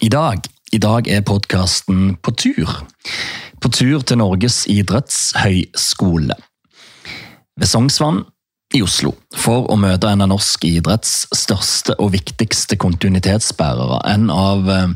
I 0.00 0.08
dag, 0.08 0.44
i 0.72 0.78
dag 0.78 1.08
er 1.08 1.22
podkasten 1.24 2.16
på 2.20 2.32
tur. 2.36 2.72
På 3.62 3.70
tur 3.72 4.02
til 4.04 4.18
Norges 4.20 4.66
idrettshøyskole. 4.68 6.36
Ved 7.56 7.70
Sognsvann 7.70 8.20
i 8.76 8.82
Oslo, 8.84 9.14
for 9.32 9.70
å 9.72 9.78
møte 9.80 10.10
en 10.10 10.26
av 10.26 10.28
norsk 10.34 10.66
idretts 10.68 11.24
største 11.32 11.96
og 12.02 12.12
viktigste 12.12 12.76
kontinuitetsbærere. 12.82 14.02
En 14.12 14.28
av 14.28 14.68
eh, 14.68 14.92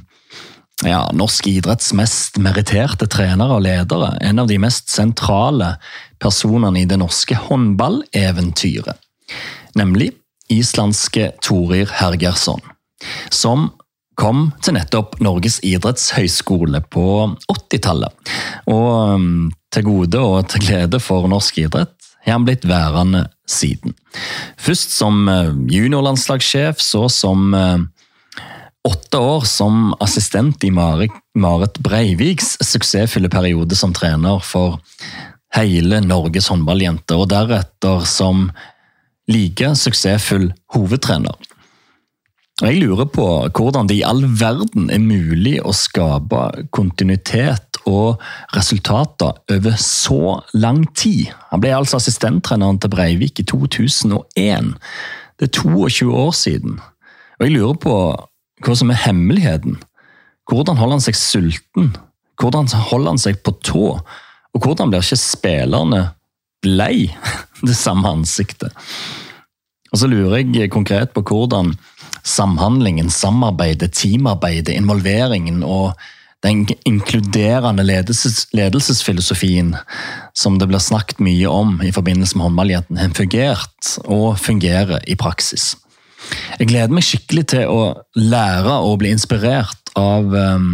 ja, 0.90 1.06
norsk 1.16 1.48
idretts 1.48 1.94
mest 1.96 2.36
meritterte 2.42 3.08
trenere 3.08 3.56
og 3.56 3.64
ledere. 3.64 4.12
En 4.20 4.42
av 4.42 4.52
de 4.52 4.60
mest 4.60 4.92
sentrale 4.92 5.78
personene 6.20 6.82
i 6.82 6.88
det 6.90 7.00
norske 7.00 7.40
håndballeventyret. 7.48 9.00
Nemlig 9.80 10.12
islandske 10.52 11.30
Torir 11.40 11.88
Hergersson. 12.02 12.60
Som 13.32 13.70
kom 14.20 14.50
til 14.64 14.76
nettopp 14.76 15.16
Norges 15.24 15.58
idrettshøyskole 15.66 16.82
på 16.92 17.04
80-tallet. 17.48 18.32
Og 18.68 19.16
um, 19.16 19.30
til 19.72 19.86
gode 19.86 20.20
og 20.20 20.50
til 20.52 20.66
glede 20.66 21.00
for 21.02 21.28
norsk 21.30 21.62
idrett 21.64 21.94
har 22.26 22.36
han 22.36 22.44
blitt 22.44 22.66
værende 22.68 23.24
siden. 23.48 23.94
Først 24.60 24.92
som 24.92 25.24
uh, 25.30 25.54
juniorlandslagssjef, 25.72 26.82
så 26.84 27.06
som 27.12 27.54
uh, 27.56 27.80
åtte 28.86 29.20
år 29.20 29.46
som 29.48 29.94
assistent 30.04 30.64
i 30.64 30.72
Marit 30.72 31.80
Breiviks 31.80 32.56
suksessfulle 32.64 33.30
periode 33.32 33.76
som 33.76 33.94
trener 33.96 34.40
for 34.44 34.80
hele 35.56 36.00
Norges 36.04 36.48
håndballjenter, 36.52 37.18
og 37.18 37.32
deretter 37.32 38.04
som 38.06 38.50
like 39.30 39.72
suksessfull 39.78 40.50
hovedtrener. 40.74 41.34
Jeg 42.60 42.76
lurer 42.76 43.06
på 43.08 43.24
hvordan 43.56 43.88
det 43.88 43.96
i 43.96 44.04
all 44.04 44.20
verden 44.36 44.90
er 44.92 45.00
mulig 45.00 45.54
å 45.64 45.72
skape 45.72 46.66
kontinuitet 46.76 47.78
og 47.88 48.20
resultater 48.52 49.38
over 49.54 49.78
så 49.80 50.34
lang 50.52 50.82
tid. 50.92 51.30
Han 51.54 51.62
ble 51.62 51.72
altså 51.72 51.96
assistenttreneren 51.96 52.76
til 52.82 52.92
Breivik 52.92 53.40
i 53.40 53.46
2001. 53.48 54.74
Det 55.40 55.48
er 55.48 55.54
22 55.56 56.10
år 56.12 56.34
siden. 56.36 56.76
Og 57.38 57.46
Jeg 57.46 57.54
lurer 57.54 57.78
på 57.80 57.94
hva 58.60 58.76
som 58.76 58.92
er 58.92 59.00
hemmeligheten. 59.06 59.78
Hvordan 60.50 60.76
holder 60.76 60.98
han 60.98 61.06
seg 61.06 61.16
sulten? 61.16 61.94
Hvordan 62.36 62.68
holder 62.90 63.14
han 63.14 63.22
seg 63.22 63.40
på 63.40 63.56
tå? 63.64 63.86
Og 64.52 64.60
hvordan 64.60 64.92
blir 64.92 65.00
ikke 65.00 65.16
spillerne 65.16 66.02
lei 66.68 67.08
det 67.68 67.78
samme 67.78 68.12
ansiktet? 68.20 68.76
Og 69.90 70.02
så 70.02 70.12
lurer 70.12 70.44
jeg 70.44 70.70
konkret 70.70 71.16
på 71.16 71.24
hvordan 71.24 71.72
samhandlingen, 72.26 73.10
samarbeidet, 73.10 73.92
teamarbeidet, 73.98 74.74
involveringen 74.74 75.62
og 75.66 75.94
den 76.44 76.64
inkluderende 76.88 77.84
ledelses, 77.84 78.46
ledelsesfilosofien 78.56 79.74
som 80.32 80.56
det 80.58 80.70
blir 80.70 80.80
snakket 80.80 81.20
mye 81.20 81.48
om 81.52 81.76
i 81.84 81.92
forbindelse 81.92 82.38
med 82.38 82.48
håndballjentene, 82.48 83.02
har 83.02 83.16
fungert 83.16 83.90
og 84.06 84.38
fungerer 84.40 85.04
i 85.04 85.18
praksis. 85.20 85.74
Jeg 86.58 86.70
gleder 86.70 86.92
meg 86.94 87.04
skikkelig 87.04 87.46
til 87.52 87.68
å 87.68 87.82
lære 88.16 88.78
og 88.86 89.00
bli 89.02 89.12
inspirert 89.12 89.92
av 89.98 90.32
um, 90.32 90.72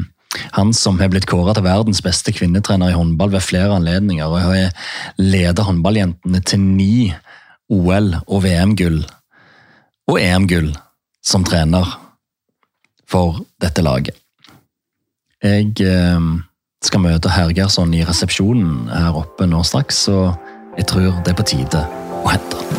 han 0.55 0.73
som 0.77 1.01
har 1.01 1.11
blitt 1.11 1.29
kåret 1.31 1.59
til 1.59 1.67
verdens 1.67 2.03
beste 2.05 2.35
kvinnetrener 2.35 2.93
i 2.93 2.97
håndball 2.99 3.33
ved 3.35 3.45
flere 3.47 3.75
anledninger, 3.79 4.27
og 4.27 4.43
har 4.47 4.73
ledet 5.19 5.67
håndballjentene 5.67 6.43
til 6.47 6.63
ni 6.63 7.11
OL- 7.73 8.19
og 8.27 8.43
VM-gull 8.45 9.01
og 10.07 10.19
EM-gull 10.23 10.71
som 11.27 11.45
trener 11.47 11.97
for 13.11 13.43
dette 13.63 13.83
laget. 13.83 14.19
Jeg 15.43 15.75
eh, 15.85 16.31
skal 16.87 17.05
møte 17.05 17.33
Hergersson 17.33 17.95
i 17.95 18.05
resepsjonen 18.07 18.91
her 18.93 19.19
oppe 19.19 19.49
nå 19.51 19.63
straks, 19.67 20.07
så 20.09 20.33
jeg 20.77 20.89
tror 20.91 21.23
det 21.23 21.35
er 21.35 21.39
på 21.39 21.51
tide 21.55 21.87
å 22.23 22.27
hente 22.31 22.63
han. 22.63 22.76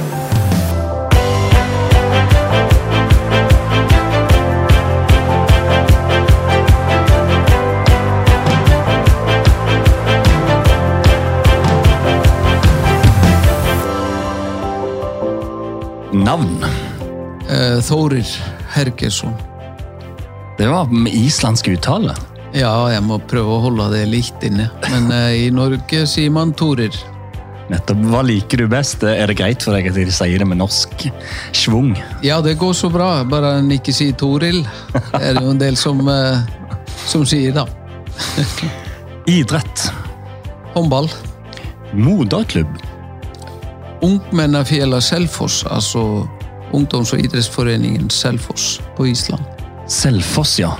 Þórir 17.85 18.27
Hergersson. 18.75 19.35
Det 20.57 20.67
var 20.69 20.89
islandsk 21.09 21.69
uttale? 21.75 22.15
Ja, 22.55 22.71
jeg 22.89 23.03
må 23.05 23.19
prøve 23.29 23.57
å 23.57 23.61
holde 23.67 23.91
det 23.91 24.05
litt 24.09 24.43
inne. 24.47 24.69
Men 24.89 25.11
uh, 25.11 25.29
i 25.35 25.51
Norge 25.53 26.05
sier 26.09 26.31
man 26.33 26.53
Torir. 26.57 26.95
Nettopp. 27.67 27.99
Hva 28.09 28.21
liker 28.23 28.63
du 28.63 28.69
best? 28.71 29.03
Er 29.03 29.27
det 29.27 29.35
greit 29.41 29.65
for 29.65 29.75
deg 29.75 29.89
at 29.91 29.97
de 29.97 30.07
sier 30.15 30.39
det 30.39 30.47
med 30.47 30.61
norsk 30.61 31.09
schwung? 31.51 31.91
Ja, 32.23 32.39
det 32.41 32.55
går 32.61 32.73
så 32.77 32.89
bra, 32.89 33.09
bare 33.27 33.57
en 33.59 33.69
ikke 33.75 33.93
sier 33.95 34.15
Toril. 34.17 34.61
Det 34.95 35.19
er 35.19 35.35
det 35.35 35.43
jo 35.43 35.51
en 35.51 35.59
del 35.59 35.77
som, 35.79 35.99
som 37.03 37.25
sier, 37.27 37.57
da. 37.57 37.67
Idrett? 39.37 39.89
Håndball. 40.77 41.11
Moderklubb? 41.91 42.71
Ungmennafjella 44.07 45.01
Selfoss, 45.03 45.65
altså 45.67 46.23
ungdoms- 46.75 47.13
og 47.13 47.23
idrettsforeningen 47.23 48.09
Selfoss 48.09 48.81
på 48.97 49.07
Island. 49.07 49.43
Selfoss, 49.87 50.59
ja. 50.59 50.73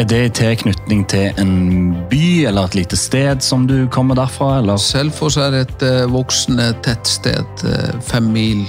Er 0.00 0.06
det 0.08 0.20
i 0.24 0.30
tilknytning 0.32 1.02
til 1.12 1.36
en 1.40 1.92
by 2.08 2.46
eller 2.48 2.70
et 2.70 2.78
lite 2.78 2.96
sted 2.96 3.42
som 3.44 3.66
du 3.68 3.84
kommer 3.92 4.16
derfra? 4.16 4.58
eller? 4.62 4.80
Selfoss 4.80 5.36
er 5.36 5.58
et 5.60 5.84
uh, 5.84 6.06
voksende 6.10 6.70
tettsted 6.84 7.66
uh, 7.68 8.00
fem 8.00 8.30
mil 8.32 8.64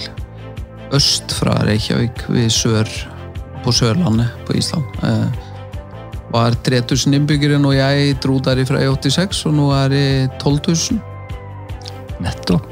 øst 0.94 1.32
fra 1.40 1.56
Reykjavik, 1.66 2.26
sør, 2.52 2.90
på 3.64 3.72
Sørlandet 3.72 4.36
på 4.46 4.58
Island. 4.60 4.84
Uh, 5.00 5.32
var 6.34 6.58
3000 6.66 7.16
innbyggere 7.16 7.60
når 7.62 7.78
jeg 7.78 8.18
dro 8.24 8.40
derifra 8.44 8.82
i 8.82 8.90
86, 8.90 9.46
og 9.48 9.58
nå 9.58 9.70
er 9.78 9.94
det 9.94 10.06
12 10.42 10.60
000. 10.68 11.02
Nettopp. 12.26 12.68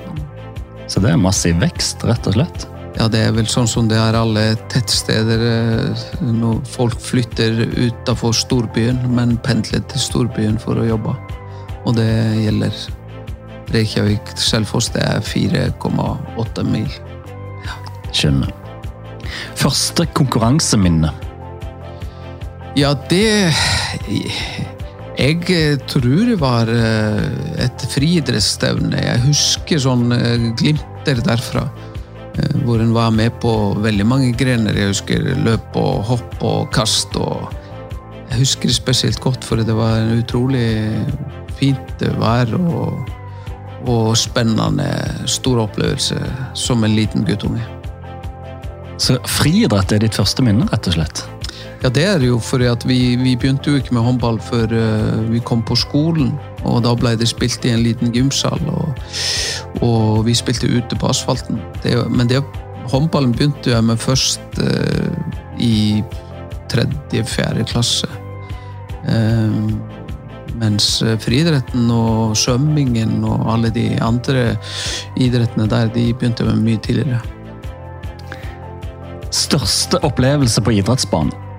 Så 0.91 0.99
det 0.99 1.13
er 1.13 1.21
massiv 1.21 1.55
vekst, 1.61 2.03
rett 2.03 2.27
og 2.27 2.35
slett? 2.35 2.70
Ja, 2.97 3.07
det 3.07 3.21
er 3.23 3.35
vel 3.35 3.47
sånn 3.49 3.69
som 3.71 3.87
det 3.89 3.97
er 3.97 4.17
alle 4.19 4.43
tettsteder 4.71 5.43
eh, 5.47 6.07
når 6.27 6.59
folk 6.69 6.99
flytter 7.01 7.63
utafor 7.77 8.35
storbyen, 8.35 8.99
men 9.15 9.37
pendler 9.45 9.83
til 9.91 10.03
storbyen 10.03 10.59
for 10.61 10.79
å 10.81 10.87
jobbe. 10.89 11.15
Og 11.87 11.95
det 11.97 12.09
gjelder 12.43 12.75
Reykjavik, 13.71 14.33
Selfoss, 14.35 14.91
det 14.91 15.03
er 15.07 15.23
4,8 15.23 16.65
mil. 16.67 16.89
Ja. 17.63 17.77
Skjønner. 18.11 18.51
Første 19.55 20.05
konkurranseminne? 20.17 21.13
Ja, 22.75 22.93
det 23.09 23.53
Jeg 25.19 25.79
tror 25.91 26.25
det 26.27 26.37
var 26.39 26.69
eh, 26.71 27.23
et 27.65 27.83
friidrettsstevne. 27.91 28.99
Jeg 28.99 29.23
husker 29.27 29.81
sånn 29.83 30.11
eh, 30.15 30.51
glimter 30.57 31.19
derfra. 31.23 31.65
Eh, 32.37 32.61
hvor 32.63 32.79
hun 32.79 32.93
var 32.93 33.11
med 33.11 33.31
på 33.41 33.53
veldig 33.83 34.05
mange 34.07 34.31
grener. 34.37 34.77
Jeg 34.77 34.93
husker 34.93 35.25
løp 35.43 35.75
og 35.79 36.03
hopp 36.11 36.37
og 36.41 36.69
kast. 36.73 37.15
og 37.15 37.51
Jeg 38.29 38.39
husker 38.39 38.71
det 38.71 38.75
spesielt 38.75 39.19
godt, 39.19 39.43
for 39.43 39.55
det 39.59 39.75
var 39.75 39.99
en 39.99 40.21
utrolig 40.21 40.91
fint 41.59 42.05
vær 42.21 42.53
og, 42.57 43.11
og 43.85 44.17
spennende, 44.17 44.87
stor 45.25 45.65
opplevelse 45.67 46.17
som 46.53 46.83
en 46.83 46.95
liten 46.95 47.27
guttunge. 47.27 47.61
Så 49.01 49.17
friidrett 49.25 49.91
er 49.91 50.03
ditt 50.03 50.15
første 50.15 50.43
minne, 50.45 50.67
rett 50.71 50.87
og 50.87 50.95
slett? 50.95 51.23
Ja, 51.81 51.89
det 51.89 52.03
er 52.05 52.21
jo, 52.21 52.37
for 52.37 52.61
vi, 52.85 52.99
vi, 53.17 53.33
begynte 53.35 53.71
jo 53.71 53.79
ikke 53.81 53.95
med 53.97 54.05
håndball 54.05 54.37
før 54.45 54.69
uh, 54.69 55.31
vi 55.31 55.41
kom 55.41 55.63
på 55.65 55.75
skolen. 55.75 56.35
Og 56.61 56.83
da 56.85 56.93
ble 56.93 57.15
det 57.17 57.25
spilt 57.31 57.65
i 57.65 57.73
en 57.73 57.81
liten 57.81 58.13
gymsal, 58.13 58.61
og, 58.69 58.93
og 59.79 60.25
vi 60.27 60.35
spilte 60.35 60.69
ute 60.69 60.97
på 60.99 61.09
asfalten. 61.09 61.61
Det, 61.83 61.95
men 62.11 62.29
det, 62.29 62.43
håndballen 62.91 63.33
begynte 63.35 63.71
jeg 63.71 63.85
med 63.87 64.01
først 64.01 64.59
eh, 64.61 65.11
i 65.61 66.01
tredje-fjerde 66.71 67.65
klasse. 67.71 68.09
Eh, 69.07 69.59
mens 70.61 70.87
friidretten 71.23 71.87
og 71.95 72.35
svømmingen 72.37 73.23
og 73.25 73.47
alle 73.53 73.71
de 73.73 73.85
andre 74.03 74.51
idrettene 75.17 75.69
der, 75.71 75.87
de 75.93 76.11
begynte 76.13 76.43
jeg 76.43 76.51
med 76.51 76.65
mye 76.67 76.81
tidligere. 76.83 77.21
Største 79.31 80.01
opplevelse 80.05 80.61
på 80.61 80.75
idrettsbanen? 80.81 81.50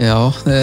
Ja. 0.00 0.32
Det, 0.44 0.60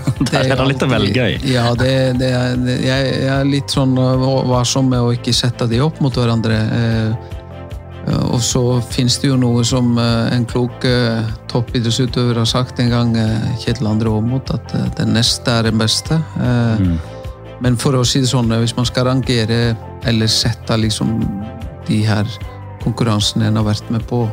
Der 0.32 0.46
er 0.46 0.56
det 0.56 0.68
litt 0.72 0.84
å 0.84 0.90
velge 0.90 1.26
i. 1.34 1.40
Ja, 1.52 1.72
det, 1.76 1.92
det 2.20 2.30
jeg, 2.32 2.86
jeg, 2.86 3.26
er 3.34 3.48
litt 3.48 3.72
sånn 3.72 3.92
varsom 3.96 4.88
med 4.92 5.04
å 5.04 5.12
ikke 5.16 5.34
sette 5.36 5.68
de 5.68 5.82
opp 5.84 6.00
mot 6.04 6.14
hverandre. 6.16 6.62
Eh, 6.78 7.34
Og 8.32 8.40
så 8.40 8.62
finnes 8.88 9.18
det 9.20 9.28
jo 9.28 9.36
noe 9.36 9.60
som 9.68 9.98
en 10.00 10.46
klok 10.48 10.86
toppidrettsutøver 11.52 12.38
har 12.40 12.48
sagt 12.48 12.80
en 12.80 12.88
gang, 12.88 13.10
Kjetil 13.60 13.90
André 13.90 14.08
Aamodt, 14.08 14.48
at 14.54 14.72
det 14.96 15.04
neste 15.10 15.58
er 15.58 15.68
det 15.68 15.74
beste. 15.76 16.16
Mm. 16.40 16.94
Men 17.60 17.76
for 17.76 17.98
å 17.98 18.04
si 18.08 18.22
det 18.24 18.30
sånn, 18.30 18.48
hvis 18.62 18.76
man 18.78 18.88
skal 18.88 19.10
rangere 19.10 19.74
eller 20.08 20.30
sette 20.30 20.78
liksom 20.80 21.18
de 21.88 22.00
her 22.06 22.28
konkurransene 22.84 23.48
en 23.48 23.60
har 23.60 23.66
vært 23.66 23.92
med 23.92 24.04
på 24.08 24.24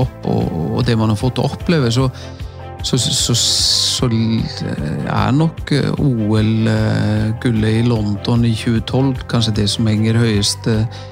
opp, 0.00 0.26
og, 0.26 0.50
og 0.78 0.84
det 0.88 0.96
man 0.98 1.12
har 1.12 1.18
fått 1.20 1.38
oppleve, 1.42 1.90
så 1.92 2.08
så, 2.82 2.98
så, 2.98 3.34
så, 3.34 4.08
er 4.08 5.32
nok 5.36 5.72
eh, 5.76 5.90
OL-gullet 6.00 7.80
i 7.80 7.86
London 7.86 8.44
i 8.48 8.54
2012 8.56 9.26
kanskje 9.30 9.56
det 9.60 9.66
som 9.72 9.88
henger 9.90 10.18
høyest. 10.20 10.68
Eh, 10.70 11.02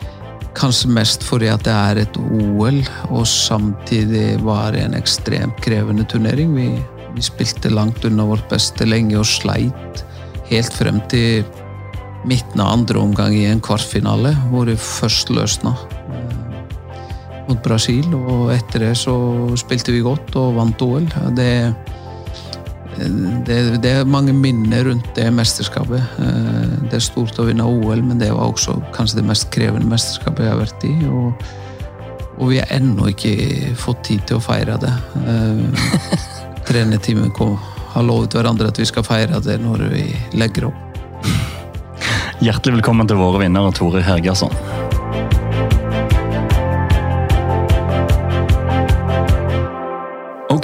kanskje 0.58 0.90
mest 0.96 1.26
fordi 1.26 1.50
at 1.52 1.66
det 1.66 1.74
er 1.74 2.00
et 2.02 2.16
OL, 2.18 2.80
og 3.12 3.26
samtidig 3.28 4.40
var 4.42 4.72
det 4.74 4.86
en 4.86 4.96
ekstremt 4.98 5.60
krevende 5.64 6.06
turnering. 6.08 6.56
Vi, 6.56 6.70
vi 7.14 7.24
spilte 7.24 7.72
langt 7.72 8.04
unna 8.08 8.26
vårt 8.28 8.48
beste 8.50 8.88
lenge 8.88 9.20
og 9.20 9.28
sleit 9.28 10.04
helt 10.48 10.74
frem 10.74 11.02
til 11.12 11.44
midten 12.28 12.64
av 12.64 12.72
andre 12.80 12.98
omgang 13.04 13.36
i 13.36 13.46
en 13.50 13.62
kvartfinale, 13.62 14.34
hvor 14.50 14.66
det 14.68 14.80
først 14.82 15.30
løsna 15.30 15.76
mot 17.48 17.62
Brasil. 17.64 18.06
Og 18.14 18.52
etter 18.54 18.86
det 18.86 18.94
så 19.00 19.14
spilte 19.60 19.94
vi 19.94 20.04
godt 20.04 20.36
og 20.38 20.58
vant 20.58 20.84
OL. 20.84 21.06
Det, 21.36 21.52
det, 23.46 23.58
det, 23.82 23.92
er 23.92 24.08
mange 24.08 24.34
minner 24.36 24.88
rundt 24.90 25.08
det 25.16 25.28
mesterskapet. 25.34 26.18
Eh, 26.22 26.74
det 26.88 26.98
er 26.98 27.04
stort 27.04 27.38
å 27.40 27.46
vinne 27.48 27.66
OL, 27.66 28.02
men 28.04 28.20
det 28.20 28.32
var 28.34 28.50
også 28.50 28.78
kanskje 28.96 29.20
det 29.20 29.28
mest 29.30 29.48
krevende 29.54 29.88
mesterskapet 29.90 30.46
jeg 30.46 30.54
har 30.54 30.62
vært 30.62 30.88
i. 30.88 30.94
Og, 31.08 31.48
og 32.38 32.52
vi 32.52 32.60
har 32.60 32.74
ennå 32.78 33.10
ikke 33.12 33.72
fått 33.78 34.04
tid 34.10 34.26
til 34.28 34.38
å 34.38 34.44
feire 34.44 34.78
det. 34.82 34.92
Eh, 35.24 35.64
trenerteamet 36.68 37.40
har 37.94 38.04
lovet 38.04 38.36
hverandre 38.36 38.68
at 38.68 38.78
vi 38.78 38.86
skal 38.88 39.06
feire 39.06 39.40
det 39.44 39.56
når 39.62 39.88
vi 39.94 40.04
legger 40.38 40.68
opp. 40.68 40.84
Hjertelig 42.38 42.76
velkommen 42.76 43.08
til 43.10 43.18
våre 43.18 43.40
vinnere, 43.42 43.72
Tore 43.74 44.04
Hergersson. 44.06 44.54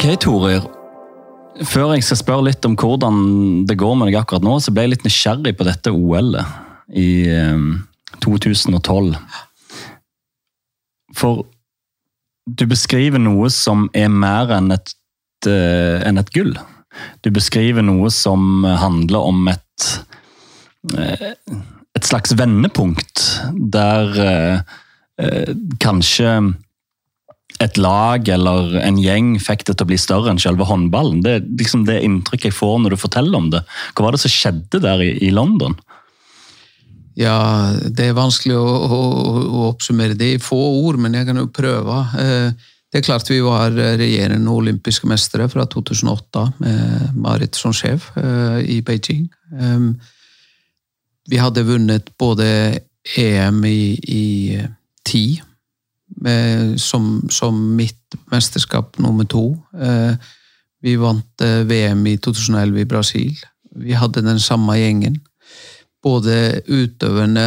Ok, 0.04 0.18
Torir. 0.20 0.64
Før 1.64 1.94
jeg 1.94 2.04
skal 2.04 2.18
spørre 2.20 2.44
litt 2.50 2.66
om 2.68 2.74
hvordan 2.76 3.62
det 3.64 3.78
går 3.80 3.94
med 3.96 4.10
deg 4.10 4.18
akkurat 4.18 4.44
nå, 4.44 4.58
så 4.60 4.68
ble 4.68 4.82
jeg 4.84 4.90
litt 4.92 5.06
nysgjerrig 5.06 5.54
på 5.56 5.64
dette 5.64 5.92
OL-et 5.96 6.98
i 7.00 7.06
um, 7.32 7.70
eh, 8.12 8.18
2012. 8.20 9.14
For 11.16 11.40
du 12.44 12.66
beskriver 12.68 13.22
noe 13.24 13.48
som 13.48 13.86
er 13.96 14.12
mer 14.12 14.52
enn 14.58 14.74
et, 14.76 14.92
uh, 15.48 16.04
enn 16.04 16.20
et 16.20 16.34
gull. 16.36 16.52
Du 17.24 17.30
beskriver 17.32 17.88
noe 17.88 18.12
som 18.12 18.68
handler 18.84 19.24
om 19.32 19.48
et 19.54 19.88
uh, 20.92 21.32
et 21.96 22.04
slags 22.04 22.36
vendepunkt 22.36 23.24
der 23.72 24.20
uh, 24.20 25.56
kanskje 25.80 26.36
et 27.64 27.78
lag 27.80 28.28
eller 28.28 28.76
en 28.82 28.98
gjeng 29.00 29.34
fikk 29.42 29.64
det 29.68 29.76
til 29.76 29.86
å 29.86 29.90
bli 29.90 29.98
større 30.00 30.32
enn 30.32 30.42
selve 30.42 30.66
håndballen. 30.68 31.22
Det 31.24 31.32
er 31.38 31.48
liksom 31.60 31.86
det 31.88 32.02
inntrykket 32.04 32.50
jeg 32.50 32.58
får 32.58 32.78
når 32.82 32.94
du 32.94 33.00
forteller 33.00 33.38
om 33.38 33.50
det. 33.54 33.64
Hva 33.94 34.06
var 34.06 34.16
det 34.16 34.22
som 34.24 34.32
skjedde 34.32 34.82
der 34.84 35.02
i, 35.04 35.10
i 35.26 35.32
London? 35.34 35.76
Ja, 37.18 37.70
det 37.70 38.08
er 38.10 38.16
vanskelig 38.16 38.56
å, 38.58 38.66
å, 38.66 39.00
å, 39.44 39.66
oppsummere 39.70 40.16
det 40.18 40.32
i 40.34 40.42
få 40.42 40.58
ord, 40.82 40.98
men 40.98 41.14
jeg 41.14 41.28
kan 41.28 41.38
jo 41.38 41.46
prøve. 41.54 42.00
Eh, 42.18 42.70
det 42.90 43.00
er 43.00 43.06
klart 43.06 43.30
vi 43.30 43.40
var 43.42 43.74
regjerende 43.74 44.50
olympiske 44.50 45.06
mestere 45.10 45.46
fra 45.50 45.66
2008 45.70 46.44
med 46.62 47.14
Marit 47.18 47.58
som 47.58 47.74
sjef 47.74 48.10
eh, 48.18 48.60
i 48.76 48.80
Beijing. 48.86 49.28
Eh, 49.54 49.86
vi 51.30 51.40
hadde 51.40 51.66
vunnet 51.66 52.10
både 52.20 52.48
EM 53.16 53.62
i, 53.68 53.94
i 54.10 54.24
som, 56.80 57.28
som, 57.30 57.58
mitt 57.76 58.16
mesterskap 58.32 58.98
nummer 58.98 59.24
to. 59.24 59.50
Eh, 59.80 60.14
vi 60.84 60.96
vant 61.00 61.40
eh, 61.42 61.62
VM 61.66 62.06
i 62.06 62.16
2011 62.18 62.80
i 62.80 62.88
Brasil. 62.88 63.44
Vi 63.74 63.96
hadde 63.98 64.24
den 64.24 64.40
samme 64.40 64.76
gjengen. 64.78 65.20
Både 66.04 66.60
utøverne, 66.68 67.46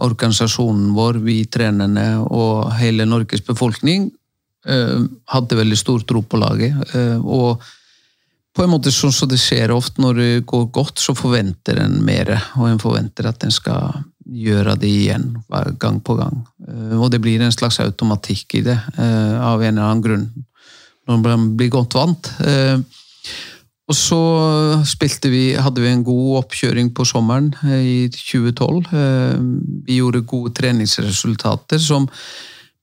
organisasjonen 0.00 0.94
vår, 0.96 1.20
vi 1.26 1.42
trenerne 1.44 2.06
og 2.24 2.72
hele 2.80 3.04
Norges 3.04 3.44
befolkning 3.44 4.08
eh, 4.66 5.00
hadde 5.32 5.60
veldig 5.60 5.78
stor 5.78 6.06
tro 6.08 6.24
på 6.24 6.40
laget. 6.40 6.96
Og 7.22 7.62
på 8.56 8.64
en 8.64 8.72
måte 8.72 8.92
sånn 8.94 9.12
som 9.12 9.28
det 9.28 9.38
skjer 9.40 9.74
ofte 9.74 10.00
når 10.00 10.20
det 10.20 10.44
går 10.48 10.70
godt, 10.72 11.00
så 11.02 11.12
forventer 11.16 11.82
en 11.82 11.98
mer, 12.04 12.32
og 12.56 12.70
en 12.70 12.80
forventer 12.80 13.28
at 13.28 13.44
en 13.44 13.52
skal 13.52 14.00
gjøre 14.26 14.74
det 14.80 14.90
igjen 14.90 15.28
gang 15.78 16.00
på 16.02 16.16
gang. 16.18 16.40
Eh, 16.66 16.94
og 16.98 17.10
det 17.12 17.20
blir 17.22 17.42
en 17.42 17.54
slags 17.54 17.78
automatikk 17.84 18.58
i 18.58 18.64
det, 18.66 18.78
eh, 18.98 19.36
av 19.40 19.62
en 19.62 19.76
eller 19.76 19.86
annen 19.86 20.02
grunn, 20.02 20.26
når 21.06 21.22
man 21.22 21.56
blir 21.56 21.70
godt 21.70 21.94
vant. 21.94 22.32
Eh, 22.40 22.78
og 23.86 23.94
så 23.94 24.18
vi, 25.30 25.54
hadde 25.54 25.80
vi 25.80 25.88
en 25.88 26.02
god 26.02 26.42
oppkjøring 26.42 26.90
på 26.90 27.04
sommeren 27.06 27.52
i 27.62 28.08
2012. 28.10 28.82
Vi 29.86 30.00
gjorde 30.00 30.26
gode 30.26 30.50
treningsresultater 30.58 31.78
som 31.78 32.08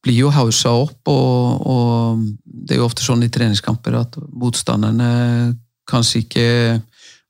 blir 0.01 0.22
jo 0.22 0.31
hausa 0.31 0.72
opp, 0.72 1.01
og, 1.12 1.68
og, 1.68 2.24
det 2.46 2.78
er 2.78 2.80
jo 2.80 2.88
ofte 2.88 3.04
sånn 3.04 3.24
i 3.24 3.31
treningskamper 3.31 4.00
at 4.00 4.16
motstanderne 4.31 5.57
kanskje 5.92 6.24
ikke 6.24 6.48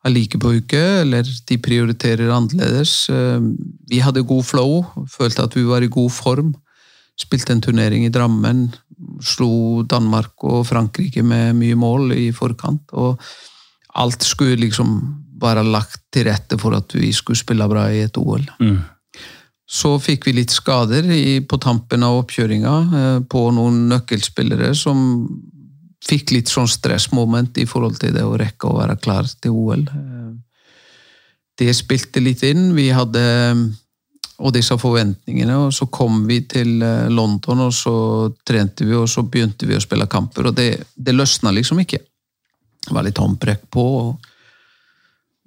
er 0.03 0.11
like 0.11 0.39
på 0.39 0.51
uke, 0.59 0.81
eller 1.03 1.23
de 1.23 1.57
prioriterer 1.63 2.33
annerledes. 2.33 3.07
Eh, 3.09 3.39
vi 3.89 4.01
hadde 4.03 4.25
god 4.27 4.43
flow, 4.47 4.83
følte 5.11 5.47
at 5.47 5.55
vi 5.57 5.65
var 5.67 5.85
i 5.85 5.91
god 5.91 6.11
form. 6.11 6.53
Spilte 7.19 7.53
en 7.53 7.63
turnering 7.63 8.05
i 8.05 8.11
Drammen, 8.13 8.67
slo 9.23 9.83
Danmark 9.87 10.43
og 10.47 10.65
Frankrike 10.67 11.23
med 11.23 11.57
mye 11.59 11.77
mål 11.79 12.15
i 12.17 12.31
forkant. 12.35 12.83
og 12.91 13.21
Alt 13.95 14.25
skulle 14.25 14.59
liksom 14.59 14.97
være 15.43 15.63
lagt 15.67 16.01
til 16.13 16.27
rette 16.29 16.57
for 16.59 16.75
at 16.75 16.95
vi 16.95 17.11
skulle 17.13 17.39
spille 17.39 17.67
bra 17.69 17.87
i 17.91 18.03
et 18.07 18.17
OL. 18.17 18.45
Mm. 18.59 18.81
Så 19.73 19.95
fikk 20.01 20.27
vi 20.27 20.35
litt 20.37 20.51
skader 20.53 21.07
på 21.49 21.57
tampen 21.61 22.03
av 22.05 22.19
oppkjøringa 22.23 22.73
eh, 22.99 23.19
på 23.29 23.47
noen 23.55 23.85
nøkkelspillere 23.91 24.73
som 24.77 24.99
fikk 26.03 26.33
litt 26.35 26.51
sånn 26.51 26.67
stressmoment 26.67 27.57
i 27.61 27.67
forhold 27.69 27.99
til 28.01 28.13
det 28.15 28.25
å 28.27 28.35
rekke 28.39 28.67
å 28.67 28.79
være 28.81 28.97
klar 28.99 29.29
til 29.41 29.55
OL. 29.55 29.85
Det 31.59 31.69
spilte 31.77 32.23
litt 32.23 32.43
inn. 32.47 32.73
Vi 32.75 32.89
hadde 32.91 33.23
og 34.43 34.53
disse 34.55 34.75
forventningene, 34.79 35.55
og 35.67 35.73
så 35.75 35.87
kom 35.93 36.23
vi 36.27 36.41
til 36.49 36.81
eh, 36.83 37.09
London, 37.13 37.67
og 37.67 37.73
så 37.75 37.95
trente 38.45 38.85
vi, 38.87 38.95
og 38.97 39.07
så 39.09 39.23
begynte 39.23 39.67
vi 39.69 39.77
å 39.77 39.83
spille 39.83 40.09
kamper, 40.09 40.49
og 40.49 40.57
det, 40.57 40.69
det 40.95 41.13
løsna 41.15 41.53
liksom 41.53 41.83
ikke. 41.83 42.01
Det 42.83 42.95
var 42.95 43.05
litt 43.05 43.21
håndbrekk 43.21 43.67
på, 43.71 43.85
og, 44.01 44.27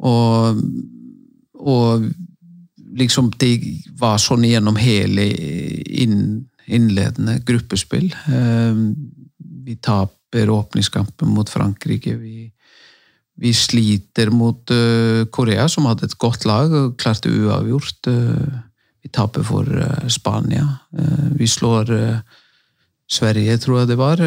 og, 0.07 0.63
og 1.61 2.07
liksom 2.97 3.33
det 3.37 3.53
var 4.01 4.23
sånn 4.23 4.47
gjennom 4.49 4.79
hele 4.81 5.27
innledende 5.97 7.41
gruppespill. 7.45 8.09
Eh, 8.31 8.85
vi 9.67 9.77
tap 9.83 10.16
taper 10.37 10.51
åpningskampen 10.51 11.29
mot 11.29 11.49
Frankrike. 11.49 12.17
Vi, 12.17 12.51
vi 13.37 13.53
sliter 13.55 14.31
mot 14.31 14.71
uh, 14.71 15.27
Korea, 15.31 15.69
som 15.69 15.87
hadde 15.87 16.07
et 16.07 16.19
godt 16.19 16.45
lag 16.45 16.73
og 16.73 16.97
klarte 16.99 17.31
uavgjort. 17.31 18.07
Uh, 18.07 18.61
vi 19.03 19.09
taper 19.09 19.43
for 19.43 19.65
uh, 19.65 20.09
Spania. 20.09 20.67
vi 21.37 21.47
slår 21.47 22.21
Sverige, 23.09 23.59
tror 23.59 23.81
jeg 23.81 23.89
det 23.89 23.97
var, 23.97 24.19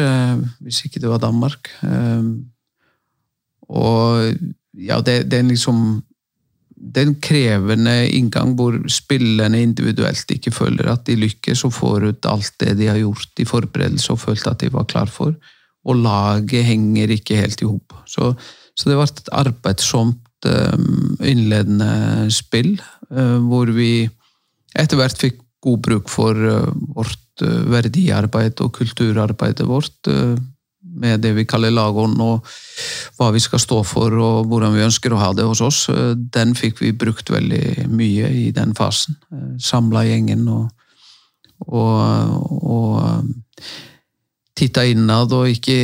hvis 0.60 0.84
ikke 0.86 1.00
det 1.00 1.08
var 1.08 1.18
Danmark. 1.20 1.68
og 3.68 4.32
ja, 4.72 5.00
det, 5.00 5.30
det 5.30 5.38
er 5.38 5.42
liksom 5.42 6.02
det 6.80 7.02
er 7.02 7.08
en 7.10 7.20
krevende 7.20 8.08
inngang 8.08 8.54
hvor 8.56 8.78
spillerne 8.88 9.60
individuelt 9.60 10.30
ikke 10.32 10.50
føler 10.50 10.88
at 10.88 11.04
de 11.06 11.18
lykkes 11.20 11.64
og 11.64 11.74
får 11.76 12.06
ut 12.08 12.26
alt 12.26 12.54
det 12.60 12.78
de 12.78 12.88
har 12.88 12.96
gjort 12.96 13.42
i 13.42 13.44
forberedelse 13.44 14.12
og 14.14 14.22
følte 14.22 14.50
at 14.50 14.60
de 14.60 14.72
var 14.72 14.88
klar 14.88 15.10
for 15.12 15.34
og 15.88 16.00
laget 16.04 16.66
henger 16.68 17.14
ikke 17.14 17.38
helt 17.40 17.62
i 17.62 17.68
hop. 17.68 17.94
Så, 18.08 18.32
så, 18.74 18.88
det 18.88 18.98
ble 18.98 19.06
et 19.08 19.32
arbeidsomt 19.40 20.48
um, 20.48 21.16
innledende 21.24 22.28
spill, 22.34 22.74
uh, 23.10 23.38
hvor 23.46 23.72
vi 23.76 24.08
etter 24.78 25.00
hvert 25.00 25.20
fikk 25.20 25.40
god 25.64 25.82
bruk 25.84 26.12
for 26.12 26.36
uh, 26.36 26.70
vårt 26.96 27.18
verdiarbeid 27.40 28.60
og 28.60 28.74
kulturarbeidet 28.76 29.64
vårt. 29.64 30.10
Med 31.00 31.22
det 31.24 31.30
vi 31.32 31.46
kaller 31.48 31.72
lagånd, 31.72 32.18
og 32.20 32.44
hva 33.16 33.30
vi 33.32 33.40
skal 33.40 33.62
stå 33.62 33.78
for 33.88 34.12
og 34.12 34.50
hvordan 34.50 34.74
vi 34.74 34.82
ønsker 34.84 35.14
å 35.16 35.20
ha 35.22 35.30
det 35.32 35.46
hos 35.48 35.62
oss. 35.64 35.78
Den 36.34 36.52
fikk 36.58 36.82
vi 36.84 36.92
brukt 36.92 37.32
veldig 37.32 37.86
mye 37.88 38.28
i 38.42 38.50
den 38.52 38.74
fasen. 38.76 39.16
Samla 39.56 40.02
gjengen 40.10 40.44
og, 40.52 40.68
og, 41.64 42.44
og 42.60 43.64
titte 44.60 44.84
innad 44.92 45.32
og 45.32 45.48
ikke, 45.48 45.78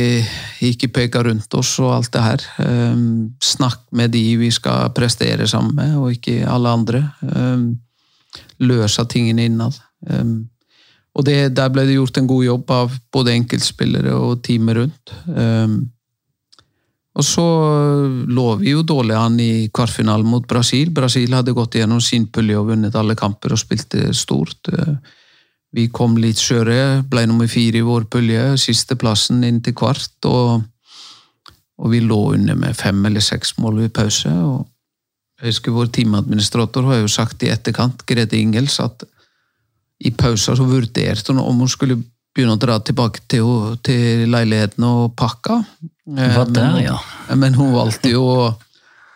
ikke 0.67 0.91
peke 0.93 1.23
rundt 1.25 1.53
oss 1.57 1.73
og 1.81 1.95
alt 1.95 2.11
det 2.13 2.23
her. 2.23 2.45
Um, 2.61 3.33
snakk 3.43 3.81
med 3.97 4.13
de 4.13 4.23
vi 4.37 4.51
skal 4.53 4.91
prestere 4.95 5.47
sammen 5.49 5.75
med, 5.77 5.95
og 5.97 6.13
ikke 6.13 6.43
alle 6.45 6.75
andre. 6.77 7.03
Um, 7.23 7.71
løse 8.61 9.05
tingene 9.09 9.47
innad. 9.49 9.77
Um, 10.05 10.47
og 11.17 11.25
det, 11.25 11.55
der 11.57 11.69
ble 11.73 11.87
det 11.87 11.97
gjort 11.97 12.19
en 12.21 12.29
god 12.29 12.43
jobb 12.45 12.73
av 12.75 12.97
både 13.13 13.33
enkeltspillere 13.33 14.13
og 14.13 14.43
teamet 14.45 14.77
rundt. 14.77 15.13
Og 17.17 17.25
så 17.25 17.45
lå 18.29 18.45
vi 18.61 18.75
jo 18.75 18.83
dårlig 18.85 19.15
an 19.17 19.39
i 19.41 19.51
kvartfinalen 19.73 20.29
mot 20.29 20.45
Brasil. 20.45 20.91
Brasil 20.93 21.33
hadde 21.33 21.55
gått 21.57 21.79
gjennom 21.79 22.03
sin 22.05 22.27
pulje 22.29 22.59
og 22.59 22.69
vunnet 22.69 22.93
alle 23.01 23.17
kamper 23.17 23.55
og 23.55 23.63
spilte 23.63 24.11
stort. 24.13 24.69
Vi 25.75 25.87
kom 25.93 26.15
litt 26.19 26.39
skjøre, 26.39 27.03
ble 27.09 27.25
nummer 27.27 27.49
fire 27.51 27.81
i 27.81 27.85
vår 27.85 28.07
pulje, 28.11 28.43
sisteplassen 28.61 29.43
inn 29.43 29.59
til 29.63 29.75
kvart. 29.77 30.15
Og, 30.29 30.63
og, 31.77 31.87
vi 31.91 32.01
lå 32.03 32.19
under 32.37 32.57
med 32.59 32.77
fem 32.77 33.03
eller 33.09 33.23
seks 33.23 33.57
mål 33.61 33.83
ved 33.83 33.93
pause. 33.95 34.31
og 34.31 34.65
jeg 35.37 35.51
husker 35.51 35.75
Vår 35.75 35.91
teamadministrator 35.93 36.87
har 36.89 37.01
jo 37.03 37.09
sagt 37.11 37.43
i 37.45 37.51
etterkant, 37.53 38.05
Grete 38.09 38.39
Ingels, 38.39 38.79
at 38.81 39.03
i 39.99 40.11
pausen 40.13 40.57
så 40.57 40.65
vurderte 40.65 41.33
hun 41.33 41.41
om 41.41 41.59
hun 41.61 41.69
skulle 41.69 41.99
begynne 42.33 42.53
å 42.53 42.61
dra 42.61 42.77
tilbake 42.85 43.23
til, 43.29 43.77
til 43.85 44.27
leiligheten 44.29 44.85
og 44.85 45.15
pakke. 45.17 45.59
Hva 46.05 46.45
der, 46.49 46.79
ja. 46.85 46.97
Men 47.35 47.57
hun 47.57 47.73
valgte 47.73 48.13
jo 48.13 48.23
å 48.29 48.47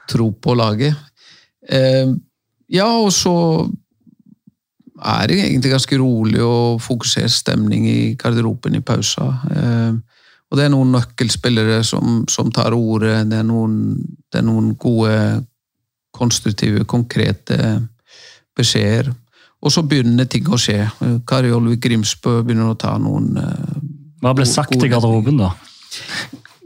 tro 0.10 0.32
på 0.34 0.56
laget. 0.58 0.98
Eh, 1.70 2.10
ja, 2.74 2.88
og 2.98 3.12
så 3.14 3.34
er 5.02 5.28
det 5.28 5.40
egentlig 5.42 5.72
ganske 5.74 5.98
rolig 6.00 6.42
og 6.46 6.82
fokusert 6.82 7.32
stemning 7.34 7.88
i 7.90 8.16
garderoben 8.20 8.76
i 8.78 8.84
pausa. 8.86 9.28
Eh, 9.52 9.94
og 10.52 10.60
det 10.60 10.66
er 10.66 10.74
noen 10.74 10.92
nøkkelspillere 10.92 11.80
som, 11.88 12.26
som 12.30 12.52
tar 12.52 12.76
ordet. 12.76 13.24
Det 13.32 13.40
er, 13.40 13.48
noen, 13.48 13.96
det 14.32 14.42
er 14.42 14.46
noen 14.46 14.74
gode, 14.80 15.16
konstruktive, 16.12 16.84
konkrete 16.84 17.80
beskjeder. 18.58 19.14
Og 19.62 19.72
så 19.72 19.84
begynner 19.86 20.28
ting 20.30 20.50
å 20.52 20.60
skje. 20.60 20.84
Kari 21.28 21.54
Olvik 21.56 21.86
Grimsbø 21.86 22.42
begynner 22.42 22.74
å 22.74 22.80
ta 22.80 22.98
noen 23.00 23.36
eh, 23.40 23.82
Hva 24.22 24.36
ble 24.38 24.46
sagt 24.50 24.76
i 24.76 24.92
garderoben, 24.92 25.40
da? 25.40 25.54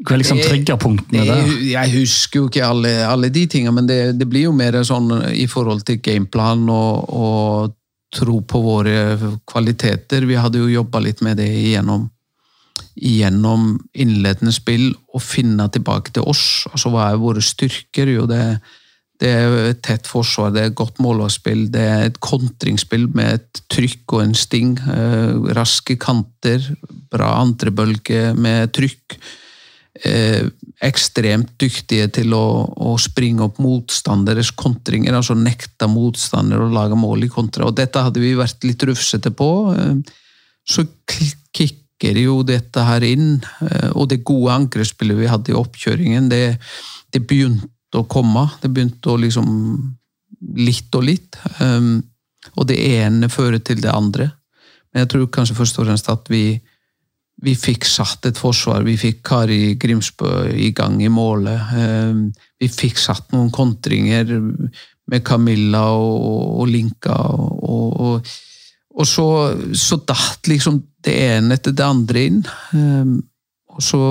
Hva 0.05 0.15
er 0.15 0.21
liksom 0.21 0.41
triggerpunktene 0.41 1.23
der? 1.25 1.53
Jeg 1.69 1.93
husker 1.95 2.41
jo 2.41 2.49
ikke 2.49 2.65
alle, 2.67 2.91
alle 3.07 3.29
de 3.33 3.45
tingene, 3.49 3.73
men 3.77 3.87
det, 3.89 3.99
det, 4.19 4.27
blir 4.29 4.49
jo 4.49 4.53
mer 4.55 4.75
sånn 4.85 5.07
i 5.31 5.45
forhold 5.49 5.85
til 5.87 6.01
gameplan 6.03 6.65
og, 6.69 7.13
og 7.15 7.75
tro 8.15 8.39
på 8.47 8.61
våre 8.63 8.97
kvaliteter. 9.47 10.25
Vi 10.27 10.37
hadde 10.39 10.61
jo 10.63 10.71
jobba 10.71 11.01
litt 11.03 11.21
med 11.25 11.39
det 11.41 11.49
gjennom, 11.49 12.07
gjennom 12.95 13.75
innledende 13.93 14.53
spill, 14.55 14.89
å 15.13 15.21
finne 15.21 15.67
tilbake 15.73 16.15
til 16.15 16.27
oss. 16.27 16.65
Altså, 16.71 16.93
Hva 16.93 17.09
er 17.11 17.21
våre 17.21 17.43
styrker? 17.43 18.11
Jo, 18.15 18.25
det, 18.29 18.41
det 19.21 19.31
er 19.31 19.55
et 19.69 19.81
tett 19.85 20.07
forsvar, 20.09 20.51
det 20.55 20.63
er 20.63 20.71
et 20.71 20.79
godt 20.79 20.99
målvaktspill, 21.03 21.67
det 21.71 21.85
er 21.87 22.09
et 22.09 22.19
kontringsspill 22.23 23.07
med 23.15 23.39
et 23.39 23.63
trykk 23.71 24.17
og 24.17 24.25
en 24.25 24.37
sting. 24.37 24.75
Eh, 24.79 25.33
raske 25.57 25.99
kanter, 26.01 26.63
bra 27.11 27.35
andrebølge 27.43 28.31
med 28.39 28.73
trykk. 28.75 29.19
Eh, 30.79 30.87
ekstremt 30.87 31.55
dyktige 31.59 32.07
til 32.19 32.33
å, 32.35 32.45
å, 32.67 32.95
springe 33.01 33.43
opp 33.45 33.59
motstanderes 33.63 34.51
kontringer, 34.51 35.15
altså 35.15 35.35
nekta 35.35 35.87
motstander 35.87 36.61
å 36.61 36.71
lage 36.71 36.95
mål 36.95 37.25
i 37.25 37.31
kontra. 37.31 37.65
Og 37.65 37.75
dette 37.75 38.03
hadde 38.03 38.21
vi 38.23 38.35
vært 38.35 38.63
litt 38.63 38.83
rufsete 38.83 39.31
på. 39.31 39.49
Eh, 39.75 39.95
så 40.65 40.85
kicker 41.05 42.19
jo 42.19 42.41
dette 42.43 42.83
her 42.83 43.03
inn, 43.07 43.39
eh, 43.61 43.91
og 43.93 44.09
det 44.11 44.23
gode 44.27 44.53
angrepsspillet 44.55 45.17
vi 45.17 45.31
hadde 45.31 45.53
i 45.53 45.59
oppkjøringen, 45.59 46.29
det, 46.29 46.57
det, 47.13 47.23
begynte 47.27 48.01
å 48.01 48.07
komme. 48.09 48.49
Det 48.61 48.71
begynte 48.71 49.13
å 49.13 49.21
liksom 49.21 49.53
Litt 50.55 50.93
og 50.93 51.05
litt. 51.07 51.37
Um, 51.63 52.03
og 52.59 52.67
det 52.69 52.75
ene 52.77 53.29
fører 53.31 53.61
til 53.65 53.79
det 53.81 53.89
andre. 53.89 54.27
Men 54.91 55.05
jeg 55.05 55.09
tror 55.09 55.29
kanskje 55.33 55.55
først 55.57 55.79
og 55.79 55.87
fremst 55.87 56.09
at 56.11 56.27
vi 56.29 56.59
vi 57.45 57.53
fikk 57.57 57.85
satt 57.87 58.25
et 58.29 58.39
forsvar. 58.39 58.83
Vi 58.87 58.95
fikk 58.97 59.21
Kari 59.25 59.75
Grimsbø 59.79 60.47
i 60.57 60.71
gang 60.75 60.97
i 61.03 61.11
målet. 61.11 61.73
Ehm, 61.77 62.27
vi 62.61 62.69
fikk 62.71 62.99
satt 63.01 63.31
noen 63.35 63.51
kontringer 63.53 64.31
med 65.11 65.25
Camilla 65.25 65.85
og, 65.93 66.61
og 66.61 66.71
Linka. 66.71 67.17
Og, 67.35 67.99
og, 68.07 68.31
og 68.95 69.09
så, 69.09 69.27
så, 69.77 69.99
datt 70.07 70.49
liksom 70.49 70.81
det 71.05 71.15
ene 71.27 71.59
etter 71.59 71.75
det 71.75 71.85
andre 71.85 72.25
inn. 72.31 72.41
Ehm, 72.77 73.19
og 73.75 73.83
så 73.83 74.01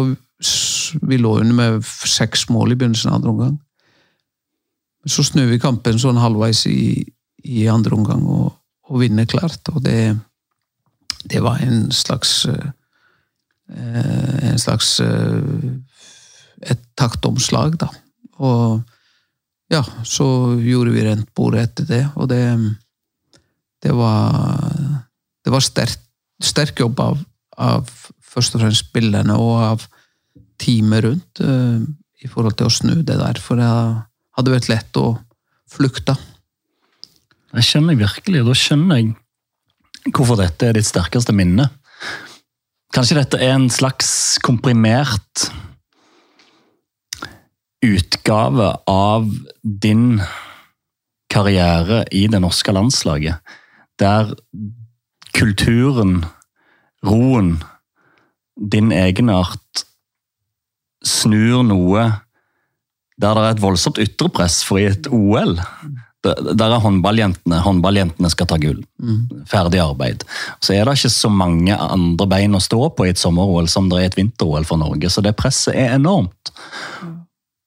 Vi 1.09 1.17
lå 1.17 1.31
under 1.41 1.55
med 1.57 1.85
seks 1.87 2.43
mål 2.53 2.75
i 2.75 2.77
begynnelsen 2.77 3.09
av 3.09 3.17
andre 3.17 3.31
omgang. 3.31 3.55
Så 5.09 5.25
snur 5.25 5.49
vi 5.49 5.57
kampen 5.63 5.97
sånn 5.99 6.21
halvveis 6.21 6.67
i, 6.69 7.01
i 7.49 7.65
andre 7.71 7.97
omgang 7.97 8.27
og, 8.29 8.53
vinner 9.01 9.25
klart. 9.25 9.73
Og 9.73 9.81
det, 9.87 10.13
det 11.33 11.41
var 11.43 11.65
en 11.65 11.89
slags 11.95 12.43
Eh, 12.51 12.84
en 13.73 14.59
slags 14.61 14.99
eh, 15.01 15.71
et 16.65 16.81
taktomslag, 16.99 17.79
da. 17.81 17.89
Og 18.45 18.83
ja, 19.73 19.83
så 20.05 20.27
gjorde 20.61 20.93
vi 20.95 21.05
rent 21.07 21.31
bordet 21.37 21.69
etter 21.69 21.89
det, 21.89 22.05
og 22.17 22.29
det 22.29 22.45
Det 23.85 23.93
var 23.93 25.05
Det 25.45 25.53
var 25.53 25.61
sterk, 25.61 25.99
sterk 26.41 26.81
jobb 26.81 27.01
av, 27.01 27.19
av, 27.59 27.91
først 28.23 28.55
og 28.55 28.63
fremst 28.63 28.87
spillerne 28.89 29.37
og 29.37 29.61
av 29.61 29.83
teamet 30.59 31.05
rundt 31.05 31.41
uh, 31.45 31.85
i 32.25 32.27
forhold 32.27 32.57
til 32.57 32.67
å 32.67 32.73
snu 32.73 32.95
det 33.03 33.19
der, 33.21 33.37
for 33.37 33.61
det 33.61 33.69
hadde 33.69 34.55
vært 34.55 34.71
lett 34.71 34.97
å 34.97 35.19
flukte. 35.69 36.17
Det 37.53 37.63
skjønner 37.63 37.93
jeg 37.93 38.07
virkelig, 38.07 38.41
og 38.41 38.49
da 38.49 38.57
skjønner 38.57 39.03
jeg 39.03 39.13
hvorfor 40.17 40.41
dette 40.41 40.67
er 40.67 40.79
ditt 40.79 40.89
sterkeste 40.89 41.37
minne. 41.37 41.69
Kanskje 42.95 43.17
dette 43.19 43.39
er 43.43 43.57
en 43.57 43.67
slags 43.75 44.39
komprimert 44.47 45.49
utgave 47.83 48.69
av 48.87 49.27
din 49.63 50.21
karriere 51.27 52.05
i 52.15 52.29
det 52.31 52.39
norske 52.45 52.71
landslaget. 52.71 53.43
Der 53.99 54.31
kulturen, 55.35 56.21
roen, 57.03 57.57
din 58.55 58.95
egenart 58.95 59.83
snur 61.03 61.67
noe 61.67 62.07
der 63.19 63.35
det 63.35 63.43
er 63.43 63.53
et 63.57 63.63
voldsomt 63.63 63.99
ytre 64.03 64.31
press 64.35 64.63
for 64.67 64.79
i 64.79 64.87
et 64.91 65.11
OL 65.11 65.59
der 66.25 66.73
er 66.73 66.81
håndballjentene. 66.81 67.61
Håndballjentene 67.65 68.31
skal 68.33 68.49
ta 68.49 68.59
gull. 68.61 68.81
Mm. 69.03 69.45
Ferdig 69.51 69.81
arbeid. 69.83 70.25
Så 70.65 70.75
er 70.75 70.87
det 70.87 70.97
ikke 70.99 71.13
så 71.13 71.31
mange 71.33 71.77
andre 71.77 72.27
bein 72.31 72.57
å 72.57 72.63
stå 72.63 72.89
på 72.97 73.07
i 73.07 73.13
et 73.13 73.21
sommer-OL 73.21 73.69
som 73.71 73.91
det 73.91 74.01
er 74.01 74.09
et 74.09 74.19
vinter-OL 74.19 74.67
for 74.69 74.81
Norge. 74.81 75.11
Så 75.13 75.25
det 75.25 75.37
presset 75.39 75.77
er 75.77 75.97
enormt. 75.99 76.53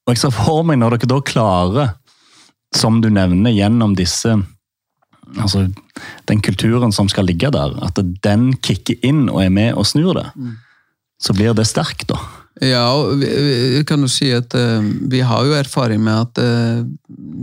Og 0.08 0.14
jeg 0.14 0.22
ser 0.24 0.36
for 0.36 0.66
meg 0.68 0.80
når 0.82 0.98
dere 0.98 1.12
da 1.12 1.22
klarer, 1.32 1.96
som 2.76 3.02
du 3.04 3.10
nevner, 3.14 3.54
gjennom 3.56 3.96
disse 3.98 4.36
altså 5.36 5.66
Den 6.28 6.40
kulturen 6.44 6.94
som 6.96 7.10
skal 7.12 7.28
ligge 7.28 7.50
der, 7.52 7.74
at 7.84 8.00
den 8.24 8.54
kicker 8.64 8.96
inn 9.04 9.26
og 9.28 9.42
er 9.44 9.52
med 9.52 9.76
og 9.76 9.88
snur 9.88 10.16
det, 10.16 10.30
mm. 10.36 10.54
så 11.20 11.36
blir 11.36 11.56
det 11.58 11.68
sterkt, 11.68 12.08
da. 12.08 12.20
Ja, 12.64 12.84
og 12.96 13.20
vi 13.22 13.84
kan 13.88 14.02
jo 14.02 14.10
si 14.10 14.32
at 14.34 14.54
uh, 14.58 14.86
vi 15.12 15.22
har 15.26 15.46
jo 15.46 15.58
erfaring 15.58 16.02
med 16.04 16.26
at 16.26 16.40
uh, 16.42 16.86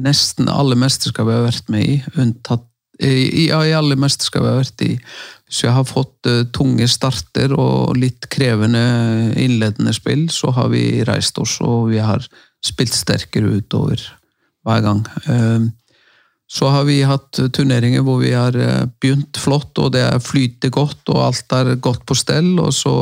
nesten 0.05 0.51
alle 0.51 0.79
mesterskap 0.79 1.29
vi 1.29 1.37
har 1.37 1.47
vært 1.47 1.71
med 1.71 1.87
i, 1.87 1.99
unntatt 2.19 2.67
i, 3.03 3.49
ja, 3.49 3.59
i 3.67 3.75
alle 3.75 3.99
mesterskap 3.99 4.45
vi 4.45 4.51
har 4.51 4.61
vært 4.63 4.83
i, 4.87 4.91
hvis 5.47 5.63
vi 5.67 5.73
har 5.77 5.87
fått 5.87 6.31
uh, 6.31 6.43
tunge 6.55 6.89
starter 6.91 7.55
og 7.55 7.95
litt 7.99 8.27
krevende 8.33 8.83
innledende 9.39 9.95
spill, 9.95 10.27
så 10.35 10.51
har 10.57 10.73
vi 10.75 11.05
reist 11.07 11.39
oss 11.43 11.61
og 11.63 11.93
vi 11.93 12.03
har 12.03 12.27
spilt 12.65 12.95
sterkere 12.97 13.61
utover 13.61 14.03
hver 14.65 14.83
gang. 14.83 15.03
Uh, 15.29 15.71
så 16.47 16.69
har 16.69 16.85
vi 16.85 17.01
hatt 17.03 17.41
turneringer 17.57 18.05
hvor 18.05 18.21
vi 18.21 18.35
har 18.37 18.57
eh, 18.61 18.85
begynt 19.01 19.39
flott, 19.41 19.73
og 19.81 19.95
det 19.97 20.05
flyter 20.23 20.73
godt, 20.75 21.03
og 21.09 21.23
alt 21.25 21.55
er 21.57 21.75
godt 21.83 22.05
på 22.07 22.17
stell. 22.19 22.53
Og 22.61 22.73
så, 22.77 22.95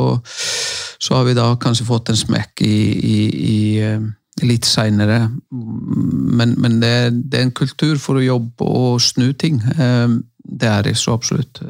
så 0.97 1.19
har 1.19 1.27
vi 1.27 1.35
da 1.37 1.49
kanskje 1.61 1.87
fått 1.87 2.13
en 2.13 2.19
smekk 2.19 2.63
i, 2.65 2.77
i, 2.95 3.17
i 3.43 3.61
eh, 3.83 4.09
litt 4.47 4.65
seinere. 4.65 5.27
Men, 5.51 6.55
men 6.57 6.79
det, 6.81 6.95
det, 7.19 7.39
er 7.39 7.47
en 7.49 7.55
kultur 7.55 7.99
for 8.01 8.17
å 8.17 8.25
jobbe 8.25 8.67
og 8.67 9.03
snu 9.03 9.33
ting. 9.35 9.59
Eh, 9.75 10.19
det 10.43 10.69
er 10.69 10.87
det 10.87 10.97
så 10.99 11.17
absolutt. 11.17 11.61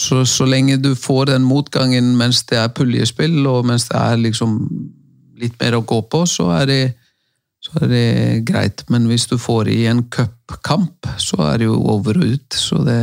Så, 0.00 0.22
så 0.24 0.46
lenge 0.48 0.78
du 0.80 0.94
får 0.96 1.28
den 1.28 1.44
motgangen 1.44 2.14
mens 2.16 2.40
det 2.48 2.56
er 2.56 2.72
puljespill, 2.72 3.42
og 3.48 3.66
mens 3.68 3.88
det 3.90 3.98
er 4.00 4.22
liksom 4.22 4.56
litt 5.40 5.58
mer 5.60 5.76
å 5.76 5.84
gå 5.88 5.98
på, 6.12 6.22
så 6.28 6.48
er 6.56 6.68
det 6.68 6.82
så 7.70 7.84
er 7.84 7.90
det 7.90 8.44
greit. 8.48 8.82
Men 8.90 9.06
hvis 9.06 9.28
du 9.30 9.36
får 9.38 9.68
i 9.70 9.84
en 9.86 10.02
cupkamp, 10.10 11.06
så 11.22 11.38
er 11.46 11.60
det 11.60 11.68
jo 11.68 11.76
over 11.92 12.18
og 12.18 12.32
ut. 12.34 12.56
Så 12.56 12.80
det... 12.86 12.98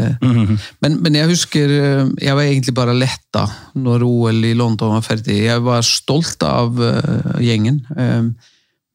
men, 0.84 0.98
men, 1.00 1.16
jeg 1.16 1.30
husker 1.32 1.72
eh, 1.72 2.10
Jeg 2.20 2.36
var 2.36 2.44
egentlig 2.44 2.76
bare 2.76 2.98
letta 2.98 3.46
når 3.80 4.04
OL 4.04 4.44
i 4.50 4.56
London 4.58 4.98
var 4.98 5.06
ferdig. 5.06 5.40
Jeg 5.46 5.64
var 5.64 5.86
stolt 5.88 6.44
av 6.44 6.76
uh, 6.82 7.38
gjengen. 7.40 7.80
Uh, 7.96 8.34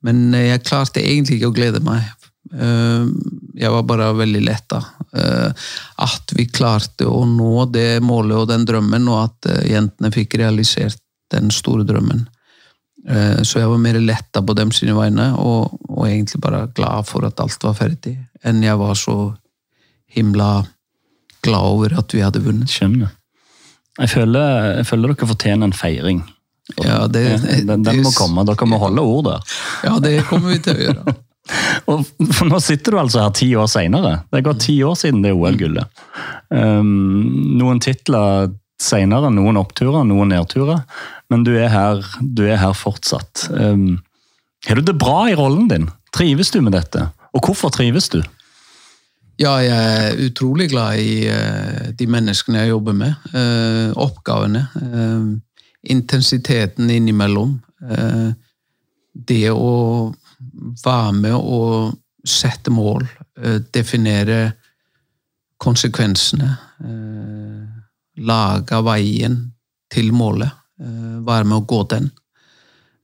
men 0.05 0.35
jeg 0.37 0.65
klarte 0.67 1.01
egentlig 1.01 1.39
ikke 1.41 1.53
å 1.53 1.57
glede 1.57 1.81
meg. 1.85 2.05
Uh, 2.53 3.09
jeg 3.57 3.73
var 3.73 3.89
bare 3.89 4.13
veldig 4.19 4.45
letta. 4.45 4.83
at 5.13 6.33
vi 6.33 6.47
klarte 6.49 7.05
å 7.05 7.25
nå 7.29 7.67
det 7.69 8.01
målet 8.01 8.37
og 8.37 8.47
den 8.49 8.65
drømmen, 8.69 9.09
og 9.13 9.19
at 9.27 9.51
jentene 9.69 10.13
fikk 10.13 10.39
realisert 10.41 11.01
den 11.33 11.51
store 11.53 11.85
drømmen. 11.89 12.25
Eh, 13.09 13.41
så 13.43 13.63
jeg 13.63 13.71
var 13.71 13.81
mer 13.83 13.99
letta 14.03 14.43
på 14.43 14.55
dem 14.55 14.71
sine 14.75 14.95
vegne, 14.95 15.33
og, 15.39 15.75
og, 15.89 16.05
egentlig 16.07 16.43
bare 16.43 16.67
glad 16.77 17.09
for 17.09 17.27
at 17.27 17.41
alt 17.43 17.67
var 17.67 17.75
ferdig, 17.79 18.15
enn 18.47 18.63
jeg 18.63 18.79
var 18.79 18.95
så 18.99 19.17
himla 20.13 20.53
glad 21.43 21.73
over 21.75 21.99
at 21.99 22.15
vi 22.15 22.23
hadde 22.23 22.45
vunnet. 22.45 22.71
Skjønner. 22.71 23.11
Jeg 23.99 24.09
føler, 24.13 24.79
jeg 24.79 24.87
føler 24.89 25.13
dere 25.13 25.29
fortjener 25.29 25.69
en 25.69 25.77
feiring. 25.77 26.23
Ja, 26.79 27.03
det, 27.11 27.25
den, 27.67 27.83
den, 27.85 28.01
må 28.05 28.13
komme. 28.15 28.45
Dere 28.49 28.69
må 28.71 28.79
holde 28.81 29.03
ord 29.05 29.27
der. 29.27 29.53
Ja, 29.85 29.99
det 30.01 30.15
kommer 30.29 30.55
vi 30.55 30.63
til 30.63 30.79
å 30.79 30.87
gjøre. 30.87 31.15
og 31.91 32.05
for 32.31 32.47
Nå 32.47 32.61
sitter 32.63 32.95
du 32.95 33.01
altså 33.03 33.25
her 33.25 33.35
ti 33.37 33.51
år 33.59 33.69
seinere. 33.71 34.15
Det 34.31 34.41
er 34.41 34.47
gått 34.47 34.63
ti 34.69 34.77
år 34.87 34.95
siden 35.01 35.25
det 35.25 35.35
OL-gullet. 35.35 36.03
Um, 36.55 37.59
noen 37.59 37.83
titler 37.83 38.53
seinere, 38.83 39.31
noen 39.31 39.61
oppturer, 39.61 40.03
noen 40.09 40.35
nedturer 40.35 40.83
men 41.33 41.47
du 41.47 41.55
er 41.57 41.71
her, 41.73 42.05
du 42.21 42.45
er 42.45 42.61
her 42.61 42.77
fortsatt. 42.77 43.47
Um, 43.51 44.03
har 44.69 44.79
du 44.79 44.85
det 44.85 44.99
bra 45.01 45.25
i 45.31 45.37
rollen 45.39 45.69
din? 45.71 45.89
Trives 46.13 46.53
du 46.53 46.61
med 46.61 46.77
dette? 46.77 47.09
Og 47.33 47.47
hvorfor 47.47 47.73
trives 47.73 48.11
du? 48.13 48.21
Ja, 49.41 49.57
jeg 49.65 49.73
er 49.73 50.21
utrolig 50.27 50.69
glad 50.75 51.01
i 51.01 51.15
uh, 51.33 51.89
de 51.97 52.09
menneskene 52.11 52.61
jeg 52.61 52.75
jobber 52.75 52.99
med. 52.99 53.17
Uh, 53.33 53.97
oppgavene. 54.05 54.67
Uh, 54.77 55.33
intensiteten 55.83 56.91
innimellom. 56.95 57.61
det 59.13 59.51
å 59.51 59.73
være 60.85 61.13
med 61.17 61.35
og 61.35 61.97
sette 62.23 62.71
mål. 62.71 63.03
definere 63.75 64.53
konsekvensene. 65.59 66.53
Lage 68.21 68.83
veien 68.85 69.39
til 69.93 70.13
målet. 70.13 70.53
Eh, 70.83 71.19
være 71.25 71.47
med 71.49 71.61
å 71.61 71.67
gå 71.69 71.83
den. 71.93 72.11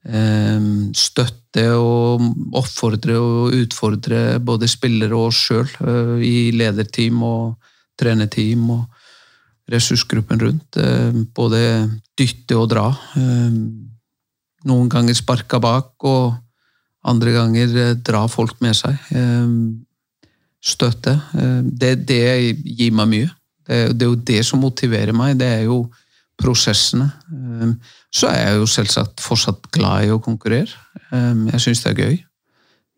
Eh, 0.08 0.68
støtte 0.96 1.64
og 1.74 2.24
oppfordre 2.56 3.18
og 3.18 3.56
utfordre 3.56 4.38
både 4.40 4.68
spillere 4.70 5.16
og 5.16 5.30
oss 5.30 5.42
sjøl 5.48 5.66
eh, 5.66 6.14
i 6.24 6.36
lederteam 6.56 7.22
og 7.26 7.70
trenerteam 7.98 8.68
og 8.76 8.84
ressursgruppen 9.68 10.40
rundt. 10.40 10.78
Både 11.36 11.60
dytte 12.16 12.56
og 12.56 12.70
dra. 12.70 12.86
Noen 14.64 14.88
ganger 14.88 15.18
sparka 15.18 15.58
bak, 15.60 15.90
og 16.08 16.38
andre 17.04 17.34
ganger 17.34 17.74
dra 18.00 18.22
folk 18.32 18.62
med 18.64 18.78
seg. 18.78 18.96
Støtte. 20.64 21.18
Det, 21.68 21.90
det 22.08 22.22
gir 22.64 22.96
meg 22.96 23.10
mye. 23.12 23.28
Det, 23.68 23.80
det 23.94 24.06
er 24.06 24.12
jo 24.12 24.20
det 24.32 24.42
som 24.48 24.62
motiverer 24.64 25.12
meg. 25.16 25.36
Det 25.38 25.48
er 25.58 25.66
jo 25.68 25.82
prosessene. 26.38 27.10
Ehm, 27.32 27.76
så 28.14 28.30
er 28.30 28.40
jeg 28.40 28.60
jo 28.62 28.70
selvsagt 28.70 29.22
fortsatt 29.22 29.70
glad 29.74 30.06
i 30.06 30.12
å 30.14 30.22
konkurrere. 30.22 30.72
Ehm, 31.12 31.46
jeg 31.52 31.66
syns 31.66 31.84
det 31.84 31.92
er 31.92 32.02
gøy. 32.04 32.18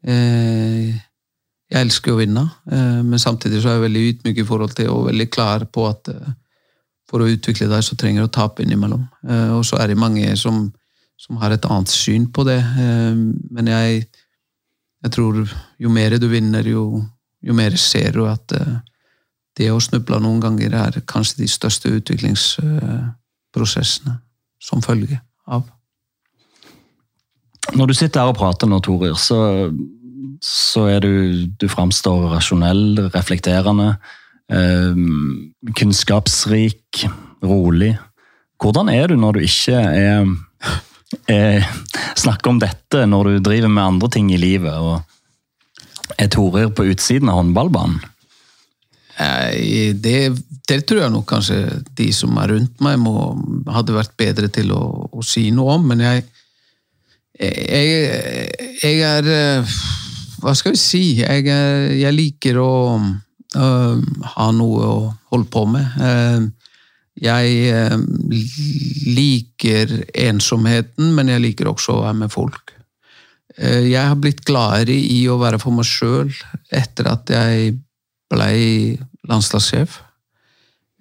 Eh, 0.01 0.97
jeg 1.71 1.85
elsker 1.87 2.15
å 2.15 2.19
vinne, 2.19 2.43
eh, 2.73 3.01
men 3.05 3.21
samtidig 3.21 3.61
så 3.63 3.71
er 3.71 3.79
jeg 3.79 3.87
veldig 3.87 4.05
ydmyk 4.11 4.39
i 4.41 4.47
forhold 4.49 4.75
til 4.75 4.91
og 4.91 5.09
veldig 5.11 5.29
klar 5.31 5.67
på 5.71 5.87
at 5.91 6.09
eh, 6.09 6.33
for 7.11 7.23
å 7.23 7.29
utvikle 7.31 7.69
deg, 7.69 7.83
så 7.85 7.97
trenger 7.99 8.23
du 8.23 8.29
å 8.29 8.33
tape 8.33 8.63
innimellom. 8.63 9.03
Og 9.59 9.65
så 9.67 9.81
er 9.83 9.91
det 9.91 9.97
mange 9.99 10.29
som, 10.39 10.69
som 11.19 11.41
har 11.43 11.51
et 11.51 11.65
annet 11.67 11.91
syn 11.91 12.29
på 12.31 12.45
det. 12.47 12.61
Men 13.51 13.67
jeg, 13.67 14.05
jeg 15.03 15.13
tror 15.17 15.41
jo 15.43 15.91
mer 15.91 16.15
du 16.23 16.29
vinner, 16.31 16.63
jo, 16.71 17.01
jo 17.43 17.57
mer 17.59 17.75
ser 17.83 18.15
du 18.15 18.29
at 18.31 18.55
det 19.61 19.71
å 19.73 19.81
snuble 19.83 20.19
noen 20.23 20.41
ganger 20.43 20.71
er 20.87 20.93
kanskje 21.09 21.41
de 21.43 21.49
største 21.51 21.89
utviklingsprosessene 21.99 24.15
som 24.61 24.83
følge 24.85 25.21
av. 25.51 25.63
Når 27.77 27.87
du 27.91 27.95
sitter 27.95 28.21
her 28.23 28.29
og 28.33 28.39
prater 28.39 28.67
nå, 28.71 28.81
Torir, 28.83 29.15
så, 29.21 29.71
så 30.43 30.87
er 30.91 31.01
du 31.05 31.13
Du 31.61 31.69
framstår 31.71 32.31
rasjonell, 32.33 32.99
reflekterende, 33.13 33.89
eh, 34.51 34.95
kunnskapsrik, 35.77 37.05
rolig. 37.45 37.99
Hvordan 38.61 38.89
er 38.93 39.07
du 39.09 39.17
når 39.17 39.33
du 39.37 39.41
ikke 39.47 39.77
er, 39.77 40.27
er, 41.29 41.65
snakker 42.19 42.51
om 42.51 42.59
dette 42.61 43.07
når 43.09 43.25
du 43.25 43.33
driver 43.45 43.69
med 43.73 43.85
andre 43.85 44.09
ting 44.13 44.33
i 44.33 44.41
livet 44.41 44.75
og 44.75 45.01
er 46.21 46.29
Torir 46.33 46.69
på 46.75 46.85
utsiden 46.91 47.29
av 47.33 47.37
håndballbanen? 47.41 48.01
Det, 49.21 50.19
det, 50.69 50.77
tror 50.89 51.03
jeg 51.03 51.13
nok 51.13 51.27
kanskje 51.29 51.59
de 51.99 52.07
som 52.15 52.39
er 52.41 52.55
rundt 52.55 52.79
meg, 52.85 52.97
må, 53.03 53.35
hadde 53.69 53.97
vært 53.97 54.15
bedre 54.17 54.49
til 54.53 54.71
å, 54.73 54.83
å 55.13 55.25
si 55.27 55.51
noe 55.53 55.75
om. 55.77 55.89
Men 55.91 56.05
jeg, 56.07 56.23
jeg, 57.41 58.71
jeg 58.81 59.03
er 59.05 59.29
eh, 59.35 59.75
Hva 60.41 60.55
skal 60.57 60.73
vi 60.73 60.81
si? 60.81 61.03
Jeg, 61.21 61.45
jeg 62.01 62.17
liker 62.17 62.63
å 62.63 62.73
uh, 62.97 64.01
ha 64.37 64.49
noe 64.57 64.89
å 64.89 64.99
holde 65.33 65.51
på 65.53 65.67
med. 65.69 66.01
Uh, 66.01 66.49
jeg 67.21 67.75
uh, 67.75 67.99
liker 69.11 69.93
ensomheten, 70.15 71.13
men 71.17 71.33
jeg 71.33 71.45
liker 71.45 71.69
også 71.69 71.99
å 71.99 72.05
være 72.07 72.21
med 72.23 72.33
folk. 72.33 72.77
Jeg 73.61 74.01
har 74.01 74.17
blitt 74.17 74.41
gladere 74.49 74.95
i 74.95 75.27
å 75.29 75.35
være 75.37 75.59
for 75.61 75.75
meg 75.75 75.85
sjøl 75.85 76.31
etter 76.73 77.11
at 77.11 77.29
jeg 77.35 77.75
blei 78.31 78.95
landslagssjef. 79.31 80.01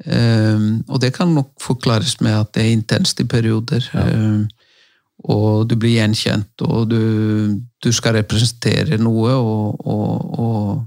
Um, 0.06 0.86
og 0.88 1.02
det 1.04 1.12
kan 1.18 1.28
nok 1.36 1.52
forklares 1.60 2.22
med 2.24 2.38
at 2.38 2.54
det 2.56 2.64
er 2.64 2.78
intenst 2.78 3.20
i 3.20 3.28
perioder. 3.28 3.84
Ja. 3.94 4.06
Um, 4.16 4.48
og 5.28 5.68
du 5.68 5.76
blir 5.76 5.98
gjenkjent, 5.98 6.62
og 6.64 6.88
du, 6.94 7.02
du 7.84 7.90
skal 7.92 8.16
representere 8.16 8.96
noe, 9.02 9.34
og, 9.36 9.82
og, 9.84 10.40
og, 10.40 10.86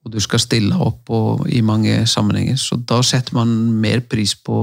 og 0.00 0.14
du 0.14 0.16
skal 0.24 0.40
stille 0.40 0.78
opp 0.80 1.12
i 1.52 1.60
mange 1.60 1.98
sammenhenger. 2.08 2.56
Så 2.56 2.80
da 2.80 3.02
setter 3.04 3.36
man 3.36 3.52
mer 3.82 4.00
pris 4.08 4.32
på 4.32 4.62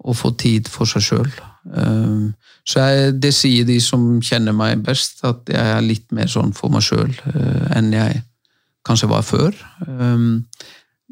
å 0.00 0.14
få 0.16 0.30
tid 0.38 0.70
for 0.70 0.86
seg 0.88 1.04
sjøl. 1.08 1.32
Um, 1.74 2.30
så 2.64 2.86
jeg, 2.86 3.14
det 3.20 3.34
sier 3.36 3.66
de 3.68 3.80
som 3.82 4.20
kjenner 4.24 4.54
meg 4.56 4.84
best, 4.86 5.24
at 5.26 5.50
jeg 5.50 5.74
er 5.74 5.82
litt 5.84 6.06
mer 6.14 6.30
sånn 6.30 6.54
for 6.56 6.72
meg 6.72 6.86
sjøl 6.86 7.10
uh, 7.34 7.66
enn 7.76 7.90
jeg 7.92 8.22
kanskje 8.86 9.10
var 9.10 9.26
før. 9.26 9.56
Um, 9.88 10.46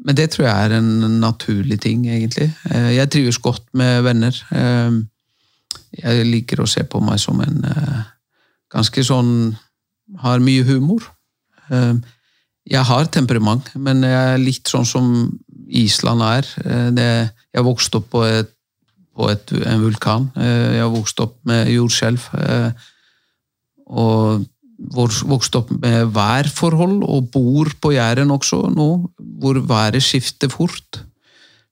men 0.05 0.15
det 0.15 0.29
tror 0.31 0.47
jeg 0.47 0.65
er 0.65 0.75
en 0.77 1.19
naturlig 1.19 1.79
ting, 1.83 2.05
egentlig. 2.07 2.49
Eh, 2.71 2.91
jeg 2.95 3.11
trives 3.11 3.39
godt 3.43 3.65
med 3.73 4.03
venner. 4.07 4.35
Eh, 4.55 4.99
jeg 5.99 6.27
liker 6.27 6.61
å 6.61 6.69
se 6.69 6.85
på 6.87 7.01
meg 7.03 7.19
som 7.19 7.41
en 7.43 7.65
eh, 7.67 8.05
ganske 8.71 9.03
sånn 9.03 9.33
Har 10.23 10.39
mye 10.41 10.63
humor. 10.65 11.03
Jeg 11.69 12.81
har 12.89 13.09
temperament, 13.13 13.67
men 13.77 14.01
jeg 14.01 14.29
er 14.31 14.39
litt 14.41 14.71
sånn 14.71 14.87
som 14.89 15.11
Island 15.69 16.23
er. 16.25 16.47
Jeg 17.53 17.65
vokste 17.67 17.99
opp 17.99 18.07
på, 18.15 18.23
et, 18.25 18.49
på 19.13 19.27
et, 19.29 19.53
en 19.69 19.83
vulkan. 19.83 20.25
Jeg 20.33 20.89
vokste 20.95 21.27
opp 21.27 21.35
med 21.45 21.69
jordskjelv. 21.69 22.25
Og 23.85 24.49
vokst 24.79 25.55
opp 25.59 25.71
med 25.81 26.13
værforhold 26.15 27.03
og 27.03 27.29
bor 27.33 27.71
på 27.81 27.93
Jæren 27.93 28.31
også 28.31 28.69
nå, 28.73 28.89
hvor 29.39 29.59
været 29.67 30.01
skifter 30.03 30.51
fort. 30.51 31.01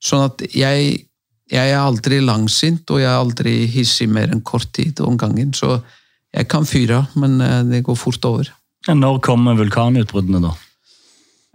Sånn 0.04 0.28
at 0.28 0.44
jeg, 0.54 1.08
jeg 1.52 1.72
er 1.74 1.80
aldri 1.82 2.20
langsint, 2.22 2.84
og 2.92 3.02
jeg 3.02 3.10
er 3.10 3.22
aldri 3.22 3.56
hissig 3.72 4.10
mer 4.12 4.32
enn 4.34 4.44
kort 4.46 4.70
tid 4.76 5.00
om 5.02 5.18
gangen. 5.18 5.54
Så 5.56 5.80
jeg 6.36 6.50
kan 6.52 6.68
fyre, 6.68 7.06
men 7.16 7.40
eh, 7.42 7.64
det 7.72 7.84
går 7.88 7.98
fort 7.98 8.26
over. 8.28 8.52
Når 8.88 9.20
kommer 9.26 9.58
vulkanutbruddene, 9.58 10.44
da? 10.44 10.54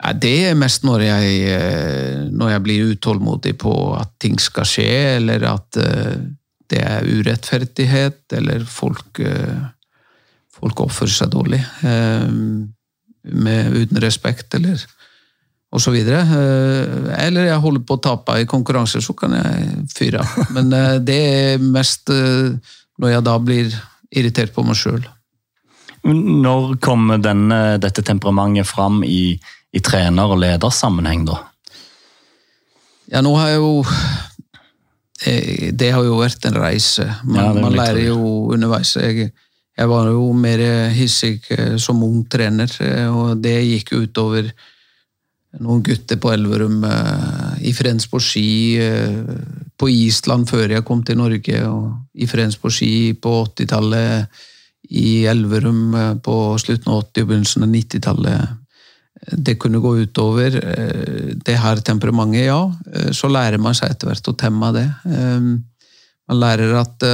Ja, 0.02 0.12
det 0.18 0.36
er 0.48 0.58
mest 0.58 0.82
når 0.84 1.04
jeg, 1.06 1.34
eh, 1.52 2.22
når 2.32 2.56
jeg 2.56 2.64
blir 2.64 2.94
utålmodig 2.96 3.54
på 3.62 3.74
at 3.94 4.16
ting 4.20 4.40
skal 4.42 4.66
skje, 4.66 4.90
eller 5.20 5.46
at 5.52 5.78
eh, 5.78 6.16
det 6.72 6.80
er 6.82 7.06
urettferdighet, 7.06 8.24
eller 8.40 8.64
folk 8.66 9.20
folk 10.62 10.84
oppfører 10.86 11.14
seg 11.14 11.30
dårlig. 11.32 11.60
Eh, 11.82 12.26
med, 13.46 13.78
uten 13.78 14.02
respekt, 14.02 14.54
eller 14.58 14.82
videre. 15.94 16.22
Eh, 16.22 17.08
eller 17.26 17.48
jeg 17.48 17.62
holder 17.64 17.86
på 17.86 17.96
å 17.98 18.02
tape 18.04 18.38
i 18.42 18.48
konkurranser, 18.48 19.02
så 19.04 19.16
kan 19.18 19.34
jeg 19.38 19.86
fyre 19.94 20.22
av. 20.22 20.36
Men 20.56 20.72
eh, 20.76 20.98
det 21.02 21.18
er 21.32 21.64
mest 21.64 22.12
når 22.12 23.16
jeg 23.16 23.26
da 23.26 23.38
blir 23.42 23.74
irritert 24.12 24.54
på 24.54 24.64
meg 24.66 24.78
sjøl. 24.78 25.02
Når 26.02 26.76
kommer 26.82 27.20
denne, 27.22 27.78
dette 27.82 28.02
temperamentet 28.04 28.66
fram 28.66 29.04
i, 29.06 29.38
i 29.72 29.80
trener- 29.82 30.34
og 30.34 30.42
ledersammenheng, 30.42 31.24
da? 31.30 31.38
Ja, 33.12 33.22
nå 33.22 33.34
har 33.36 33.52
jeg 33.52 33.60
jo 33.60 33.72
Det 35.78 35.90
har 35.92 36.02
jo 36.02 36.16
vært 36.18 36.46
en 36.48 36.58
reise. 36.58 37.06
Man, 37.22 37.38
Ja, 37.38 37.50
man 37.54 37.76
lærer 37.76 38.02
jo 38.08 38.18
underveis. 38.54 38.96
Jeg, 38.98 39.30
jeg 39.72 39.88
var 39.88 40.10
jo 40.12 40.28
mer 40.36 40.60
hissig 40.92 41.40
eh, 41.54 41.76
som 41.80 42.02
ung 42.04 42.22
trener, 42.30 42.70
eh, 42.84 43.08
og 43.08 43.40
det 43.40 43.56
gikk 43.64 43.94
utover 43.96 44.50
noen 45.62 45.82
gutter 45.84 46.18
på 46.20 46.32
Elverum 46.32 46.82
eh, 46.88 47.68
i 47.68 47.72
Frens 47.76 48.08
på 48.08 48.20
ski, 48.20 48.48
på 49.76 49.88
Island 49.88 50.48
før 50.50 50.76
jeg 50.76 50.84
kom 50.88 51.02
til 51.04 51.20
Norge, 51.20 51.62
og 51.68 52.12
i 52.14 52.28
på 52.28 52.72
ski 52.72 53.14
på 53.14 53.36
80-tallet, 53.48 54.42
i 54.92 55.24
Elverum 55.30 55.94
på 56.20 56.36
slutten 56.58 56.90
av 56.92 57.04
80- 57.06 57.22
og 57.22 57.28
begynnelsen 57.28 57.64
av 57.64 57.70
90-tallet. 57.70 58.58
Det 59.38 59.54
kunne 59.56 59.78
gå 59.80 59.92
utover 60.02 60.58
det 61.46 61.54
her 61.56 61.80
temperamentet, 61.80 62.48
ja. 62.50 63.12
Så 63.14 63.30
lærer 63.30 63.62
man 63.62 63.76
seg 63.78 63.94
etter 63.94 64.10
hvert 64.10 64.28
å 64.28 64.34
temme 64.36 64.72
det. 64.74 64.84
Man 65.06 66.40
lærer 66.42 66.74
at 66.80 67.06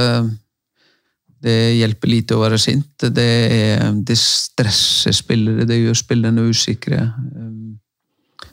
det 1.43 1.57
hjelper 1.79 2.11
lite 2.11 2.35
å 2.35 2.41
være 2.43 2.57
sint. 2.59 3.05
Det, 3.15 3.27
er, 3.55 3.91
det 4.05 4.17
stresser 4.19 5.15
spillere, 5.15 5.65
det 5.69 5.77
gjør 5.79 5.97
spillerne 6.01 6.47
usikre. 6.49 6.99
Eh, 7.05 7.55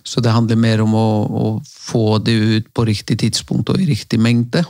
Så 0.07 0.21
det 0.23 0.31
handler 0.31 0.57
mer 0.57 0.81
om 0.85 0.93
å, 0.95 1.09
å 1.27 1.47
få 1.67 2.19
det 2.23 2.33
ut 2.33 2.67
på 2.75 2.85
riktig 2.87 3.19
tidspunkt 3.25 3.73
og 3.73 3.81
i 3.83 3.89
riktig 3.89 4.21
mengde. 4.23 4.63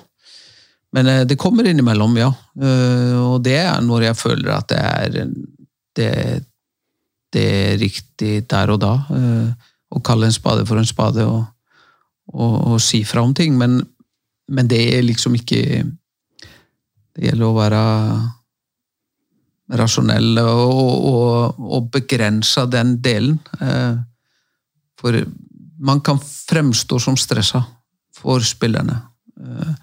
Men 0.97 1.07
eh, 1.13 1.25
det 1.29 1.37
kommer 1.37 1.69
innimellom, 1.69 2.17
ja. 2.17 2.31
Eh, 2.57 3.17
Og 3.21 3.43
det 3.45 3.59
er 3.61 3.81
når 3.85 4.07
jeg 4.09 4.17
føler 4.23 4.53
at 4.55 4.69
det 4.73 4.79
er 4.81 5.11
det, 5.97 6.11
det 7.33 7.45
er 7.45 7.79
riktig 7.81 8.33
der 8.49 8.73
og 8.73 8.81
da. 8.81 8.95
eh, 9.13 9.69
Å 9.93 10.01
kalle 10.01 10.27
en 10.31 10.35
spade 10.35 10.65
for 10.67 10.81
en 10.81 10.89
spade 10.89 11.25
og, 11.29 11.45
og, 12.33 12.57
og 12.73 12.81
si 12.81 13.05
fra 13.05 13.23
om 13.23 13.35
ting. 13.37 13.59
Men, 13.61 13.83
men 14.49 14.69
det 14.73 14.81
er 14.97 15.05
liksom 15.05 15.37
ikke 15.37 15.85
Det 17.17 17.31
gjelder 17.31 17.47
å 17.49 17.57
være 17.57 17.83
rasjonell 19.81 20.39
og, 20.45 21.07
og, 21.11 21.59
og 21.59 21.91
begrense 21.95 22.67
den 22.71 22.99
delen. 23.03 23.41
eh, 23.61 23.97
For 25.01 25.19
man 25.81 26.01
kan 26.05 26.21
fremstå 26.21 27.01
som 27.03 27.17
stressa 27.19 27.65
for 28.17 28.45
spillerne. 28.45 29.01
Eh, 29.41 29.75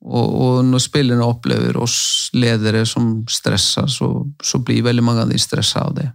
Og, 0.00 0.64
når 0.64 0.80
spillerne 0.80 1.26
opplever 1.28 1.76
oss 1.76 2.30
ledere 2.32 2.86
som 2.88 3.26
stressa, 3.28 3.82
så, 3.84 4.06
så 4.40 4.58
blir 4.64 4.86
veldig 4.86 5.02
mange 5.04 5.26
av 5.26 5.28
de 5.28 5.36
stressa 5.38 5.82
av 5.84 5.92
det. 5.98 6.06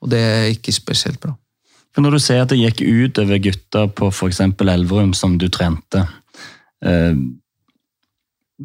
Og 0.00 0.08
det 0.08 0.20
er 0.24 0.46
ikke 0.54 0.72
spesielt 0.72 1.20
bra. 1.20 1.34
For 1.92 2.00
Når 2.00 2.16
du 2.16 2.18
ser 2.24 2.40
at 2.40 2.48
det 2.48 2.56
gikk 2.62 2.80
ut 2.80 3.20
over 3.20 3.42
gutter 3.44 3.90
på 3.92 4.08
f.eks. 4.08 4.40
Elverum, 4.40 5.12
som 5.12 5.36
du 5.36 5.50
trente, 5.52 6.06
eh, 6.80 7.12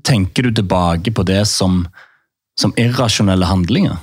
tenker 0.04 0.44
du 0.44 0.52
tilbake 0.52 1.12
på 1.16 1.24
det 1.24 1.46
som, 1.48 1.86
som 2.60 2.74
irrasjonelle 2.78 3.46
handlinger? 3.46 3.98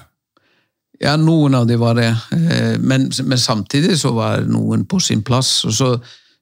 Ja, 1.03 1.17
noen 1.19 1.55
av 1.59 1.67
de 1.67 1.77
var 1.77 1.97
det, 1.99 2.13
eh, 2.37 2.79
men, 2.79 3.11
men 3.27 3.39
samtidig 3.39 3.99
så 3.99 4.13
var 4.15 4.45
noen 4.47 4.87
på 4.87 5.01
sin 5.03 5.23
plass. 5.27 5.65
og 5.67 5.75
så 5.75 5.95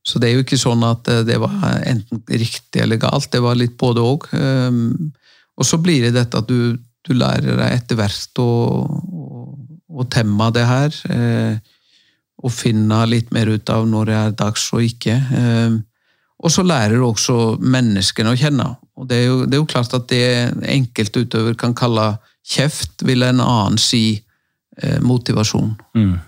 så 0.02 0.18
det 0.18 0.30
er 0.30 0.38
jo 0.38 0.44
ikke 0.44 0.56
sånn 0.60 0.80
at 0.86 1.08
eh, 1.12 1.24
det 1.28 1.36
var 1.42 1.56
enten 1.84 2.22
riktig 2.28 2.80
eller 2.80 3.00
galt, 3.00 3.30
det 3.32 3.42
var 3.44 3.58
litt 3.58 3.76
både 3.80 4.00
òg. 4.00 4.28
Og 5.60 5.66
så 5.66 5.76
blir 5.76 6.06
det 6.06 6.14
dette 6.16 6.40
at 6.40 6.48
du, 6.48 6.78
du 7.04 7.12
lærer 7.12 7.58
deg 7.60 7.74
etter 7.74 7.98
hvert 8.00 8.40
å, 8.40 8.48
å, 8.88 9.42
å 10.00 10.06
temme 10.08 10.48
det 10.56 10.64
her. 10.64 10.96
eh, 11.12 11.58
Og 12.40 12.52
finne 12.56 13.02
litt 13.10 13.28
mer 13.36 13.50
ut 13.52 13.68
av 13.68 13.84
når 13.88 14.08
det 14.08 14.16
er 14.16 14.36
dags 14.40 14.64
og 14.72 14.86
ikke. 14.86 15.18
Og 16.40 16.52
så 16.52 16.64
lærer 16.64 16.96
du 16.96 17.04
også 17.04 17.36
menneskene 17.60 18.32
å 18.32 18.38
kjenne. 18.38 18.66
Og 18.96 19.08
det 19.10 19.18
er 19.20 19.26
jo, 19.28 19.36
det 19.44 19.56
er 19.56 19.60
jo 19.60 19.68
klart 19.68 19.92
at 19.96 20.08
det 20.08 20.24
enkelte 20.72 21.26
utøver 21.26 21.56
kan 21.60 21.76
kalle 21.76 22.14
kjeft, 22.48 23.04
vil 23.04 23.26
en 23.26 23.42
annen 23.44 23.78
si 23.80 24.04
eh, 24.80 24.98
motivasjon. 25.04 25.74
Mm. 25.98 26.18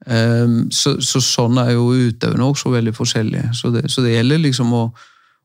Um, 0.00 0.54
så, 0.72 0.94
så 1.04 1.20
sånn 1.20 1.60
er 1.60 1.74
jo 1.74 1.90
utøverne 1.92 2.46
også 2.48 2.72
veldig 2.72 2.94
forskjellige. 2.96 3.52
Så 3.56 3.72
det, 3.74 3.84
så 3.92 4.04
det 4.04 4.14
gjelder 4.14 4.40
liksom 4.46 4.72
å 4.72 4.84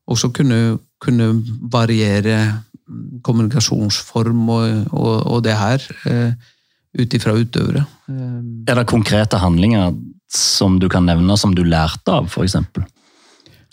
også 0.06 0.30
kunne, 0.32 0.78
kunne 1.02 1.28
variere 1.72 2.38
mm, 2.46 3.20
kommunikasjonsform 3.26 4.44
og, 4.48 4.66
og, 4.96 5.14
og 5.34 5.44
det 5.44 5.56
her 5.58 5.86
eh, 6.08 6.52
ut 6.96 7.16
ifra 7.18 7.36
utøvere. 7.36 7.84
Um, 8.08 8.64
Er 8.64 8.80
det 8.80 8.88
konkrete 8.88 9.40
handlinger 9.42 9.92
som 10.32 10.80
du 10.80 10.88
kan 10.90 11.04
nevne 11.06 11.36
som 11.38 11.52
du 11.54 11.64
lærte 11.66 12.16
av, 12.16 12.30
f.eks.? 12.30 12.56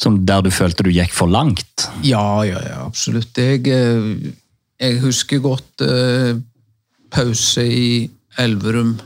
Som 0.03 0.19
der 0.27 0.43
du 0.43 0.51
følte 0.51 0.83
du 0.83 0.91
gikk 0.91 1.13
for 1.15 1.31
langt? 1.31 1.87
ja, 2.03 2.43
ja, 2.43 2.59
ja, 2.67 2.79
absolutt. 2.85 3.37
Jeg, 3.39 3.63
eh, 3.71 4.33
jeg 4.81 4.99
husker 5.03 5.39
godt 5.43 5.83
eh, 5.85 6.35
pause 7.13 7.63
i 7.63 8.09
Elverum. 8.41 8.97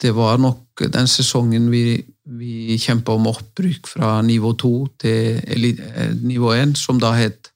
Det 0.00 0.12
var 0.14 0.38
nok 0.38 0.84
den 0.92 1.08
sesongen 1.08 1.70
vi, 1.72 1.96
vi 2.38 2.76
kjempa 2.78 3.14
om 3.16 3.26
opprykk 3.32 3.88
fra 3.88 4.20
nivå 4.22 4.52
2 4.60 4.72
til 5.00 5.40
eli- 5.56 5.78
eh, 5.80 6.12
nivå 6.22 6.52
1, 6.54 6.76
som 6.78 7.00
da 7.00 7.14
het 7.16 7.50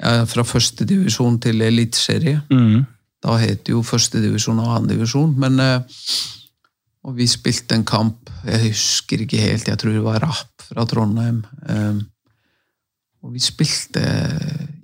ja, 0.00 0.24
fra 0.28 0.44
første 0.46 0.86
divisjon 0.86 1.40
til 1.42 1.60
eliteserie. 1.66 2.40
Mm. 2.50 2.84
Da 3.24 3.36
het 3.42 3.64
det 3.66 3.72
jo 3.74 3.82
første 3.82 4.20
divisjon 4.22 4.60
og 4.62 4.76
andredivisjon. 4.76 5.34
divisjon, 5.34 5.40
men 5.40 5.60
eh, 5.60 5.80
Og 7.06 7.14
vi 7.14 7.26
spilte 7.30 7.76
en 7.76 7.84
kamp, 7.86 8.30
jeg 8.46 8.72
husker 8.72 9.20
ikke 9.22 9.38
helt, 9.38 9.68
jeg 9.68 9.78
tror 9.78 9.92
det 9.94 10.02
var 10.02 10.18
Rapp 10.24 10.55
fra 10.66 10.84
Trondheim. 10.88 11.44
eh, 11.68 11.98
Og 13.22 13.32
vi 13.34 13.40
spilte 13.42 14.02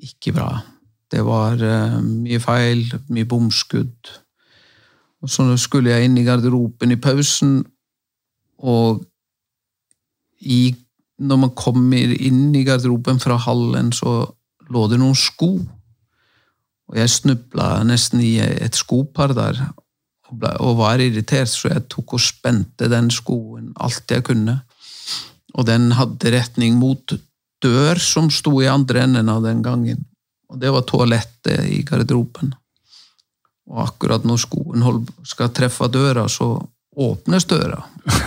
ikke 0.03 0.33
bra. 0.35 0.49
Det 1.12 1.21
var 1.25 1.61
eh, 1.62 2.01
mye 2.01 2.40
feil, 2.40 2.87
mye 3.12 3.29
bomskudd. 3.29 4.11
Og 5.23 5.31
så 5.31 5.45
skulle 5.61 5.92
jeg 5.92 6.09
inn 6.09 6.16
i 6.18 6.25
garderoben 6.27 6.90
i 6.90 6.99
pausen, 6.99 7.61
og 8.59 9.05
i, 10.40 10.75
når 11.23 11.38
man 11.45 11.53
kommer 11.55 12.16
inn 12.16 12.55
i 12.59 12.64
garderoben 12.66 13.21
fra 13.23 13.37
hallen, 13.37 13.92
så 13.95 14.25
lå 14.73 14.88
det 14.90 14.99
noen 14.99 15.14
sko. 15.14 15.53
Og 16.90 16.99
jeg 16.99 17.12
snubla 17.12 17.85
nesten 17.87 18.21
i 18.25 18.35
et 18.42 18.75
skopar 18.75 19.37
der, 19.37 19.61
og, 20.27 20.35
ble, 20.40 20.51
og 20.59 20.81
var 20.81 20.99
irritert, 21.05 21.53
så 21.53 21.71
jeg 21.71 21.87
tok 21.92 22.16
og 22.18 22.25
spente 22.25 22.90
den 22.90 23.11
skoen 23.14 23.71
alt 23.79 24.11
jeg 24.11 24.25
kunne. 24.27 24.59
Og 25.53 25.67
den 25.69 25.91
hadde 25.97 26.33
retning 26.33 26.79
mot 26.81 27.15
dør 27.62 28.01
som 28.01 28.31
sto 28.33 28.57
i 28.62 28.71
andre 28.71 29.05
enden 29.07 29.31
av 29.31 29.43
den 29.45 29.62
gangen. 29.62 30.05
Og 30.53 30.61
det 30.61 30.73
var 30.73 30.85
toalettet 30.88 31.69
i 31.69 31.83
garderoben. 31.87 32.55
Og 33.71 33.85
akkurat 33.87 34.25
når 34.27 34.41
skoen 34.43 35.05
skal 35.27 35.53
treffe 35.55 35.88
døra, 35.93 36.27
så 36.29 36.55
åpnes 36.97 37.47
døra. 37.49 37.81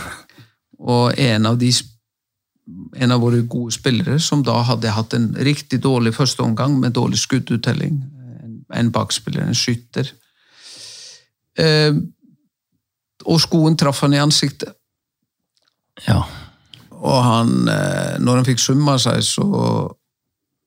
Og 0.86 1.20
en 1.20 1.46
av, 1.46 1.58
de, 1.58 1.70
en 2.96 3.14
av 3.14 3.22
våre 3.22 3.42
gode 3.50 3.76
spillere, 3.76 4.18
som 4.20 4.44
da 4.46 4.58
hadde 4.68 4.94
hatt 4.96 5.14
en 5.18 5.30
riktig 5.48 5.82
dårlig 5.84 6.16
første 6.16 6.44
omgang 6.46 6.80
med 6.80 6.96
dårlig 6.98 7.22
skudduttelling, 7.22 8.02
en, 8.74 8.90
bakspiller, 8.92 9.46
en 9.46 9.56
skytter 9.56 10.08
eh, 11.62 11.94
Og 13.30 13.38
skoen 13.40 13.78
traff 13.78 14.02
han 14.02 14.16
i 14.18 14.20
ansiktet. 14.20 14.74
Ja. 16.08 16.24
Og 17.06 17.20
han, 17.24 17.54
eh, 17.70 18.16
når 18.20 18.42
han 18.42 18.48
fikk 18.48 18.62
summa 18.64 18.98
seg 19.02 19.22
så, 19.26 19.46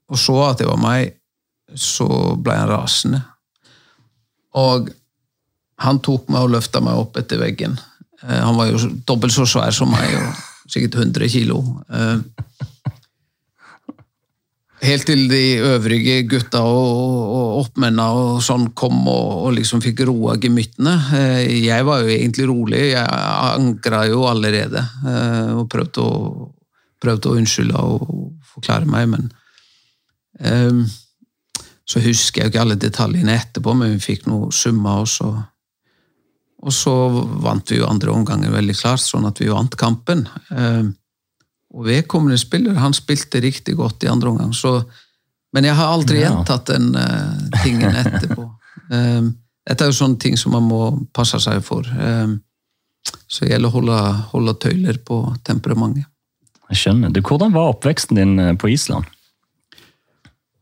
og 0.08 0.18
så 0.18 0.36
at 0.46 0.62
det 0.62 0.68
var 0.68 0.80
meg, 0.80 1.16
så 1.74 2.06
ble 2.40 2.54
han 2.56 2.70
rasende. 2.70 3.20
Og 4.58 4.88
han 5.84 6.00
tok 6.02 6.30
meg 6.32 6.46
og 6.46 6.54
løfta 6.56 6.80
meg 6.82 6.98
opp 6.98 7.18
etter 7.20 7.40
veggen. 7.42 7.76
Eh, 8.22 8.40
Han 8.40 8.56
var 8.58 8.70
jo 8.70 8.80
dobbelt 9.06 9.34
så 9.34 9.46
svær 9.46 9.74
som 9.74 9.90
meg, 9.92 10.14
og 10.18 10.70
sikkert 10.70 10.98
100 11.04 11.28
kilo. 11.32 11.60
Helt 14.78 15.08
til 15.08 15.24
de 15.30 15.58
øvrige 15.58 16.20
gutta 16.30 16.60
og, 16.62 17.32
og 17.34 17.56
oppmennene 17.64 18.04
og 18.14 18.42
sånn 18.46 18.68
kom 18.78 19.00
og, 19.10 19.48
og 19.48 19.56
liksom 19.56 19.82
fikk 19.82 20.04
roa 20.06 20.36
gemyttene. 20.38 20.94
Eh, 21.18 21.64
Jeg 21.64 21.86
var 21.88 22.04
jo 22.04 22.12
egentlig 22.14 22.46
rolig, 22.46 22.84
jeg 22.92 23.02
angra 23.08 24.04
jo 24.06 24.22
allerede 24.30 24.84
eh, 25.02 25.50
og 25.58 25.66
prøvde 25.72 26.04
å, 26.04 26.46
prøvde 27.02 27.32
å 27.32 27.40
unnskylde 27.40 27.82
og 27.82 28.06
forklare 28.54 28.86
meg, 28.90 29.10
men 29.10 29.28
um, 30.42 30.80
så 31.88 32.02
husker 32.02 32.42
jeg 32.42 32.48
jo 32.48 32.52
ikke 32.52 32.64
alle 32.64 32.78
detaljene 32.80 33.36
etterpå, 33.38 33.74
men 33.78 33.94
vi 33.94 34.02
fikk 34.02 34.26
noe 34.30 34.50
summa, 34.54 34.98
og 35.02 35.10
så 35.10 35.32
og 36.58 36.74
så 36.74 36.92
vant 37.38 37.70
vi 37.70 37.78
jo 37.78 37.86
andre 37.86 38.10
omgangen 38.10 38.50
veldig 38.50 38.74
klart, 38.74 39.02
sånn 39.04 39.28
at 39.28 39.38
vi 39.38 39.46
vant 39.46 39.76
kampen. 39.78 40.24
Eh, 40.50 40.88
og 41.74 41.84
vedkommende 41.84 42.38
spiller, 42.40 42.78
han 42.80 42.96
spilte 42.96 43.42
riktig 43.44 43.76
godt 43.76 44.04
i 44.04 44.10
andre 44.12 44.28
omgang, 44.34 44.54
så 44.54 44.82
Men 45.52 45.64
jeg 45.64 45.74
har 45.74 45.86
aldri 45.88 46.18
Ja. 46.20 46.28
gjentatt 46.28 46.66
den 46.66 46.94
uh, 46.94 47.62
tingen 47.62 47.94
etterpå. 47.96 48.50
Um, 48.90 49.34
dette 49.68 49.84
er 49.84 49.88
jo 49.90 49.96
sånne 49.96 50.16
ting 50.16 50.36
som 50.38 50.52
man 50.52 50.62
må 50.64 51.08
passe 51.12 51.36
seg 51.40 51.58
for. 51.64 51.84
Um, 51.84 52.38
så 53.28 53.44
det 53.44 53.50
gjelder 53.50 53.68
å 53.68 53.74
holde, 53.74 53.98
holde 54.30 54.54
tøyler 54.62 54.98
på 55.04 55.18
temperamentet. 55.44 56.06
Jeg 56.70 56.80
skjønner. 56.82 57.12
Du, 57.12 57.20
hvordan 57.20 57.52
var 57.52 57.72
oppveksten 57.74 58.16
din 58.16 58.38
eh, 58.38 58.54
på 58.56 58.68
Island? 58.72 59.04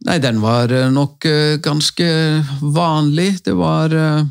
Nei, 0.07 0.19
den 0.23 0.41
var 0.43 0.71
eh, 0.75 0.89
nok 0.91 1.27
uh, 1.27 1.57
ganske 1.63 2.09
vanlig. 2.63 3.45
Det 3.47 3.55
var 3.59 3.95
uh, 3.95 4.27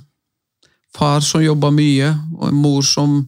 far 0.96 1.24
som 1.24 1.44
jobba 1.44 1.72
mye, 1.76 2.12
og 2.36 2.50
en 2.50 2.62
mor 2.64 2.84
som 2.84 3.22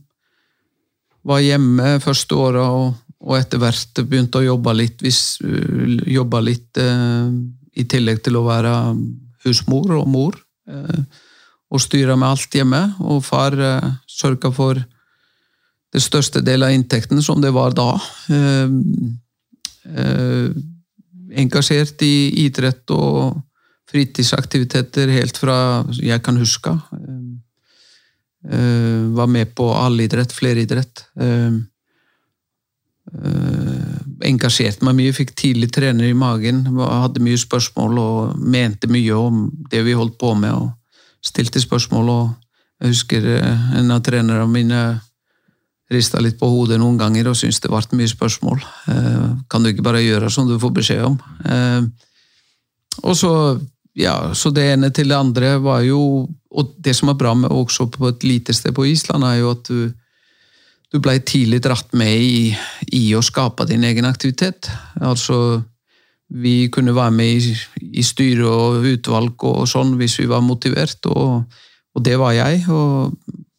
var 1.27 1.43
hjemme 1.43 1.97
første 2.03 2.35
åra, 2.35 2.67
og, 2.71 2.95
og, 3.23 3.37
etter 3.37 3.61
hvert 3.61 4.01
begynte 4.05 4.41
å 4.41 4.45
jobbe 4.45 4.73
litt, 4.77 5.01
hvis, 5.01 5.39
jobbe 6.05 6.41
litt 6.45 6.77
eh, 6.81 7.31
i 7.77 7.85
tillegg 7.89 8.21
til 8.25 8.37
å 8.37 8.45
være 8.45 8.73
husmor 9.45 9.95
og 10.01 10.11
mor. 10.11 10.43
og 11.67 11.81
styre 11.83 12.15
med 12.15 12.29
alt 12.29 12.55
hjemme. 12.55 12.79
Og 12.99 13.23
far 13.25 13.55
eh, 13.59 13.89
sørga 14.07 14.51
for 14.55 14.79
det 15.93 16.03
største 16.03 16.43
delen 16.45 16.67
av 16.67 16.75
inntekten 16.75 17.21
som 17.23 17.41
det 17.41 17.53
var 17.55 17.75
da. 17.75 17.93
Eh, 18.33 18.69
eh, 19.95 20.49
engasjert 21.41 22.01
i 22.05 22.45
idrett 22.45 22.91
og 22.95 23.41
fritidsaktiviteter 23.87 25.11
helt 25.15 25.39
fra 25.39 25.57
jeg 25.95 26.21
kan 26.23 26.39
huske. 26.39 26.75
Eh, 28.47 29.01
var 29.17 29.31
med 29.31 29.55
på 29.55 29.69
allidrett, 29.75 30.33
fleridrett. 30.35 31.05
Engasjerte 34.27 34.83
meg 34.83 34.97
mye, 34.97 35.13
fikk 35.15 35.35
tidlig 35.37 35.69
trener 35.75 36.09
i 36.09 36.17
magen. 36.17 36.65
Hadde 36.75 37.23
mye 37.23 37.39
spørsmål 37.39 37.99
og 38.01 38.39
mente 38.41 38.89
mye 38.91 39.15
om 39.15 39.45
det 39.71 39.83
vi 39.87 39.95
holdt 39.95 40.17
på 40.19 40.33
med. 40.35 40.51
og 40.51 40.73
Stilte 41.25 41.61
spørsmål. 41.61 42.09
og 42.09 42.29
Jeg 42.81 42.95
husker 42.95 43.29
en 43.79 43.91
av 43.95 44.03
trenerne 44.03 44.47
mine 44.51 44.81
rista 45.93 46.19
litt 46.19 46.37
på 46.39 46.49
hodet 46.51 46.79
noen 46.81 46.99
ganger 46.99 47.29
og 47.31 47.37
syntes 47.39 47.61
det 47.63 47.71
ble 47.71 47.99
mye 47.99 48.11
spørsmål. 48.11 48.59
Eh, 48.91 49.27
kan 49.49 49.63
du 49.63 49.71
ikke 49.71 49.85
bare 49.85 50.03
gjøre 50.03 50.31
som 50.33 50.47
du 50.49 50.57
får 50.59 50.73
beskjed 50.75 51.03
om? 51.07 51.17
Eh, 51.47 51.87
og 53.07 53.15
så, 53.15 53.31
ja, 53.97 54.33
så 54.35 54.51
det 54.51 54.65
ene 54.73 54.91
til 54.91 55.13
det 55.13 55.19
andre 55.19 55.57
var 55.61 55.85
jo 55.85 56.27
Og 56.57 56.71
det 56.81 56.95
som 56.95 57.09
er 57.11 57.13
bra 57.13 57.35
med 57.37 57.51
også 57.53 57.85
på 57.91 58.07
et 58.07 58.23
lite 58.23 58.53
sted 58.55 58.73
på 58.73 58.85
Island, 58.87 59.21
er 59.23 59.35
jo 59.35 59.51
at 59.51 59.67
du, 59.67 59.91
du 60.93 60.99
ble 61.03 61.17
tidlig 61.19 61.59
dratt 61.65 61.91
med 61.99 62.21
i, 62.21 62.51
i 62.95 63.03
å 63.15 63.23
skape 63.25 63.65
din 63.67 63.83
egen 63.83 64.07
aktivitet. 64.07 64.69
Altså 65.03 65.61
vi 66.27 66.67
kunne 66.71 66.95
være 66.95 67.13
med 67.15 67.39
i, 67.39 67.55
i 67.99 68.03
styre 68.03 68.47
og 68.47 68.87
utvalg 68.87 69.43
og 69.47 69.67
sånn 69.69 69.95
hvis 69.99 70.17
vi 70.21 70.27
var 70.31 70.43
motivert, 70.43 71.05
og, 71.11 71.43
og 71.95 72.03
det 72.03 72.15
var 72.19 72.35
jeg. 72.35 72.63
og 72.71 73.15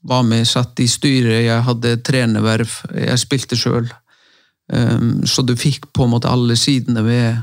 var 0.08 0.24
med, 0.24 0.46
satt 0.48 0.78
i 0.80 0.88
styret, 0.88 1.44
jeg 1.44 1.64
hadde 1.66 1.98
trenerverv, 2.06 2.80
jeg 2.96 3.20
spilte 3.20 3.58
sjøl. 3.58 3.88
Um, 4.68 5.24
så 5.28 5.42
du 5.44 5.54
fikk 5.58 5.88
på 5.96 6.04
en 6.04 6.12
måte 6.14 6.30
alle 6.30 6.56
sidene 6.60 7.02
ved, 7.04 7.40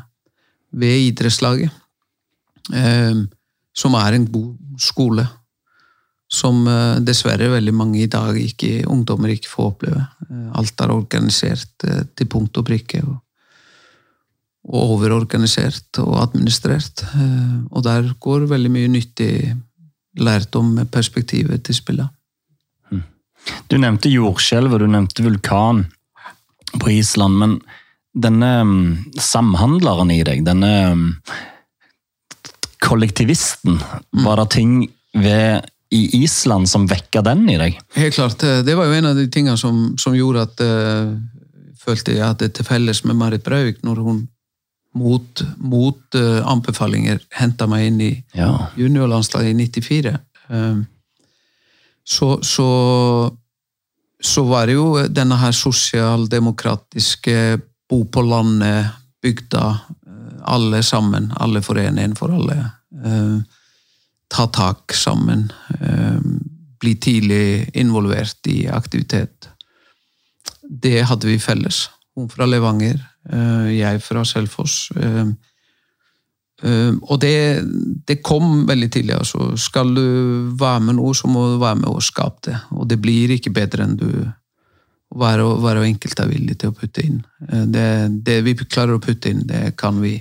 ved 0.71 1.10
idrettslaget. 1.10 1.74
Um, 2.74 3.26
som 3.76 3.98
er 4.00 4.15
en 4.15 4.28
god 4.32 4.80
skole. 4.82 5.28
Som 6.32 6.64
uh, 6.68 6.98
dessverre 7.06 7.52
veldig 7.54 7.74
mange 7.76 8.02
i 8.02 8.10
dag 8.12 8.38
ikke, 8.40 8.88
ungdommer 8.90 9.34
ikke 9.34 9.52
får 9.52 9.70
oppleve. 9.74 10.02
Uh, 10.30 10.50
alt 10.58 10.82
er 10.82 10.96
organisert 10.96 11.86
uh, 11.88 12.02
til 12.18 12.30
punkt 12.32 12.58
og 12.58 12.66
prikke. 12.68 13.04
Og, 13.06 13.20
og 14.66 14.96
overorganisert 14.96 16.02
og 16.02 16.18
administrert. 16.24 17.04
og 17.70 17.84
der 17.86 18.08
går 18.20 18.48
veldig 18.50 18.72
mye 18.74 18.88
nyttig 18.90 19.54
lærdom 20.18 20.72
med 20.74 20.90
perspektivet 20.90 21.62
til 21.64 21.76
spillet. 21.76 22.10
Du 23.70 23.78
nevnte 23.78 24.10
jordskjelv 24.10 24.74
og 24.74 24.82
du 24.82 24.88
nevnte 24.90 25.24
vulkan 25.26 25.86
på 26.82 26.92
Island, 26.96 27.38
men 27.38 27.60
denne 28.16 28.52
um, 28.64 28.76
samhandleren 29.20 30.12
i 30.14 30.22
deg, 30.26 30.44
denne 30.48 30.72
um, 30.92 31.06
kollektivisten, 32.84 33.78
mm. 33.78 34.24
var 34.26 34.42
det 34.42 34.50
ting 34.56 34.76
ved 35.16 35.68
i 35.93 36.24
Island 36.24 36.69
som 36.69 36.88
vekka 36.89 37.21
den 37.26 37.50
i 37.50 37.58
deg? 37.62 37.78
Helt 37.95 38.15
klart. 38.17 38.43
Eh, 38.43 38.62
det 38.65 38.76
var 38.78 38.89
jo 38.89 38.98
en 38.98 39.12
av 39.12 39.19
de 39.19 39.28
tingene 39.32 39.58
som, 39.58 39.95
som 40.02 40.15
gjorde 40.17 40.45
at 40.48 40.63
uh, 40.65 41.13
følte 41.80 42.15
jeg 42.15 42.26
hadde 42.26 42.50
til 42.54 42.65
felles 42.67 43.04
med 43.06 43.19
Marit 43.19 43.45
Brauvik 43.45 43.84
når 43.86 44.02
hun 44.06 44.24
mot, 44.95 45.43
mot 45.58 46.17
uh, 46.17 46.41
anbefalinger 46.48 47.19
henta 47.38 47.67
meg 47.69 47.89
inn 47.89 48.02
i 48.02 48.12
ja. 48.38 48.52
juniorlandslaget 48.80 49.54
i 49.54 49.69
94. 49.69 50.15
Uh, 50.50 50.82
så, 52.06 52.39
så, 52.45 52.69
så, 54.21 54.43
var 54.45 54.69
det 54.69 54.76
jo 54.78 54.88
denne 55.10 55.38
her 55.41 55.54
sosialdemokratiske 55.58 57.38
bo 57.89 58.04
på 58.10 58.21
landet, 58.26 58.93
bygda, 59.26 59.63
alle 60.45 60.84
sammen, 60.84 61.32
alle 61.41 61.62
foreningen 61.65 62.15
for 62.15 62.34
alle. 62.34 62.58
Eh, 63.06 63.38
ta 64.36 64.48
tak 64.48 64.93
sammen. 64.93 65.52
Eh, 65.82 66.19
bli 66.80 66.95
tidlig 66.95 67.69
involvert 67.74 68.48
i 68.48 68.67
aktivitet. 68.67 69.50
Det 70.62 71.02
hadde 71.02 71.28
vi 71.28 71.39
felles. 71.39 71.89
Hun 72.15 72.30
fra 72.30 72.45
Levanger, 72.45 73.00
eh, 73.32 73.67
jeg 73.80 74.02
fra 74.04 74.26
Selfoss. 74.26 74.91
Eh, 74.95 75.26
og 77.02 77.19
det, 77.19 77.62
det, 78.08 78.21
kom 78.24 78.65
veldig 78.67 78.91
tidlig. 78.91 79.13
altså. 79.15 79.58
Skal 79.58 79.95
du 79.95 80.06
være 80.60 80.80
med 80.80 80.95
noe, 80.95 81.15
så 81.15 81.28
må 81.28 81.48
du 81.54 81.60
være 81.62 81.76
med 81.84 81.89
og 81.91 82.04
skape 82.04 82.50
det. 82.50 82.58
Og 82.71 82.88
det 82.89 83.00
blir 83.02 83.36
ikke 83.36 83.54
bedre 83.54 83.84
enn 83.84 83.98
du 84.00 84.10
hver 85.15 85.43
og, 85.43 85.60
hver 85.63 85.84
enkelt 85.84 86.19
er 86.19 86.32
villig 86.32 86.58
til 86.60 86.71
å 86.71 86.76
putte 86.76 87.04
inn. 87.06 87.19
Det, 87.71 87.89
det, 88.26 88.39
vi 88.43 88.56
klarer 88.63 88.98
å 88.98 89.04
putte 89.04 89.30
inn, 89.32 89.43
det 89.48 89.76
kan 89.80 90.00
vi, 90.02 90.17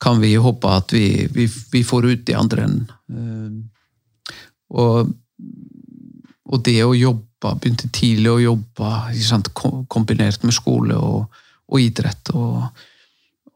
kan 0.00 0.20
vi 0.22 0.34
håpe 0.38 0.70
at 0.70 0.92
vi, 0.94 1.28
vi, 1.34 1.48
vi 1.72 1.82
får 1.84 2.06
ut 2.06 2.28
i 2.28 2.36
andre 2.38 2.66
enden. 2.68 2.92
Uh, 3.10 4.34
og, 4.78 5.10
og, 6.48 6.60
det 6.64 6.78
å 6.84 6.94
jobbe, 6.96 7.54
begynte 7.62 7.90
tidlig 7.94 8.30
å 8.30 8.42
jobbe 8.42 8.92
sant, 9.24 9.50
kombinert 9.54 10.44
med 10.44 10.56
skole 10.56 10.98
og, 10.98 11.42
og 11.68 11.82
idrett. 11.82 12.34
og 12.36 12.62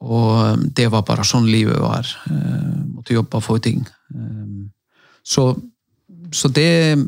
og 0.03 0.57
um, 0.59 0.63
det 0.75 0.89
var 0.91 1.05
bare 1.07 1.23
sånn 1.23 1.45
livet 1.47 1.79
var. 1.79 2.09
Uh, 2.27 2.81
måtte 2.97 3.15
jobbe 3.15 3.39
for 3.45 3.63
ting. 3.63 3.85
Så, 5.23 5.45
så 6.35 6.49
det 6.51 6.99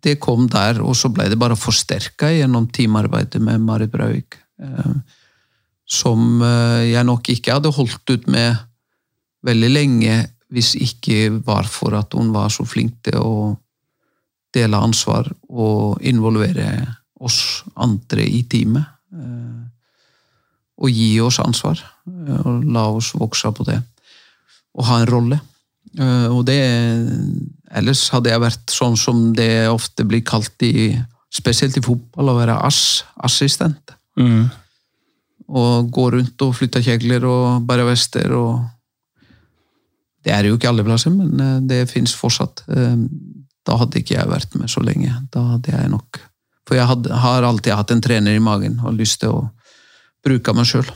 Det 0.00 0.16
kom 0.22 0.48
der, 0.50 0.80
og 0.82 0.94
så 0.94 1.08
ble 1.10 1.28
det 1.30 1.38
bare 1.38 1.58
forsterka 1.58 2.28
gjennom 2.30 2.68
teamarbeidet 2.70 3.40
med 3.42 3.60
Marit 3.60 3.90
Brauvik. 3.90 4.36
Som 5.90 6.42
uh, 6.42 6.82
jeg 6.86 7.06
nok 7.06 7.32
ikke 7.32 7.56
hadde 7.56 7.72
holdt 7.74 8.14
ut 8.14 8.28
med 8.30 8.60
veldig 9.46 9.72
lenge 9.72 10.20
hvis 10.50 10.74
ikke 10.78 11.30
var 11.46 11.68
for 11.70 11.94
at 11.98 12.14
hun 12.18 12.32
var 12.34 12.50
så 12.50 12.66
flink 12.66 12.96
til 13.06 13.18
å 13.22 13.34
dele 14.54 14.80
ansvar 14.82 15.28
og 15.46 16.02
involvere 16.02 16.66
oss 17.22 17.62
andre 17.78 18.24
i 18.26 18.42
teamet 18.50 18.82
og 20.80 20.90
gi 20.90 21.12
oss 21.22 21.38
ansvar. 21.42 21.80
Eh, 22.08 22.40
og 22.40 22.66
la 22.72 22.86
oss 22.94 23.12
vokse 23.18 23.52
på 23.56 23.66
det. 23.68 23.78
Og 24.78 24.86
ha 24.88 25.00
en 25.00 25.10
rolle. 25.10 25.40
Eh, 25.98 26.28
og 26.30 26.44
det 26.48 26.60
Ellers 27.70 28.08
hadde 28.10 28.32
jeg 28.32 28.42
vært 28.42 28.72
sånn 28.74 28.96
som 28.98 29.28
det 29.36 29.68
ofte 29.70 30.02
blir 30.06 30.24
kalt 30.26 30.66
i 30.66 30.90
Spesielt 31.30 31.76
i 31.78 31.80
fotball, 31.84 32.26
å 32.32 32.40
være 32.40 32.56
ass-assistent. 32.66 33.92
Mm. 34.18 34.48
Og 35.50 35.90
gå 35.90 36.06
rundt 36.14 36.42
og 36.46 36.54
flytte 36.54 36.82
kjegler 36.84 37.24
og 37.26 37.66
bære 37.66 37.88
vester 37.88 38.36
og 38.36 38.60
Det 40.20 40.32
er 40.36 40.44
jo 40.44 40.58
ikke 40.58 40.68
alle 40.68 40.84
plasser, 40.84 41.10
men 41.10 41.40
eh, 41.40 41.60
det 41.64 41.88
fins 41.88 42.12
fortsatt. 42.12 42.60
Da 42.68 43.76
hadde 43.80 44.02
ikke 44.02 44.18
jeg 44.18 44.28
vært 44.28 44.52
med 44.60 44.68
så 44.68 44.82
lenge. 44.84 45.14
Da 45.32 45.54
hadde 45.54 45.72
jeg 45.72 45.88
nok 45.88 46.18
For 46.68 46.76
jeg 46.76 46.86
hadde, 46.86 47.14
har 47.22 47.42
alltid 47.42 47.72
hatt 47.74 47.90
en 47.90 48.02
trener 48.04 48.36
i 48.36 48.42
magen 48.42 48.76
og 48.84 48.94
lyst 48.94 49.22
til 49.22 49.32
å 49.32 49.46
bruke 50.22 50.52
meg 50.54 50.68
sjøl. 50.68 50.86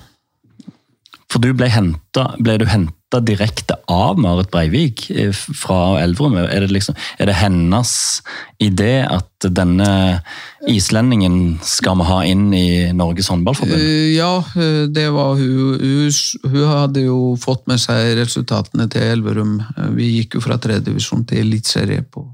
For 1.33 1.43
du 1.43 1.51
ble, 1.57 1.67
hentet, 1.73 2.37
ble 2.39 2.59
du 2.61 2.67
henta 2.69 3.04
direkte 3.21 3.77
av 3.91 4.19
Marit 4.19 4.51
Breivik 4.51 5.11
eh, 5.11 5.33
fra 5.35 6.01
Elverum? 6.01 6.37
Er 6.41 6.67
liksom, 6.71 6.97
er 7.19 7.29
det 7.31 7.37
hennes 7.39 7.93
idé 8.63 9.05
at 9.05 9.29
denne 9.45 10.21
islendingen 10.71 11.59
skal 11.65 11.99
vi 12.01 12.07
ha 12.09 12.21
inn 12.27 12.47
i 12.57 12.93
Norges 12.97 13.29
håndballforbund? 13.33 13.81
Eh, 13.81 14.15
ja, 14.17 14.39
eh, 14.57 14.87
det 14.89 15.09
var 15.15 15.37
hun. 15.39 15.77
hun. 15.81 16.15
Hun 16.51 16.71
hadde 16.71 17.05
jo 17.07 17.19
fått 17.41 17.67
med 17.71 17.83
seg 17.83 18.15
resultatene 18.19 18.89
til 18.93 19.05
Elverum. 19.17 19.59
Vi 19.99 20.11
gikk 20.19 20.39
jo 20.39 20.45
fra 20.47 20.59
tredjedivisjon 20.59 21.27
til 21.29 21.45
eliteserie 21.45 22.03
på, 22.03 22.25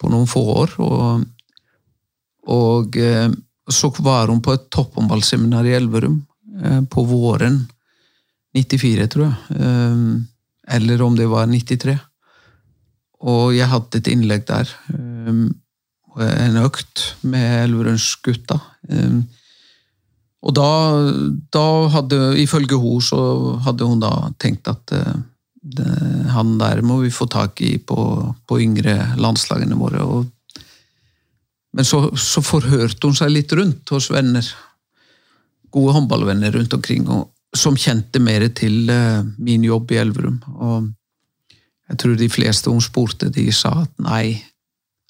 på 0.00 0.12
noen 0.12 0.30
få 0.30 0.44
år. 0.62 0.78
og, 0.86 1.26
og 2.50 2.96
så 3.70 3.92
var 4.02 4.32
hun 4.32 4.40
på 4.42 4.54
et 4.56 4.70
topphåndballseminar 4.74 5.68
i 5.68 5.76
Elverum 5.78 6.22
på 6.90 7.04
våren 7.06 7.60
94, 8.56 9.08
tror 9.12 9.28
jeg. 9.28 9.58
Eh, 9.60 10.04
eller 10.76 11.02
om 11.02 11.16
det 11.18 11.26
var 11.30 11.50
93. 11.50 11.98
og 13.20 13.54
jeg 13.54 13.68
hadde 13.68 13.98
et 13.98 14.08
innlegg 14.08 14.46
der. 14.48 14.70
Um, 14.94 15.50
en 16.20 16.56
økt 16.62 17.02
med 17.22 17.66
Elverumsgutta. 17.66 18.56
Um, 18.88 19.24
og 20.40 20.54
da, 20.56 20.68
da 21.52 21.64
hadde, 21.92 22.20
ifølge 22.40 22.78
hun, 22.80 23.02
så 23.04 23.20
hadde 23.66 23.84
hun 23.84 24.00
da 24.00 24.30
tenkt 24.40 24.70
at 24.72 24.94
uh, 24.96 25.18
det, 25.60 25.90
han 26.32 26.56
der 26.60 26.80
må 26.86 27.02
vi 27.02 27.12
få 27.12 27.28
tak 27.28 27.60
i 27.60 27.74
på, 27.76 27.98
på 28.48 28.60
yngre 28.64 28.96
landslagene 29.20 29.76
våre. 29.76 30.00
Og, 30.00 30.62
men 31.76 31.86
så, 31.86 32.06
så, 32.16 32.40
forhørte 32.42 33.04
hun 33.06 33.18
seg 33.18 33.34
litt 33.34 33.52
rundt 33.52 33.92
hos 33.92 34.08
venner. 34.12 34.46
Gode 35.70 35.98
håndballvenner 35.98 36.56
rundt 36.56 36.72
omkring, 36.78 37.04
og, 37.12 37.28
som 37.56 37.76
kjente 37.78 38.20
mer 38.22 38.46
til 38.54 38.90
uh, 38.90 39.26
min 39.42 39.64
jobb 39.66 39.90
i 39.94 40.00
Elverum. 40.00 40.38
Og 40.60 40.90
jeg 41.90 41.98
tror 41.98 42.16
de 42.18 42.30
fleste 42.30 42.70
hun 42.70 42.82
spurte, 42.84 43.30
de 43.34 43.48
sa 43.54 43.72
at 43.82 43.94
nei, 44.02 44.38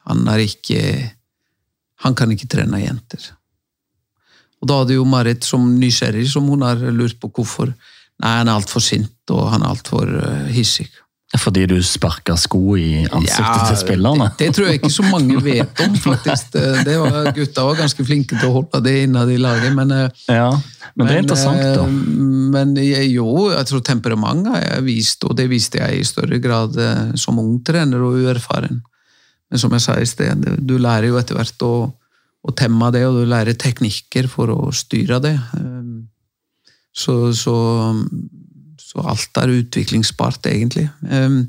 han 0.09 0.29
er 0.29 0.47
ikke 0.49 0.83
Han 2.01 2.15
kan 2.17 2.31
ikke 2.33 2.47
trene 2.49 2.79
jenter. 2.81 3.21
Og 4.57 4.69
da 4.71 4.79
hadde 4.79 4.95
jo 4.95 5.03
Marit 5.05 5.45
som 5.45 5.67
nysgjerrig, 5.77 6.23
som 6.33 6.47
hun 6.49 6.63
har 6.65 6.81
lurt 6.97 7.19
på 7.21 7.29
hvorfor. 7.29 7.75
Nei, 8.25 8.31
han 8.39 8.49
er 8.49 8.57
altfor 8.57 8.81
sint, 8.81 9.13
og 9.29 9.51
han 9.53 9.61
er 9.61 9.69
altfor 9.69 10.09
uh, 10.09 10.47
hissig. 10.49 10.89
Fordi 11.39 11.63
du 11.71 11.77
sparka 11.87 12.35
sko 12.35 12.75
i 12.75 13.05
ansiktet 13.07 13.45
ja, 13.47 13.67
til 13.69 13.77
spillerne? 13.79 14.27
Det, 14.35 14.49
det, 14.49 14.55
tror 14.57 14.67
jeg 14.67 14.81
ikke 14.81 14.91
så 14.91 15.05
mange 15.07 15.37
vet 15.45 15.83
om, 15.85 15.95
faktisk. 16.09 16.57
Det 16.87 16.97
var, 16.99 17.31
gutta 17.37 17.67
var 17.69 17.79
ganske 17.79 18.07
flinke 18.09 18.35
til 18.35 18.49
å 18.49 18.57
holde 18.57 18.81
det 18.83 18.97
innad 19.05 19.31
i 19.31 19.39
laget, 19.39 19.77
men 19.77 19.95
eh, 19.95 20.25
Ja, 20.27 20.51
men 20.99 21.07
det 21.07 21.15
er 21.15 21.23
interessant, 21.23 21.63
da. 21.79 21.87
Men 21.87 22.75
men 22.75 22.75
jo, 22.83 23.29
jeg 23.53 23.69
tror 23.71 23.85
temperamentet 23.87 24.57
har 24.57 24.65
jeg 24.65 24.87
vist, 24.89 25.23
og 25.29 25.37
det 25.39 25.47
viste 25.53 25.79
jeg 25.79 26.01
i 26.01 26.09
større 26.09 26.41
grad 26.43 26.75
som 27.21 27.39
ung 27.39 27.61
trener 27.63 28.03
og 28.03 28.19
uerfaren. 28.19 28.83
Men 29.51 29.63
som 29.63 29.73
jeg 29.75 29.87
sa 29.87 29.97
i 30.03 30.11
sted, 30.11 30.51
du 30.59 30.77
lærer 30.83 31.13
jo 31.13 31.19
etter 31.21 31.39
hvert 31.39 31.67
å 31.67 31.73
å 32.41 32.55
temme 32.57 32.89
det, 32.95 33.05
og 33.09 33.21
du 33.21 33.29
lærer 33.29 33.59
teknikker 33.59 34.29
for 34.31 34.53
å 34.53 34.71
styre 34.73 35.21
det. 35.23 35.35
Så, 36.97 37.33
så, 37.37 37.55
så 38.91 39.05
alt 39.07 39.39
er 39.39 39.53
utviklingsbart, 39.55 40.47
egentlig. 40.51 40.89
Ehm, 41.11 41.45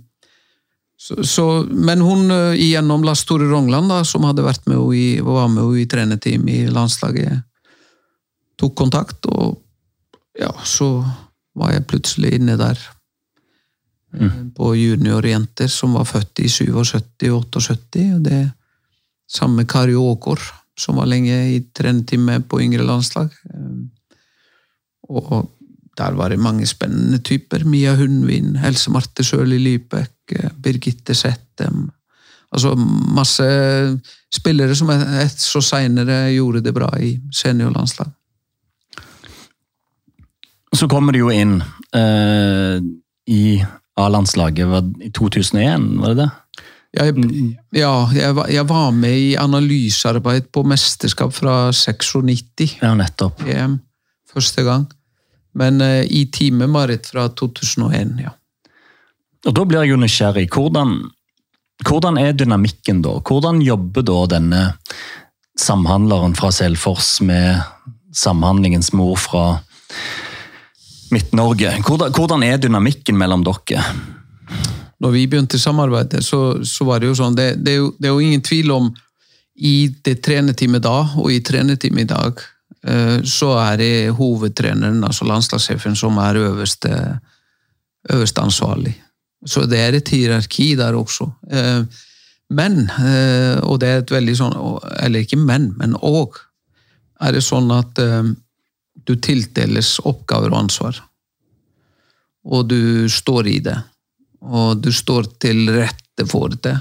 så, 1.02 1.24
så, 1.26 1.46
men 1.66 2.04
hun 2.06 2.28
igjennom 2.30 2.60
gjennom 2.62 3.06
Lars 3.08 3.24
Tore 3.26 3.48
Rongland, 3.50 3.90
da, 3.90 4.04
som 4.06 4.28
hadde 4.28 4.46
vært 4.46 4.68
med 4.70 4.78
i, 4.94 5.06
var 5.26 5.50
med 5.50 5.64
henne 5.64 5.82
i 5.82 5.88
trenerteam 5.90 6.46
i 6.54 6.60
landslaget, 6.70 7.42
tok 8.62 8.76
kontakt, 8.78 9.26
og 9.26 9.58
ja, 10.38 10.52
så 10.64 11.00
var 11.58 11.74
jeg 11.74 11.88
plutselig 11.90 12.36
inne 12.38 12.58
der. 12.62 12.78
Mm. 14.14 14.26
Eh, 14.28 14.38
på 14.58 14.74
juniorjenter 14.78 15.72
som 15.72 15.96
var 15.98 16.06
født 16.06 16.44
i 16.44 16.50
77 16.50 17.32
og 17.32 17.46
78. 17.48 18.06
og 18.18 18.26
det 18.28 18.42
Samme 19.32 19.66
Kari 19.66 19.96
Åkår, 19.96 20.44
som 20.78 21.00
var 21.00 21.10
lenge 21.10 21.34
i 21.56 21.58
trenertime 21.74 22.42
på 22.44 22.60
yngre 22.62 22.86
landslag. 22.86 23.32
Og 25.10 25.50
der 25.98 26.16
var 26.16 26.32
det 26.32 26.40
mange 26.40 26.66
spennende 26.68 27.20
typer. 27.20 27.66
Mia 27.68 27.96
Hundvin, 27.96 28.56
Else 28.66 28.92
Marte 28.92 29.24
Sjøli 29.24 29.60
Lybekk, 29.60 30.36
Birgitte 30.64 31.16
Settem. 31.16 31.90
Altså 32.52 32.74
masse 33.16 33.46
spillere 34.32 34.76
som 34.76 34.92
et 34.92 35.40
så 35.40 35.62
seinere 35.64 36.26
gjorde 36.36 36.64
det 36.64 36.74
bra 36.76 36.90
i 37.00 37.14
seniorlandslag. 37.36 38.12
Så 40.72 40.88
kommer 40.88 41.12
du 41.12 41.26
jo 41.26 41.32
inn 41.36 41.58
eh, 41.96 42.80
i 43.28 43.44
A-landslaget 44.00 45.04
i 45.04 45.10
2001, 45.12 45.90
var 46.00 46.14
det 46.14 46.24
det? 46.24 46.30
Jeg, 46.92 47.16
mm. 47.16 47.52
ja, 47.76 47.92
jeg, 48.16 48.36
jeg, 48.52 48.68
var 48.68 48.90
med 48.96 49.16
i 49.16 49.36
analysearbeid 49.40 50.50
på 50.52 50.64
mesterskap 50.68 51.32
fra 51.36 51.72
96. 51.72 52.80
Ja, 52.82 52.92
nettopp. 53.00 53.44
EM, 53.48 53.78
første 54.32 54.66
gang. 54.68 54.90
Men 55.58 55.82
uh, 55.82 56.04
i 56.06 56.26
teamet 56.32 56.70
Marit 56.72 57.10
fra 57.12 57.28
2001, 57.30 58.16
ja. 58.24 58.36
Og 59.48 59.56
Da 59.58 59.66
blir 59.66 59.82
jeg 59.82 59.96
jo 59.96 59.98
nysgjerrig. 59.98 60.48
Hvordan, 60.54 60.94
hvordan 61.88 62.20
er 62.22 62.36
dynamikken 62.38 63.02
da? 63.02 63.18
Hvordan 63.26 63.62
jobber 63.66 64.06
da 64.06 64.20
denne 64.38 64.62
samhandleren 65.58 66.36
fra 66.38 66.52
Selfors 66.54 67.16
med 67.26 67.58
samhandlingens 68.14 68.92
mor 68.94 69.18
fra 69.18 69.46
Midt-Norge? 71.12 71.74
Hvordan, 71.88 72.14
hvordan 72.14 72.46
er 72.46 72.62
dynamikken 72.62 73.18
mellom 73.18 73.44
dere? 73.48 73.82
når 75.02 75.16
vi 75.16 75.28
begynte 75.28 75.60
samarbeidet, 75.60 76.22
så, 76.26 76.62
så 76.66 76.86
var 76.86 77.02
det 77.02 77.10
jo 77.10 77.18
sånn 77.18 77.38
det, 77.38 77.56
det, 77.66 77.74
er 77.74 77.80
jo, 77.80 77.90
det, 77.98 78.08
er 78.08 78.14
jo, 78.14 78.22
ingen 78.22 78.44
tvil 78.46 78.74
om 78.76 78.90
i 79.58 79.90
det 80.06 80.20
trenerteamet 80.26 80.84
da 80.86 80.98
og 81.18 81.32
i 81.34 81.42
trenerteamet 81.46 82.06
i 82.06 82.10
dag, 82.12 82.34
eh, 82.38 82.61
så 82.82 83.52
er 83.62 83.76
det 83.78 84.14
hovedtreneren, 84.18 85.04
altså 85.06 85.28
landslagssjefen, 85.30 85.94
som 85.94 86.16
er 86.18 86.40
øverste, 86.42 87.20
øverste 88.10 88.42
ansvarlig. 88.42 88.96
Så 89.46 89.68
det 89.70 89.78
er 89.80 89.98
et 89.98 90.10
hierarki 90.10 90.72
der 90.80 90.98
også. 90.98 91.28
Eh, 91.52 91.84
men, 92.50 92.80
eh, 92.90 93.60
og 93.62 93.78
det 93.84 93.90
er 93.90 94.02
et 94.02 94.12
veldig 94.12 94.34
sånn 94.36 94.56
Eller 95.00 95.24
ikke 95.24 95.38
men, 95.40 95.70
men 95.78 95.94
òg 95.96 96.42
er 97.22 97.38
det 97.38 97.44
sånn 97.46 97.70
at 97.72 98.02
du 99.06 99.14
tildeles 99.22 99.94
oppgaver 100.10 100.50
og 100.50 100.64
ansvar. 100.64 100.98
Og 102.50 102.66
du 102.66 103.06
står 103.14 103.48
i 103.48 103.60
det 103.62 103.78
og 104.42 104.82
du 104.82 104.90
står 104.94 105.30
til 105.42 105.70
rette 105.76 106.26
for 106.30 106.54
det. 106.64 106.78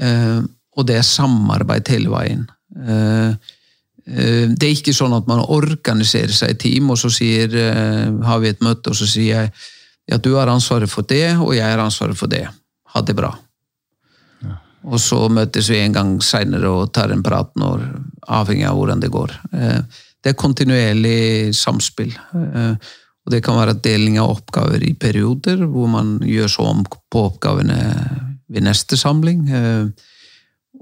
Eh, 0.00 0.40
og 0.74 0.86
det 0.88 0.98
er 0.98 1.06
samarbeid 1.06 1.90
hele 1.92 2.10
veien. 2.10 2.48
Eh, 4.06 4.18
eh, 4.18 4.48
det 4.50 4.68
er 4.68 4.76
ikke 4.76 4.96
sånn 4.96 5.14
at 5.16 5.28
man 5.30 5.42
organiserer 5.42 6.34
seg 6.34 6.54
i 6.54 6.60
team, 6.66 6.90
og 6.92 7.00
så 7.00 7.10
sier, 7.12 7.54
har 8.24 8.42
vi 8.42 8.52
et 8.52 8.62
møte, 8.64 8.92
og 8.92 8.98
så 8.98 9.08
sier 9.08 9.46
jeg 9.46 10.14
at 10.14 10.24
du 10.24 10.34
har 10.36 10.50
ansvaret 10.52 10.90
for 10.90 11.06
det, 11.08 11.36
og 11.40 11.54
jeg 11.56 11.64
har 11.64 11.80
ansvaret 11.80 12.18
for 12.18 12.30
det. 12.30 12.44
Ha 12.94 13.02
det 13.02 13.16
bra. 13.16 13.32
Ja. 14.44 14.58
Og 14.84 15.00
så 15.00 15.22
møtes 15.32 15.70
vi 15.72 15.80
en 15.80 15.96
gang 15.96 16.18
seinere 16.22 16.68
og 16.68 16.92
tar 16.92 17.14
en 17.14 17.24
prat, 17.24 17.54
når, 17.56 17.86
avhengig 18.28 18.68
av 18.68 18.76
hvordan 18.76 19.00
det 19.00 19.12
går. 19.12 19.32
Det 19.52 20.30
er 20.30 20.36
kontinuerlig 20.40 21.54
samspill. 21.56 22.12
Og 23.24 23.32
Det 23.32 23.40
kan 23.44 23.56
være 23.56 23.78
deling 23.80 24.18
av 24.20 24.34
oppgaver 24.34 24.84
i 24.84 24.92
perioder, 24.92 25.64
hvor 25.64 25.88
man 25.88 26.18
gjør 26.24 26.48
så 26.52 26.68
om 26.68 26.84
på 26.84 27.24
oppgavene 27.30 27.78
ved 28.48 28.64
neste 28.64 28.96
samling. 29.00 29.46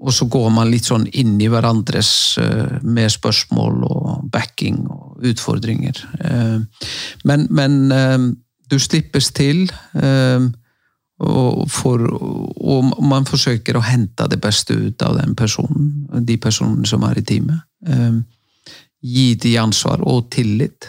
Eh, 0.02 0.06
og 0.06 0.12
så 0.12 0.26
går 0.26 0.50
man 0.50 0.70
litt 0.70 0.84
sånn 0.84 1.06
inn 1.12 1.40
i 1.40 1.48
hverandres 1.48 2.38
eh, 2.38 2.80
med 2.82 3.10
spørsmål 3.10 3.84
og 3.86 4.24
backing 4.32 4.86
og 4.90 5.22
utfordringer. 5.22 6.02
Eh, 6.20 6.58
men, 7.24 7.46
men 7.50 8.34
du 8.68 8.78
slippes 8.78 9.32
til, 9.32 9.68
og, 11.22 11.68
for, 11.70 12.00
og, 12.00 12.94
man 13.04 13.26
forsøker 13.28 13.76
å 13.76 13.84
hente 13.84 14.26
det 14.32 14.40
beste 14.40 14.74
ut 14.74 15.02
av 15.04 15.18
den 15.20 15.34
personen, 15.36 16.06
de 16.24 16.38
personene 16.40 16.88
som 16.88 17.04
er 17.04 17.20
i 17.20 17.24
teamet. 17.28 17.60
Gi 19.02 19.26
de 19.36 19.52
ansvar 19.60 20.00
og 20.08 20.30
tillit 20.32 20.88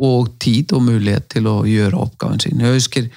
og 0.00 0.32
tid 0.40 0.72
og 0.72 0.86
mulighet 0.88 1.28
til 1.36 1.46
å 1.50 1.58
gjøre 1.68 2.00
oppgaven 2.00 2.40
sin. 2.40 2.64
Jeg 2.64 2.80
husker, 2.80 3.10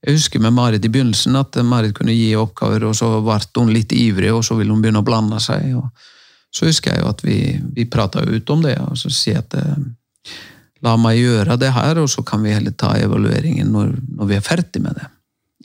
jeg 0.00 0.16
husker 0.16 0.40
med 0.40 0.54
Marit 0.56 0.84
i 0.84 0.88
begynnelsen 0.88 1.36
at 1.36 1.58
Marit 1.66 1.94
kunne 1.96 2.16
gi 2.16 2.32
oppgaver, 2.38 2.86
og 2.88 2.94
så 2.96 3.10
ble 3.20 3.40
hun 3.58 3.72
litt 3.74 3.92
ivrig, 3.92 4.30
og 4.32 4.44
så 4.46 4.56
ville 4.56 4.72
hun 4.72 4.80
begynne 4.80 5.02
å 5.02 5.06
blande 5.06 5.40
seg. 5.44 5.74
så 6.50 6.66
husker 6.66 6.94
jeg 6.94 7.02
jo 7.02 7.10
at 7.10 7.24
vi, 7.24 7.38
vi 7.76 7.84
prata 7.84 8.24
ut 8.24 8.50
om 8.50 8.62
det, 8.64 8.78
og 8.80 8.96
så 8.98 9.12
sier 9.12 9.36
jeg 9.36 9.44
at 9.44 9.58
eh, 9.60 10.36
la 10.82 10.96
meg 10.96 11.20
gjøre 11.20 11.58
det 11.60 11.72
her, 11.76 12.00
og 12.00 12.08
så 12.08 12.24
kan 12.24 12.42
vi 12.42 12.54
heller 12.56 12.72
ta 12.72 12.94
evalueringen 12.96 13.68
når, 13.68 13.92
når 14.16 14.30
vi 14.30 14.38
er 14.38 14.46
ferdig 14.46 14.82
med 14.82 14.96
det. 14.96 15.10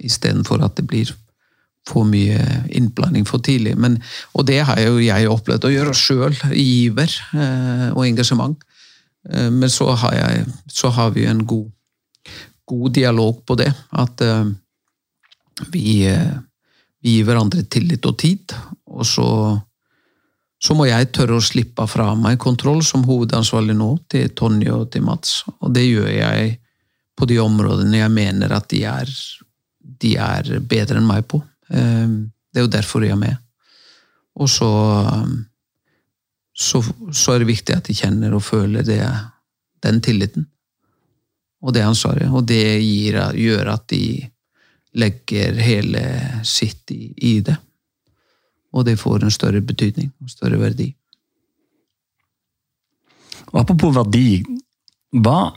Istedenfor 0.03 0.63
at 0.65 0.75
det 0.75 0.87
blir 0.89 1.13
for 1.87 2.05
mye 2.09 2.41
innblanding 2.73 3.27
for 3.27 3.43
tidlig. 3.45 3.75
Men, 3.77 3.99
og 4.33 4.47
det 4.49 4.63
har 4.67 4.79
jo 4.81 4.97
jeg 4.99 5.29
opplevd 5.29 5.67
å 5.67 5.73
gjøre 5.73 5.97
sjøl, 5.97 6.35
i 6.51 6.65
iver 6.85 7.11
eh, 7.37 7.89
og 7.93 8.03
engasjement. 8.07 8.57
Eh, 9.29 9.51
men 9.53 9.71
så 9.71 9.91
har, 9.93 10.17
jeg, 10.17 10.45
så 10.67 10.91
har 10.95 11.13
vi 11.15 11.27
en 11.29 11.45
god, 11.47 11.69
god, 12.65 12.91
dialog 12.93 13.45
på 13.45 13.57
det. 13.59 13.71
At 13.91 14.21
uh, 14.21 14.49
vi, 15.71 16.05
uh, 16.09 16.35
vi, 17.01 17.17
gir 17.17 17.29
hverandre 17.29 17.63
tillit 17.69 18.05
og 18.05 18.17
tid. 18.21 18.55
Og 18.91 19.05
så, 19.07 19.29
så, 20.59 20.77
må 20.77 20.87
jeg 20.89 21.11
tørre 21.15 21.39
å 21.39 21.45
slippe 21.45 21.87
fra 21.89 22.11
meg 22.19 22.39
kontroll 22.41 22.83
som 22.85 23.05
hovedansvarlig 23.07 23.77
nå 23.77 23.91
til 24.11 24.29
Tonje 24.37 24.73
og 24.75 24.91
til 24.93 25.05
Mats. 25.07 25.41
Og 25.61 25.73
det 25.75 25.87
gjør 25.87 26.11
jeg 26.11 26.55
på 27.15 27.27
de 27.29 27.39
områdene 27.39 28.01
jeg 28.01 28.11
mener 28.11 28.55
at 28.55 28.69
de 28.71 28.83
er, 28.89 29.11
de 29.79 30.15
er 30.19 30.55
bedre 30.59 30.99
enn 30.99 31.09
meg 31.09 31.27
på. 31.31 31.41
Uh, 31.71 32.23
det 32.51 32.61
er 32.61 32.69
jo 32.69 32.77
derfor 32.77 33.03
jeg 33.03 33.17
er 33.17 33.21
med. 33.25 33.43
Og 34.35 34.49
så 34.51 34.71
så, 36.55 36.79
så, 37.11 37.33
er 37.33 37.43
det 37.43 37.49
viktig 37.49 37.75
at 37.75 37.87
de 37.89 37.93
kjenner 37.95 38.33
og 38.35 38.43
føler 38.43 38.85
det, 38.87 39.01
den 39.83 39.99
tilliten 40.03 40.47
og 41.65 41.73
det 41.73 41.83
ansvaret. 41.85 42.29
Og 42.29 42.45
det 42.45 42.63
gir, 42.83 43.17
gjør 43.33 43.73
at 43.73 43.87
de 43.89 44.05
legger 44.95 45.57
hele 45.59 46.03
sitt 46.47 46.91
i, 46.93 47.09
i 47.17 47.39
det. 47.43 47.57
Og 48.75 48.85
det 48.85 48.99
får 48.99 49.23
en 49.23 49.33
større 49.33 49.63
betydning 49.65 50.11
og 50.21 50.31
større 50.31 50.59
verdi. 50.61 50.91
Og 53.51 53.61
apropos 53.63 53.95
verdi, 53.95 54.43
hva 55.15 55.55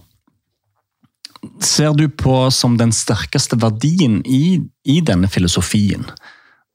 ser 1.62 1.94
du 1.98 2.06
på 2.08 2.40
som 2.54 2.76
den 2.78 2.92
sterkeste 2.94 3.58
verdien 3.60 4.20
i, 4.26 4.58
i 4.84 4.98
denne 5.04 5.30
filosofien? 5.30 6.06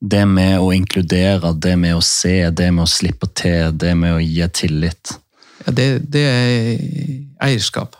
Det 0.03 0.25
med 0.27 0.59
å 0.59 0.71
inkludere, 0.75 1.53
det 1.55 1.77
med 1.79 1.95
å 1.95 2.03
se, 2.03 2.49
det 2.51 2.69
med 2.75 2.83
å 2.85 2.91
slippe 2.91 3.29
til, 3.39 3.71
det 3.79 3.93
med 3.95 4.17
å 4.17 4.23
gi 4.23 4.47
tillit. 4.51 5.15
Ja, 5.63 5.71
det, 5.71 5.87
det 6.11 6.23
er 6.27 6.81
eierskap. 7.47 7.95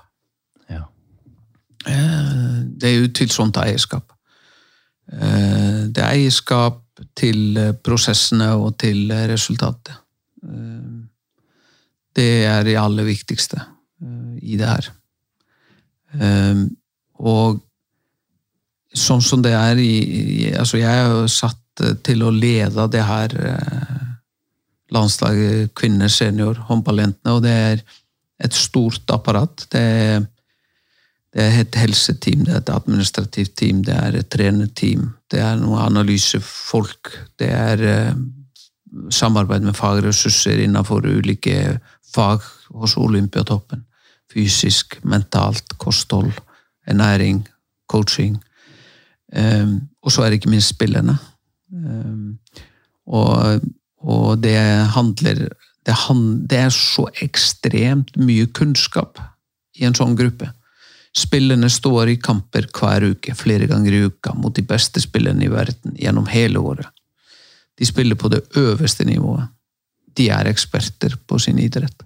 Det 1.84 2.89
er 2.89 3.05
utvilsomt 3.05 3.57
eierskap. 3.61 4.13
Eh, 5.11 5.89
Det 5.93 6.01
er 6.01 6.13
eierskap 6.15 6.81
til 7.15 7.57
eh, 7.57 7.73
prosessene 7.84 8.53
og 8.55 8.77
til 8.79 9.11
eh, 9.11 9.27
resultatet. 9.31 9.99
Det 12.13 12.31
er 12.45 12.63
det 12.63 12.75
aller 12.77 13.05
viktigste 13.07 13.61
i 14.43 14.57
det 14.59 14.67
her. 14.67 14.89
Og 17.23 17.61
sånn 18.93 19.23
som 19.23 19.41
det 19.41 19.53
er 19.55 19.79
i, 19.79 20.51
Altså, 20.51 20.77
jeg 20.77 20.91
er 20.91 21.07
jo 21.15 21.31
satt 21.31 21.84
til 22.03 22.25
å 22.27 22.29
lede 22.29 22.89
det 22.91 23.05
her 23.07 23.34
landslaget 24.91 25.71
kvinner 25.79 26.11
senior, 26.11 26.59
håndballjentene, 26.67 27.34
og 27.34 27.41
det 27.47 27.55
er 27.71 27.81
et 28.43 28.53
stort 28.53 29.09
apparat. 29.15 29.65
Det 29.71 29.79
er 29.79 30.27
det 31.34 31.41
er 31.41 31.59
et 31.63 31.75
helseteam, 31.81 32.45
det 32.45 32.53
er 32.53 32.61
et 32.61 32.69
administrativt 32.69 33.55
team, 33.57 33.81
det 33.86 33.95
er 33.97 34.19
et 34.19 34.29
trenerteam, 34.29 35.09
det 35.31 35.39
er 35.41 35.57
noen 35.57 35.81
analysefolk, 35.81 37.09
det 37.41 37.49
er 37.49 37.84
eh, 37.89 38.19
samarbeid 39.09 39.65
med 39.65 39.77
fagressurser 39.77 40.61
innenfor 40.61 41.07
ulike 41.09 41.79
fag 42.13 42.45
hos 42.69 42.97
Olympiatoppen. 42.97 43.86
Fysisk, 44.34 44.99
mentalt, 45.05 45.77
kosthold, 45.77 46.31
ernæring, 46.88 47.43
coaching. 47.89 48.38
Um, 49.36 49.89
og 50.01 50.11
så 50.11 50.21
er 50.21 50.29
det 50.29 50.41
ikke 50.41 50.53
minst 50.53 50.69
spillerne. 50.69 51.17
Um, 51.73 52.39
og, 53.05 53.61
og 53.97 54.43
det 54.43 54.57
handler 54.93 55.47
det, 55.86 55.93
han, 56.07 56.47
det 56.47 56.57
er 56.57 56.69
så 56.69 57.07
ekstremt 57.21 58.17
mye 58.17 58.45
kunnskap 58.45 59.19
i 59.75 59.86
en 59.88 59.97
sånn 59.97 60.15
gruppe. 60.17 60.53
Spillerne 61.14 61.70
står 61.70 62.09
i 62.09 62.18
kamper 62.22 62.66
hver 62.74 63.05
uke, 63.11 63.36
flere 63.38 63.68
ganger 63.70 63.93
i 63.93 64.05
uka, 64.07 64.34
mot 64.34 64.55
de 64.55 64.64
beste 64.66 65.01
spillerne 65.01 65.45
i 65.45 65.51
verden 65.51 65.93
gjennom 65.99 66.26
hele 66.32 66.59
året. 66.59 66.89
De 67.78 67.86
spiller 67.86 68.18
på 68.18 68.32
det 68.34 68.41
øverste 68.57 69.05
nivået. 69.05 69.45
De 70.18 70.30
er 70.30 70.49
eksperter 70.49 71.16
på 71.28 71.39
sin 71.41 71.59
idrett. 71.61 72.03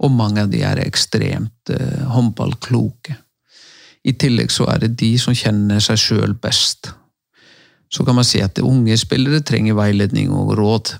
Og 0.00 0.12
mange 0.12 0.42
av 0.42 0.50
de 0.52 0.60
er 0.64 0.82
ekstremt 0.84 1.72
eh, 1.72 2.02
håndballkloke. 2.10 3.16
I 4.04 4.12
tillegg 4.20 4.52
så 4.52 4.66
er 4.72 4.82
det 4.84 4.96
de 5.00 5.14
som 5.20 5.36
kjenner 5.36 5.80
seg 5.84 6.00
sjøl 6.00 6.34
best. 6.36 6.90
Så 7.92 8.04
kan 8.04 8.16
man 8.16 8.26
si 8.26 8.42
at 8.44 8.58
unge 8.60 8.96
spillere 9.00 9.44
trenger 9.46 9.76
veiledning 9.78 10.32
og 10.34 10.56
råd. 10.58 10.96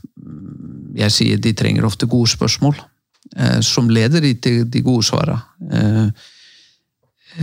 Jeg 0.97 1.13
sier 1.13 1.41
de 1.43 1.53
trenger 1.57 1.85
ofte 1.89 2.09
gode 2.09 2.31
spørsmål, 2.33 2.79
eh, 3.37 3.61
som 3.61 3.91
leder 3.91 4.25
de 4.25 4.35
til 4.37 4.65
de 4.71 4.85
gode 4.85 5.05
svarene. 5.09 5.41
Eh, 5.73 6.31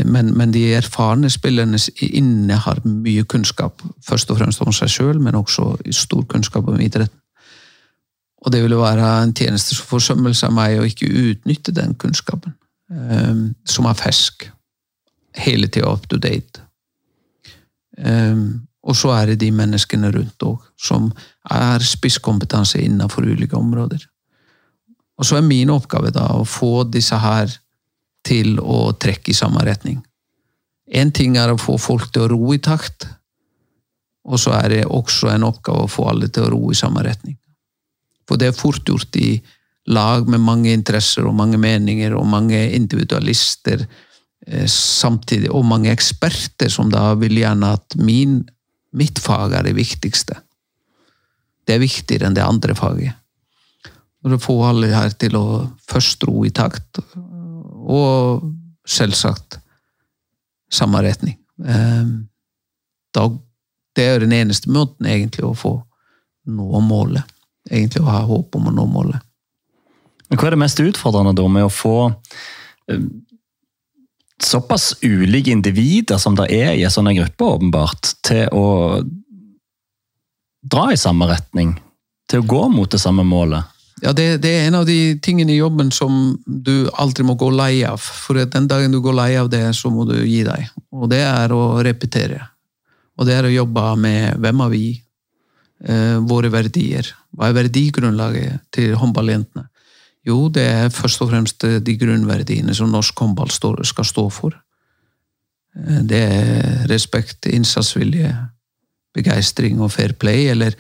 men, 0.06 0.32
men 0.38 0.54
de 0.54 0.64
erfarne 0.74 1.30
spillerne 1.30 1.80
innehar 2.02 2.80
mye 2.88 3.24
kunnskap, 3.28 3.82
først 4.08 4.32
og 4.32 4.40
fremst 4.40 4.64
om 4.64 4.72
seg 4.76 4.92
sjøl, 4.92 5.20
men 5.20 5.36
også 5.36 5.74
stor 5.96 6.24
kunnskap 6.32 6.70
om 6.72 6.80
idretten. 6.80 7.18
Og 8.42 8.52
det 8.52 8.64
ville 8.64 8.80
være 8.80 9.06
en 9.24 9.34
tjenesteforsømmelse 9.38 10.48
av 10.48 10.56
meg 10.58 10.80
å 10.80 10.88
ikke 10.88 11.12
utnytte 11.12 11.74
den 11.78 11.94
kunnskapen, 12.00 12.56
um, 12.90 13.52
som 13.68 13.86
er 13.86 14.00
fersk. 14.00 14.48
Hele 15.38 15.70
tida 15.72 15.92
up 15.92 16.08
to 16.10 16.18
date. 16.20 16.64
Um, 18.02 18.64
og 18.82 18.98
så 18.98 19.12
er 19.14 19.32
det 19.32 19.42
de 19.44 19.52
menneskene 19.54 20.10
rundt 20.12 20.44
òg, 20.44 20.64
som 20.80 21.12
er 21.54 21.84
spisskompetanse 21.86 22.82
innenfor 22.82 23.28
ulike 23.30 23.60
områder. 23.60 24.08
Og 25.22 25.28
så 25.28 25.38
er 25.38 25.46
min 25.46 25.70
oppgave 25.70 26.10
da 26.16 26.32
å 26.34 26.48
få 26.48 26.82
disse 26.90 27.18
her 27.22 27.52
til 28.26 28.60
å 28.60 28.92
trekke 28.94 29.32
i 29.32 29.38
samme 29.38 29.64
retning. 29.66 30.02
En 30.92 31.12
ting 31.16 31.38
er 31.40 31.54
å 31.54 31.60
få 31.60 31.78
folk 31.80 32.12
til 32.12 32.26
å 32.26 32.32
ro 32.34 32.54
i 32.56 32.60
takt, 32.62 33.08
og 34.28 34.38
så 34.40 34.54
er 34.60 34.70
det 34.70 34.84
også 34.86 35.32
en 35.32 35.48
oppgave 35.48 35.88
å 35.88 35.92
få 35.92 36.10
alle 36.12 36.30
til 36.30 36.46
å 36.46 36.52
ro 36.54 36.72
i 36.72 36.78
samme 36.78 37.04
retning. 37.06 37.38
For 38.30 38.40
det 38.40 38.52
er 38.52 38.58
fort 38.58 38.88
gjort 38.88 39.16
i 39.18 39.34
lag 39.92 40.28
med 40.30 40.44
mange 40.44 40.74
interesser 40.76 41.26
og 41.26 41.36
mange 41.36 41.58
meninger 41.62 42.14
og 42.16 42.28
mange 42.30 42.60
individualister 42.76 43.82
eh, 43.82 44.68
samtidig, 44.70 45.50
og 45.50 45.66
mange 45.66 45.92
eksperter 45.94 46.70
som 46.70 46.92
da 46.94 47.12
vil 47.20 47.40
gjerne 47.42 47.74
at 47.80 47.98
min, 47.98 48.42
mitt 48.94 49.20
fag 49.20 49.58
er 49.58 49.68
det 49.68 49.76
viktigste. 49.80 50.38
Det 51.66 51.76
er 51.76 51.84
viktigere 51.84 52.30
enn 52.30 52.38
det 52.38 52.46
andre 52.46 52.78
faget. 52.78 53.18
Og 54.22 54.36
du 54.36 54.38
får 54.42 54.68
alle 54.70 54.92
her 54.94 55.14
til 55.18 55.36
å 55.40 55.46
først 55.90 56.28
ro 56.30 56.44
i 56.46 56.54
takt, 56.54 57.02
og 57.82 58.46
selvsagt 58.88 59.60
samme 60.72 61.02
retning. 61.04 61.38
Da, 63.16 63.26
det 63.96 64.06
er 64.08 64.24
den 64.24 64.34
eneste 64.36 64.72
måten 64.72 65.10
egentlig 65.10 65.46
å 65.46 65.56
få 65.58 65.74
nå 66.50 66.82
målet. 66.86 67.28
Egentlig 67.70 68.02
å 68.04 68.10
ha 68.10 68.22
håp 68.26 68.56
om 68.58 68.70
å 68.72 68.76
nå 68.76 68.86
målet. 68.90 69.20
Men 70.32 70.40
Hva 70.40 70.48
er 70.48 70.56
det 70.56 70.62
mest 70.64 70.80
utfordrende 70.80 71.36
da 71.36 71.48
med 71.52 71.68
å 71.68 71.74
få 71.74 71.96
eh, 72.08 73.04
såpass 74.42 74.94
ulike 75.04 75.52
individer 75.52 76.22
som 76.24 76.38
det 76.40 76.48
er 76.56 76.72
i 76.74 76.86
en 76.88 76.94
sånn 76.94 77.12
gruppe, 77.18 77.50
åpenbart, 77.58 78.14
til 78.26 78.48
å 78.56 78.66
dra 80.64 80.88
i 80.94 81.00
samme 81.00 81.28
retning? 81.30 81.76
Til 82.32 82.42
å 82.42 82.48
gå 82.48 82.64
mot 82.72 82.92
det 82.92 83.02
samme 83.04 83.28
målet? 83.28 83.68
Ja, 84.02 84.14
det, 84.18 84.42
det, 84.42 84.50
er 84.50 84.68
en 84.68 84.80
av 84.80 84.86
de 84.88 85.20
tingene 85.22 85.54
i 85.54 85.60
jobben 85.60 85.92
som 85.94 86.38
du 86.46 86.90
aldri 86.98 87.26
må 87.28 87.36
gå 87.38 87.52
lei 87.54 87.84
av. 87.86 88.02
For 88.02 88.40
den 88.40 88.70
dagen 88.70 88.94
du 88.94 89.02
går 89.04 89.18
lei 89.18 89.32
av 89.38 89.52
det, 89.52 89.66
så 89.78 89.92
må 89.94 90.08
du 90.10 90.16
gi 90.24 90.42
deg. 90.48 90.72
Og 90.96 91.12
det 91.12 91.22
er 91.26 91.54
å 91.54 91.82
repetere. 91.86 92.40
Og 93.20 93.28
det 93.28 93.36
er 93.38 93.50
å 93.50 93.54
jobbe 93.54 93.84
med 94.02 94.40
hvem 94.42 94.64
er 94.66 94.72
vi, 94.72 94.86
eh, 95.86 96.18
våre 96.18 96.50
verdier. 96.50 97.12
Hva 97.36 97.50
er 97.50 97.60
verdigrunnlaget 97.60 98.66
til 98.74 98.96
håndballjentene? 98.98 99.68
Jo, 100.26 100.50
det 100.54 100.66
er 100.66 100.94
først 100.94 101.22
og 101.22 101.32
fremst 101.32 101.64
de 101.86 101.98
grunnverdiene 101.98 102.74
som 102.78 102.92
norsk 102.94 103.18
håndball 103.18 103.50
skal 103.52 104.06
stå 104.06 104.26
for. 104.34 104.58
Eh, 105.78 106.02
det 106.08 106.22
er 106.22 106.88
respekt, 106.92 107.46
innsatsvilje, 107.46 108.34
begeistring 109.14 109.82
og 109.82 109.92
fair 109.92 110.14
play, 110.14 110.48
eller 110.50 110.76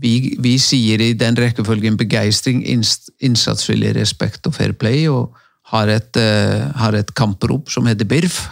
vi, 0.00 0.34
vi, 0.42 0.56
sier 0.58 1.02
i 1.02 1.12
den 1.18 1.36
rekkefølgen 1.38 1.96
begeistring, 1.98 2.64
innsatsvillig 2.66 3.94
respekt 3.98 4.46
og 4.48 4.56
fair 4.56 4.74
play, 4.78 5.06
og 5.08 5.34
har 5.70 5.90
et, 5.92 6.18
uh, 6.18 6.70
har 6.80 6.96
et 6.98 7.14
kamprop 7.14 7.70
som 7.72 7.86
heter 7.86 8.08
BIRF. 8.08 8.42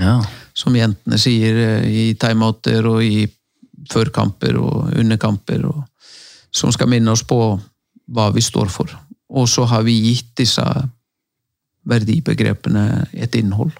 Ja. 0.00 0.18
Som 0.56 0.76
jentene 0.76 1.18
sier 1.20 1.60
uh, 1.78 1.86
i 1.86 2.12
timeouter 2.18 2.86
og 2.90 3.04
i 3.04 3.26
førkamper 3.92 4.58
og 4.60 4.92
underkamper. 4.98 5.66
Og, 5.70 5.84
som 6.52 6.72
skal 6.74 6.90
minne 6.90 7.14
oss 7.14 7.24
på 7.24 7.38
hva 8.12 8.28
vi 8.34 8.42
står 8.44 8.68
for. 8.72 8.90
Og 9.32 9.48
så 9.48 9.64
har 9.70 9.86
vi 9.86 9.94
gitt 10.10 10.34
disse 10.42 10.64
verdibegrepene 11.88 13.06
et 13.12 13.34
innhold. 13.38 13.72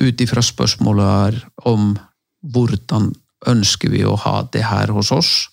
Ut 0.00 0.22
ifra 0.22 0.42
spørsmålet 0.42 1.42
om 1.68 1.92
hvordan 2.40 3.10
ønsker 3.50 3.92
vi 3.92 4.06
å 4.06 4.16
ha 4.24 4.40
det 4.52 4.62
her 4.64 4.92
hos 4.94 5.10
oss 5.12 5.49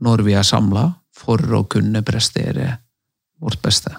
når 0.00 0.24
vi 0.26 0.36
er 0.36 0.46
samla 0.46 0.86
for 1.16 1.40
å 1.56 1.64
kunne 1.70 2.02
prestere 2.06 2.72
vårt 3.40 3.60
beste. 3.64 3.92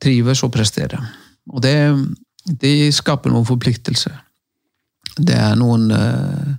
Trives 0.00 0.42
og 0.44 0.52
prestere. 0.52 1.00
Og 1.52 1.62
det, 1.64 1.76
det 2.60 2.92
skaper 2.96 3.32
noen 3.32 3.48
forpliktelser. 3.48 4.16
Det 5.14 5.36
er 5.36 5.56
noen 5.60 5.88
uh, 5.92 6.54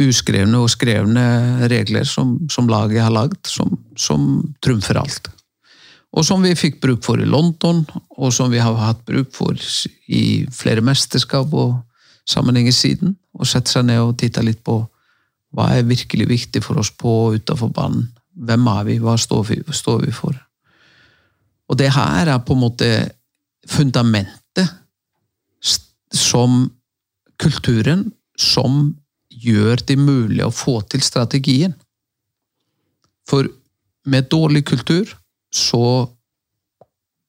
uskrevne 0.00 0.62
og 0.62 0.72
skrevne 0.72 1.24
regler 1.70 2.06
som, 2.08 2.36
som 2.50 2.70
laget 2.70 3.04
har 3.04 3.14
lagd, 3.14 3.40
som, 3.46 3.76
som 3.98 4.42
trumfer 4.64 4.98
alt. 4.98 5.30
Og 6.14 6.22
som 6.26 6.42
vi 6.46 6.54
fikk 6.54 6.78
bruk 6.82 7.02
for 7.02 7.18
i 7.18 7.26
London, 7.26 7.82
og 8.18 8.30
som 8.34 8.52
vi 8.52 8.62
har 8.62 8.76
hatt 8.78 9.02
bruk 9.06 9.32
for 9.34 9.58
i 10.06 10.46
flere 10.54 10.84
mesterskap 10.84 11.50
og 11.50 11.80
sammenhenger 12.30 12.74
siden. 12.74 13.16
Og 13.34 13.48
sette 13.50 13.72
seg 13.72 13.88
ned 13.88 14.02
og 14.02 14.14
titte 14.20 14.42
litt 14.46 14.62
på 14.64 14.78
hva 15.54 15.70
er 15.70 15.86
virkelig 15.86 16.26
viktig 16.28 16.62
for 16.64 16.80
oss 16.82 16.90
på 16.90 17.10
og 17.28 17.38
utafor 17.38 17.70
banen? 17.74 18.08
Hvem 18.34 18.66
er 18.72 18.86
vi? 18.88 18.98
Hva 19.02 19.14
står 19.20 19.44
vi, 19.50 19.60
står 19.70 20.00
vi, 20.02 20.12
for? 20.14 20.34
Og 21.70 21.78
det 21.78 21.92
her 21.94 22.28
er 22.32 22.42
på 22.42 22.56
en 22.56 22.64
måte 22.64 22.90
fundamentet 23.70 24.66
som 26.14 26.66
kulturen 27.40 28.08
som 28.38 28.92
gjør 29.30 29.82
det 29.86 29.96
mulig 29.98 30.42
å 30.44 30.52
få 30.54 30.80
til 30.90 31.02
strategien. 31.02 31.74
For 33.28 33.48
med 34.10 34.28
dårlig 34.30 34.64
kultur 34.68 35.14
så 35.54 36.10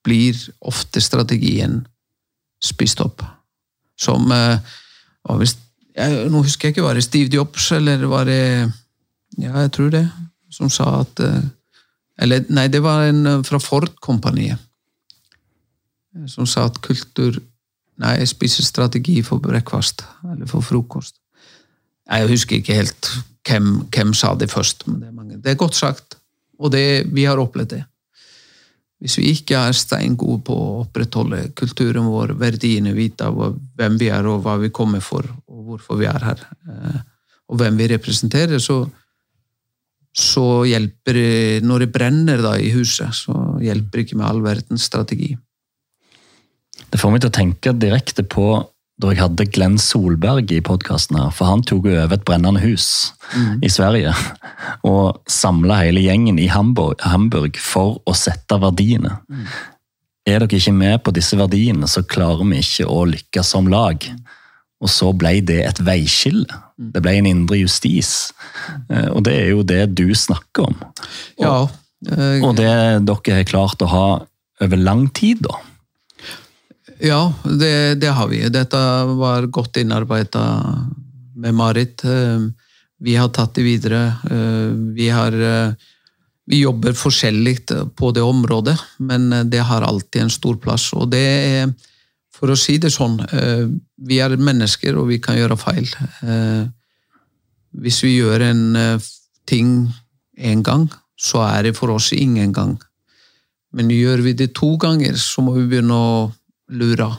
blir 0.06 0.38
ofte 0.66 1.02
strategien 1.02 1.84
spist 2.62 3.02
opp. 3.02 3.24
Som 3.98 4.28
hva 4.30 5.38
hvis, 5.40 5.56
jeg, 5.96 6.30
Nå 6.32 6.44
husker 6.44 6.68
jeg 6.68 6.76
ikke, 6.76 6.86
var 6.86 6.98
det 6.98 7.06
Steve 7.06 7.32
Jobs 7.34 7.72
eller 7.76 8.06
var 8.12 8.28
det 8.30 8.72
Ja, 9.38 9.66
jeg 9.66 9.72
tror 9.76 9.92
det. 9.94 10.06
Som 10.52 10.70
sa 10.72 11.02
at 11.02 11.20
eh, 11.24 11.44
Eller 12.22 12.46
nei, 12.50 12.68
det 12.72 12.84
var 12.84 13.10
en 13.10 13.26
eh, 13.26 13.44
fra 13.44 13.60
Ford-kompaniet. 13.60 14.62
Som 16.32 16.48
sa 16.48 16.70
at 16.70 16.80
kultur 16.84 17.42
Nei, 17.96 18.18
jeg 18.20 18.28
spiser 18.28 18.66
strategi 18.68 19.22
for 19.24 19.40
brekkfast. 19.40 20.04
Eller 20.34 20.50
for 20.52 20.60
frokost. 20.60 21.16
Jeg 22.12 22.28
husker 22.28 22.60
ikke 22.60 22.76
helt 22.76 23.08
hvem, 23.48 23.70
hvem 23.88 24.12
sa 24.14 24.34
det 24.36 24.50
først, 24.52 24.84
men 24.88 25.00
det 25.00 25.08
er, 25.08 25.14
mange. 25.16 25.38
det 25.40 25.54
er 25.54 25.60
godt 25.62 25.78
sagt. 25.78 26.18
Og 26.60 26.74
det, 26.74 27.08
vi 27.16 27.24
har 27.24 27.40
opplevd 27.40 27.72
det. 27.72 27.84
Hvis 29.06 29.20
vi 29.20 29.28
ikke 29.36 29.60
er 29.68 29.76
steingode 29.78 30.42
på 30.48 30.56
å 30.58 30.78
opprettholde 30.82 31.44
kulturen 31.54 32.08
vår, 32.10 32.32
verdiene, 32.42 32.96
vite 32.98 33.28
hvem 33.30 34.00
vi 34.02 34.08
er 34.10 34.26
og 34.26 34.40
hva 34.42 34.56
vi 34.58 34.72
kommer 34.74 35.04
for, 35.06 35.28
og 35.46 35.60
hvorfor 35.68 36.00
vi 36.00 36.08
er 36.10 36.26
her, 36.26 36.42
eh, 36.66 37.04
og 37.46 37.60
hvem 37.62 37.78
vi 37.78 37.92
representerer, 37.92 38.58
så, 38.58 38.80
så 40.10 40.64
hjelper 40.66 41.20
det 41.20 41.62
Når 41.70 41.86
det 41.86 41.92
brenner 41.94 42.42
da 42.42 42.56
i 42.58 42.72
huset, 42.74 43.14
så 43.14 43.60
hjelper 43.62 44.00
det 44.00 44.08
ikke 44.08 44.18
med 44.18 44.26
all 44.32 44.42
verdens 44.42 44.90
strategi. 44.90 45.36
Det 46.90 46.98
får 46.98 47.14
meg 47.14 47.22
til 47.22 47.30
å 47.30 47.38
tenke 47.38 47.78
direkte 47.78 48.26
på 48.26 48.48
da 49.02 49.12
jeg 49.12 49.20
hadde 49.20 49.48
Glenn 49.52 49.76
Solberg 49.82 50.52
i 50.56 50.62
podkasten 50.64 51.18
her, 51.20 51.32
for 51.36 51.50
han 51.50 51.64
tok 51.68 51.90
over 51.92 52.14
et 52.16 52.24
brennende 52.28 52.62
hus 52.64 53.12
mm. 53.34 53.64
i 53.66 53.72
Sverige. 53.72 54.14
Og 54.88 55.20
samla 55.32 55.82
hele 55.84 56.06
gjengen 56.06 56.40
i 56.40 56.48
Hamburg, 56.52 57.04
Hamburg 57.04 57.60
for 57.60 58.00
å 58.08 58.16
sette 58.16 58.60
verdiene. 58.64 59.18
Mm. 59.28 59.50
Er 60.26 60.42
dere 60.42 60.58
ikke 60.58 60.74
med 60.74 61.04
på 61.06 61.14
disse 61.16 61.38
verdiene, 61.38 61.90
så 61.92 62.06
klarer 62.08 62.48
vi 62.48 62.64
ikke 62.64 62.88
å 62.90 63.04
lykkes 63.12 63.52
som 63.52 63.68
lag. 63.70 64.08
Og 64.80 64.92
så 64.92 65.12
ble 65.18 65.38
det 65.46 65.60
et 65.68 65.84
veiskille. 65.84 66.48
Mm. 66.80 66.90
Det 66.96 67.04
ble 67.04 67.18
en 67.20 67.30
indre 67.30 67.60
justis. 67.60 68.14
Eh, 68.88 69.12
og 69.12 69.26
det 69.28 69.36
er 69.44 69.52
jo 69.52 69.68
det 69.68 69.84
du 69.98 70.08
snakker 70.16 70.70
om. 70.72 70.80
Og, 71.36 71.44
ja, 71.44 71.56
jeg... 72.16 72.42
og 72.48 72.56
det 72.58 72.72
dere 73.12 73.40
har 73.42 73.48
klart 73.52 73.84
å 73.84 73.92
ha 73.92 74.08
over 74.64 74.80
lang 74.80 75.10
tid, 75.12 75.44
da. 75.44 75.60
Ja, 77.06 77.34
det, 77.44 77.96
det, 78.02 78.08
har 78.08 78.28
vi. 78.28 78.40
Dette 78.50 78.80
var 79.06 79.46
godt 79.54 79.78
innarbeida 79.78 80.42
med 81.38 81.54
Marit. 81.54 82.02
Eh, 82.04 82.48
vi 82.98 83.14
har 83.16 83.30
tatt 83.30 83.54
det 83.54 83.66
videre. 83.66 84.00
Eh, 84.26 84.72
vi, 84.98 85.12
har, 85.14 85.36
eh, 85.38 85.76
vi 86.50 86.64
jobber 86.64 86.96
forskjellig 86.98 87.60
på 87.94 88.10
det 88.16 88.24
området, 88.26 88.74
men 88.98 89.30
det 89.52 89.62
har 89.70 89.86
alltid 89.86 90.24
en 90.24 90.34
stor 90.34 90.58
plass. 90.64 90.88
Og 90.98 91.12
det 91.12 91.22
er, 91.22 91.76
for 92.34 92.50
å 92.50 92.58
si 92.58 92.80
det 92.82 92.90
sånn, 92.96 93.20
vi 93.96 94.18
er 94.24 94.34
mennesker, 94.34 94.98
og 94.98 95.12
vi 95.12 95.20
kan 95.22 95.38
gjøre 95.38 95.60
feil. 95.62 95.92
Hvis 97.76 98.00
vi 98.04 98.16
gjør 98.16 98.48
en 98.48 98.64
ting 99.46 99.76
én 100.42 100.66
gang, 100.66 100.88
så 101.22 101.44
er 101.46 101.70
det 101.70 101.76
for 101.78 101.94
oss 101.94 102.10
ingen 102.18 102.50
gang. 102.56 102.74
Men 103.78 103.94
gjør 103.94 104.26
vi 104.26 104.34
det 104.34 104.56
to 104.58 104.74
ganger, 104.82 105.14
så 105.22 105.46
må 105.46 105.54
vi 105.60 105.68
begynne 105.70 106.02
å 106.02 106.18
lura. 106.70 107.12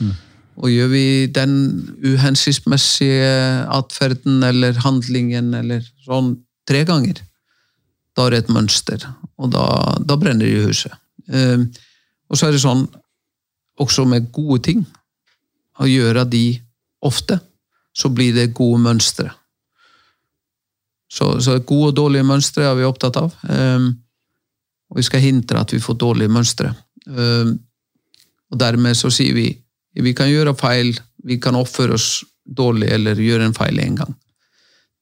Mm. 0.00 0.12
Og 0.56 0.72
gjør 0.72 0.90
vi 0.92 1.06
den 1.36 1.54
uhensiktsmessige 2.04 3.32
atferden 3.72 4.44
eller 4.46 4.78
handlingen 4.84 5.52
eller 5.58 5.84
sånn 6.06 6.34
tre 6.66 6.82
ganger, 6.88 7.20
da 8.16 8.26
er 8.26 8.32
det 8.32 8.44
et 8.44 8.54
mønster, 8.56 9.02
og 9.36 9.52
da, 9.52 9.66
da 10.00 10.16
brenner 10.16 10.48
det 10.48 10.54
i 10.56 10.64
huset. 10.64 10.94
Eh, 11.28 11.66
og 12.26 12.38
så 12.38 12.48
er 12.48 12.56
det 12.56 12.62
sånn 12.64 12.86
også 13.82 14.06
med 14.08 14.30
gode 14.34 14.62
ting. 14.70 14.86
Å 15.76 15.84
gjøre 15.88 16.24
de 16.32 16.46
ofte, 17.04 17.36
så 17.92 18.08
blir 18.12 18.32
det 18.36 18.54
gode 18.56 18.80
mønstre. 18.80 19.28
Så, 21.12 21.36
så 21.44 21.58
gode 21.60 21.92
og 21.92 21.98
dårlige 22.00 22.26
mønstre 22.26 22.64
er 22.66 22.74
vi 22.78 22.86
opptatt 22.88 23.18
av. 23.20 23.34
Um, 23.44 23.92
og 24.90 25.00
vi 25.00 25.04
skal 25.06 25.22
hindre 25.22 25.62
at 25.62 25.74
vi 25.74 25.82
får 25.82 25.98
dårlige 26.00 26.32
mønstre. 26.32 26.72
Um, 27.06 27.56
og 28.52 28.60
dermed 28.60 28.96
så 28.98 29.10
sier 29.12 29.34
vi 29.36 29.48
vi 29.96 30.12
kan 30.12 30.28
gjøre 30.28 30.52
feil, 30.60 30.90
vi 31.24 31.38
kan 31.40 31.56
oppføre 31.56 31.96
oss 31.96 32.20
dårlig 32.44 32.90
eller 32.92 33.16
gjøre 33.16 33.48
en 33.48 33.56
feil 33.56 33.78
én 33.80 33.96
gang. 33.96 34.12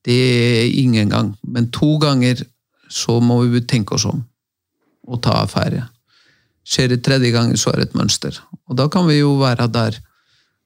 Det 0.05 0.15
er 0.15 0.77
ingen 0.79 1.11
gang. 1.11 1.33
Men 1.43 1.71
to 1.75 1.97
ganger 1.99 2.45
så 2.91 3.19
må 3.21 3.41
vi 3.51 3.65
tenke 3.67 3.97
oss 3.97 4.07
om 4.07 4.23
og 5.05 5.21
ta 5.25 5.41
affære. 5.43 5.83
Skjer 6.65 6.95
det 6.95 7.03
tredje 7.05 7.33
gangen, 7.35 7.59
så 7.61 7.73
er 7.73 7.83
det 7.83 7.91
et 7.91 7.99
mønster. 7.99 8.39
Og 8.71 8.79
da 8.79 8.87
kan 8.89 9.09
vi 9.09 9.19
jo 9.19 9.35
være 9.41 9.67
der 9.69 9.99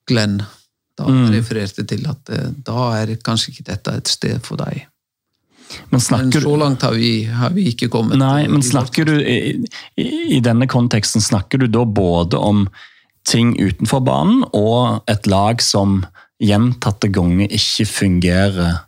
Glenn 0.07 0.39
da 0.99 1.07
mm. 1.07 1.27
refererte 1.33 1.85
til 1.87 2.07
at 2.11 2.31
eh, 2.35 2.53
da 2.67 2.91
er 2.99 3.17
kanskje 3.25 3.53
ikke 3.53 3.67
dette 3.71 3.95
et 3.99 4.11
sted 4.11 4.39
for 4.45 4.61
deg. 4.61 4.85
Men, 5.91 6.01
men, 6.11 6.33
så 6.33 6.57
langt 6.57 6.83
har 6.83 6.95
vi, 6.97 7.25
har 7.25 7.53
vi 7.57 7.69
ikke 7.73 7.91
kommet. 7.93 8.19
Nei, 8.21 8.47
men 8.49 8.65
snakker 8.65 9.09
du, 9.09 9.17
i, 9.21 9.59
i, 10.01 10.41
denne 10.45 10.69
konteksten 10.71 11.25
snakker 11.25 11.61
du 11.61 11.69
da 11.73 11.85
både 11.85 12.41
om 12.41 12.67
ting 13.29 13.53
utenfor 13.61 14.01
banen 14.07 14.45
og 14.57 15.05
et 15.11 15.29
lag 15.29 15.61
som 15.65 16.03
gjentatte 16.41 17.11
ganger 17.13 17.51
ikke 17.53 17.89
fungerer 17.91 18.81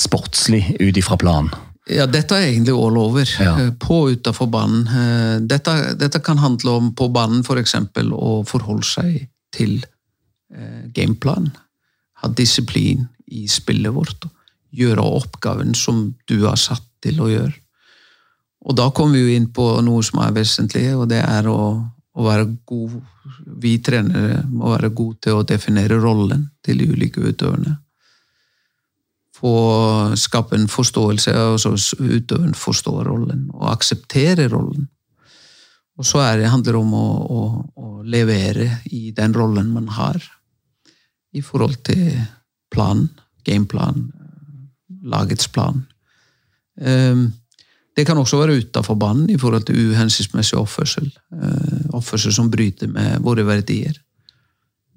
sportslig 0.00 0.74
ut 0.80 0.98
ifra 0.98 1.18
planen? 1.20 1.54
Ja, 1.90 2.06
dette 2.08 2.38
er 2.38 2.48
egentlig 2.48 2.72
all 2.80 2.96
over. 2.96 3.28
Ja. 3.28 3.56
Eh, 3.60 3.72
på 3.76 3.98
og 4.06 4.14
utenfor 4.16 4.48
banen. 4.50 4.86
Eh, 4.88 5.34
dette, 5.44 5.74
dette, 6.00 6.22
kan 6.24 6.40
handle 6.40 6.78
om 6.80 6.94
på 6.96 7.10
banen 7.12 7.44
f.eks. 7.44 7.76
For 7.92 8.14
å 8.16 8.38
forholde 8.48 8.88
seg 8.88 9.26
til 9.52 9.82
eh, 9.84 10.86
gameplan. 10.96 11.50
Ha 12.22 12.32
disiplin 12.32 13.04
i 13.28 13.44
spillet 13.52 13.92
vårt 13.92 14.24
gjøre 14.74 15.04
oppgaven 15.20 15.74
som 15.78 16.08
du 16.28 16.40
har 16.46 16.58
satt 16.60 16.84
til 17.04 17.20
å 17.22 17.30
gjøre. 17.30 17.54
Og 18.64 18.76
da 18.78 18.88
kommer 18.96 19.18
vi 19.18 19.24
jo 19.26 19.38
inn 19.38 19.50
på 19.52 19.66
noe 19.84 20.04
som 20.06 20.22
er 20.24 20.34
vesentlig, 20.36 20.86
og 20.96 21.08
det 21.10 21.20
er 21.20 21.48
å, 21.50 21.74
å 21.84 22.24
være 22.24 22.48
god 22.68 23.00
Vi 23.64 23.78
trenere 23.80 24.42
må 24.48 24.70
være 24.74 24.90
gode 24.92 25.26
til 25.26 25.38
å 25.38 25.46
definere 25.48 25.96
rollen 26.00 26.48
til 26.64 26.80
de 26.80 26.88
ulike 26.92 27.20
utøverne. 27.24 27.78
Få 29.34 29.54
skape 30.16 30.56
en 30.56 30.68
forståelse, 30.70 31.32
og 31.52 31.58
så 31.60 31.72
utøveren 31.98 32.54
forstår 32.54 33.02
rollen 33.08 33.48
og 33.52 33.70
akseptere 33.72 34.48
rollen. 34.52 34.88
Og 35.98 36.06
så 36.06 36.22
er 36.24 36.38
det, 36.38 36.50
handler 36.50 36.76
det 36.76 36.80
om 36.80 36.94
å, 36.98 37.08
å, 37.24 37.42
å 37.76 37.88
levere 38.02 38.80
i 38.90 39.10
den 39.16 39.34
rollen 39.36 39.72
man 39.74 39.88
har, 39.94 40.20
i 41.34 41.42
forhold 41.42 41.80
til 41.86 42.20
planen, 42.72 43.10
gameplanen, 43.46 44.08
lagets 45.04 45.48
plan. 45.52 45.82
Ehm, 46.80 47.28
det 47.94 48.06
kan 48.06 48.18
også 48.18 48.40
være 48.40 48.58
utenfor 48.58 48.98
banen 48.98 49.28
i 49.30 49.38
forhold 49.38 49.66
til 49.68 49.92
uhensiktsmessig 49.92 50.58
oppførsel. 50.58 51.06
Eh, 51.32 51.84
oppførsel 51.94 52.34
som 52.34 52.50
bryter 52.50 52.90
med 52.90 53.22
våre 53.22 53.44
verdier. 53.46 53.94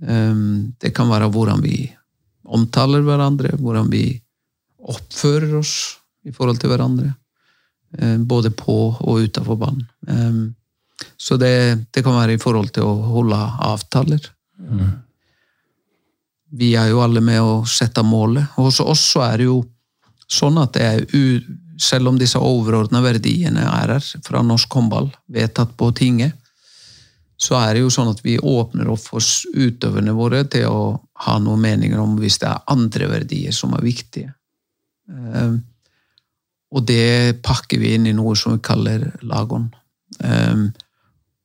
Ehm, 0.01 0.73
det 0.81 0.95
kan 0.95 1.09
være 1.09 1.29
hvordan 1.29 1.61
vi 1.61 1.91
omtaler 2.47 3.05
hverandre, 3.05 3.53
hvordan 3.59 3.91
vi 3.91 4.21
oppfører 4.77 5.57
oss 5.59 5.97
i 6.25 6.31
forhold 6.31 6.57
til 6.61 6.73
hverandre. 6.73 7.13
Ehm, 7.99 8.25
både 8.25 8.49
på 8.49 8.95
og 8.97 9.27
utenfor 9.27 9.59
banen. 9.59 10.55
Så 11.17 11.37
det, 11.37 11.85
det, 11.93 12.01
kan 12.03 12.15
være 12.15 12.33
i 12.33 12.41
forhold 12.41 12.71
til 12.73 12.87
å 12.87 12.95
holde 13.11 13.37
avtaler. 13.37 14.23
Mm. 14.57 14.95
Vi 16.57 16.71
er 16.79 16.89
jo 16.89 17.03
alle 17.03 17.21
med 17.21 17.41
å 17.41 17.65
sette 17.69 18.01
målet. 18.01 18.47
Og 18.57 18.69
hos 18.69 18.79
oss 18.81 19.03
så 19.13 19.21
er 19.27 19.37
det 19.37 19.49
jo 19.49 19.59
Sånn 20.27 20.59
at 20.59 20.75
det 20.75 20.83
er, 20.83 21.05
selv 21.79 22.11
om 22.11 22.17
disse 22.19 22.39
overordna 22.41 22.99
verdiene 23.05 23.63
er 23.63 23.93
her 23.95 24.09
fra 24.25 24.43
norsk 24.43 24.73
håndball, 24.75 25.09
vedtatt 25.31 25.75
på 25.79 25.91
tinget, 25.95 26.35
så 27.37 27.59
er 27.59 27.75
det 27.75 27.83
jo 27.83 27.91
sånn 27.93 28.09
at 28.09 28.23
vi 28.25 28.39
åpner 28.41 28.89
opp 28.89 29.03
for 29.11 29.21
utøverne 29.53 30.13
våre 30.17 30.41
til 30.49 30.65
å 30.73 30.81
ha 31.27 31.37
noen 31.39 31.61
meninger 31.61 31.99
om 32.01 32.15
hvis 32.17 32.39
det 32.41 32.49
er 32.49 32.65
andre 32.73 33.09
verdier 33.11 33.53
som 33.53 33.75
er 33.77 33.85
viktige. 33.85 34.31
Ehm, 35.13 35.59
og 36.73 36.83
det 36.89 37.37
pakker 37.45 37.79
vi 37.79 37.93
inn 37.95 38.09
i 38.09 38.15
noe 38.17 38.33
som 38.35 38.57
vi 38.57 38.63
kaller 38.65 39.05
lagon. 39.21 39.69
Ehm, 40.25 40.71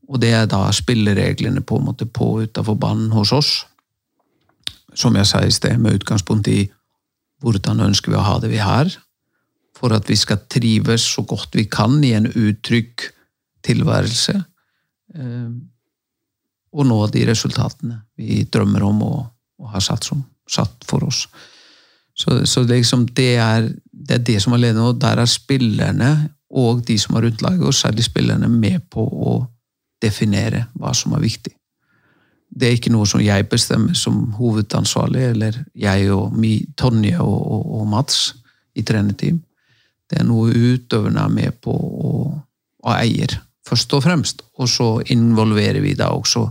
og 0.08 0.20
det 0.24 0.32
er 0.34 0.48
da 0.50 0.64
spillereglene 0.74 1.62
på 1.64 1.78
en 1.78 1.86
måte 1.90 2.08
på 2.08 2.34
utenfor 2.42 2.80
banen 2.80 3.12
hos 3.12 3.32
oss. 3.36 3.52
Som 4.96 5.16
jeg 5.16 5.28
sa 5.28 5.44
i 5.44 5.52
sted, 5.52 5.78
med 5.80 6.00
utgangspunkt 6.00 6.48
i 6.48 6.64
hvordan 7.42 7.82
ønsker 7.88 8.12
vi 8.12 8.18
å 8.18 8.26
ha 8.26 8.38
det 8.42 8.52
vi 8.52 8.62
har, 8.62 8.90
for 9.76 9.94
at 9.96 10.08
vi 10.10 10.16
skal 10.18 10.44
trives 10.50 11.04
så 11.16 11.24
godt 11.26 11.56
vi 11.58 11.66
kan 11.70 11.98
i 12.06 12.14
en 12.16 12.28
utrygg 12.30 13.08
tilværelse, 13.66 14.36
eh, 15.18 15.52
og 16.72 16.88
nå 16.88 16.98
de 17.12 17.24
resultatene 17.28 17.98
vi 18.16 18.44
drømmer 18.48 18.84
om 18.86 19.02
og, 19.08 19.18
har 19.72 19.82
satt, 19.84 20.06
som, 20.08 20.22
satt, 20.50 20.82
for 20.88 21.04
oss. 21.06 21.26
Så, 22.18 22.40
så 22.50 22.64
liksom 22.66 23.04
det, 23.14 23.36
er, 23.38 23.68
det 23.92 24.16
er 24.16 24.24
det 24.26 24.38
som 24.42 24.56
er 24.56 24.62
ledende, 24.64 24.88
og 24.90 24.98
der 25.00 25.20
er 25.22 25.30
spillerne 25.30 26.10
og 26.52 26.82
de 26.84 26.98
som 27.00 27.16
har 27.16 27.26
rundt 27.26 27.42
laget, 27.44 27.64
og 27.64 27.74
særlig 27.74 28.04
spillerne, 28.04 28.48
med 28.48 28.84
på 28.92 29.04
å 29.04 29.36
definere 30.02 30.66
hva 30.76 30.92
som 30.96 31.14
er 31.16 31.22
viktig. 31.24 31.54
Det 32.52 32.68
er 32.68 32.76
ikke 32.76 32.92
noe 32.92 33.08
som 33.08 33.22
jeg 33.24 33.48
bestemmer 33.48 33.96
som 33.96 34.26
hovedansvarlig, 34.36 35.22
eller 35.32 35.56
jeg 35.78 36.10
og 36.12 36.34
Tonje 36.76 37.16
og, 37.20 37.38
og, 37.56 37.62
og 37.80 37.86
Mats 37.88 38.34
i 38.76 38.84
trenerteam. 38.84 39.40
Det 40.10 40.20
er 40.20 40.28
noe 40.28 40.52
utøverne 40.52 41.24
er 41.24 41.32
med 41.32 41.56
på 41.64 41.72
og, 41.72 42.34
og 42.84 42.92
eier, 42.98 43.38
først 43.64 43.94
og 43.96 44.04
fremst. 44.04 44.42
Og 44.60 44.68
så 44.68 44.88
involverer 45.14 45.80
vi 45.80 45.94
da 45.96 46.10
også 46.12 46.44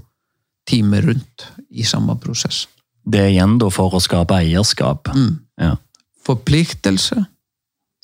teamet 0.66 1.06
rundt 1.06 1.46
i 1.70 1.86
samme 1.86 2.18
prosess. 2.18 2.66
Det 3.06 3.22
er 3.22 3.32
igjen 3.34 3.58
da 3.62 3.70
for 3.74 3.94
å 3.94 4.02
skape 4.02 4.38
eierskap? 4.42 5.14
Mm. 5.14 5.38
Ja. 5.62 5.76
Forpliktelse, 6.26 7.18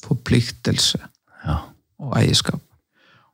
forpliktelse 0.06 1.02
ja. 1.46 1.60
og 2.02 2.16
eierskap. 2.18 2.62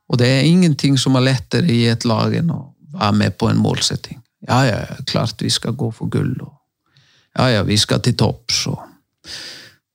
Og 0.08 0.20
det 0.20 0.28
er 0.28 0.48
ingenting 0.48 0.98
som 1.00 1.16
er 1.16 1.28
lettere 1.30 1.72
i 1.72 1.84
et 1.88 2.04
lag 2.08 2.34
enn 2.36 2.52
å 2.52 2.60
være 2.94 3.16
med 3.20 3.36
på 3.40 3.48
en 3.50 3.60
målsetting. 3.60 4.20
Ja, 4.48 4.60
ja, 4.68 4.80
klart 5.08 5.42
vi 5.42 5.50
skal 5.50 5.76
gå 5.78 5.88
for 5.94 6.10
gull, 6.12 6.34
og 6.42 6.52
ja, 7.34 7.48
ja, 7.50 7.62
vi 7.66 7.76
skal 7.80 8.02
til 8.04 8.16
topps, 8.18 8.66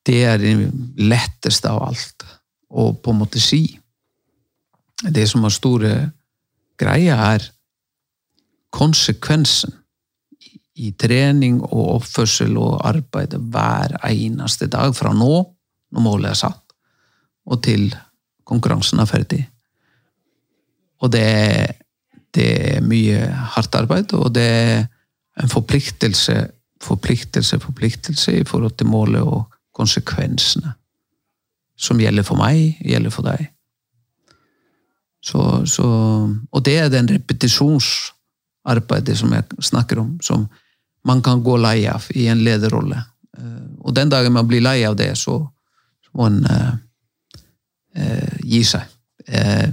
det 0.06 0.24
er 0.26 0.40
det 0.42 0.54
letteste 0.98 1.70
av 1.70 1.84
alt 1.90 2.26
å 2.70 2.90
på 2.94 3.12
en 3.12 3.20
måte 3.22 3.40
si. 3.42 3.62
Det 5.00 5.24
som 5.28 5.44
er 5.46 5.54
store 5.54 5.92
greia, 6.80 7.16
er 7.34 7.46
konsekvensen 8.74 9.74
i 10.80 10.92
trening 10.96 11.60
og 11.66 11.96
oppførsel 11.98 12.56
og 12.60 12.80
arbeid 12.88 13.36
hver 13.52 13.96
eneste 14.08 14.68
dag 14.70 14.94
fra 14.96 15.12
nå, 15.16 15.32
når 15.90 16.04
målet 16.04 16.32
er 16.32 16.40
satt, 16.40 16.76
og 17.50 17.62
til 17.64 17.90
konkurransen 18.48 19.02
er 19.02 19.08
ferdig. 19.10 19.42
Og 21.00 21.12
det, 21.12 21.26
det 22.34 22.76
er 22.76 22.80
mye 22.86 23.26
hardt 23.54 23.74
arbeid, 23.74 24.12
og 24.14 24.34
det 24.34 24.46
er 24.46 24.86
en 25.40 25.48
forpliktelse, 25.48 26.48
forpliktelse, 26.82 27.60
forpliktelse 27.60 28.40
i 28.40 28.44
forhold 28.44 28.70
til 28.78 28.86
målet 28.86 29.22
og 29.22 29.54
konsekvensene. 29.74 30.72
Som 31.80 32.00
gjelder 32.00 32.22
for 32.26 32.36
meg, 32.36 32.76
gjelder 32.84 33.10
for 33.14 33.22
deg. 33.24 33.46
Så, 35.24 35.66
så, 35.68 35.84
og 36.52 36.64
det 36.64 36.78
er 36.78 36.88
den 36.92 37.08
repetisjonsarbeidet 37.10 39.18
som 39.18 39.32
jeg 39.36 39.44
snakker 39.60 39.98
om, 40.00 40.20
som 40.24 40.48
man 41.04 41.22
kan 41.24 41.42
gå 41.44 41.56
lei 41.60 41.86
av 41.88 42.04
i 42.16 42.26
en 42.32 42.44
lederrolle. 42.44 43.02
Eh, 43.38 43.66
og 43.80 43.94
den 43.96 44.08
dagen 44.12 44.32
man 44.36 44.48
blir 44.48 44.62
lei 44.64 44.84
av 44.88 44.96
det, 44.96 45.16
så, 45.16 45.38
så 46.04 46.10
må 46.16 46.28
man 46.28 46.44
uh, 46.44 46.74
uh, 47.96 48.36
gi 48.44 48.62
seg. 48.66 48.82
Uh, 49.28 49.68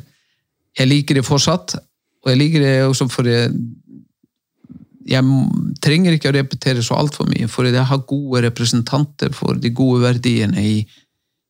jeg 0.77 0.87
liker 0.87 1.15
det 1.17 1.25
fortsatt, 1.27 1.75
og 2.27 2.33
jeg 2.33 2.39
liker 2.41 2.59
det 2.59 2.71
også 2.83 3.07
fordi 3.07 3.35
jeg 5.07 5.23
trenger 5.79 6.17
ikke 6.17 6.33
å 6.33 6.35
repetere 6.35 6.81
så 6.83 6.97
altfor 6.99 7.29
mye, 7.29 7.47
for 7.47 7.63
jeg 7.63 7.87
har 7.87 8.01
gode 8.09 8.41
representanter 8.43 9.31
for 9.31 9.55
de 9.55 9.71
gode 9.71 10.01
verdiene 10.03 10.59
i 10.59 10.81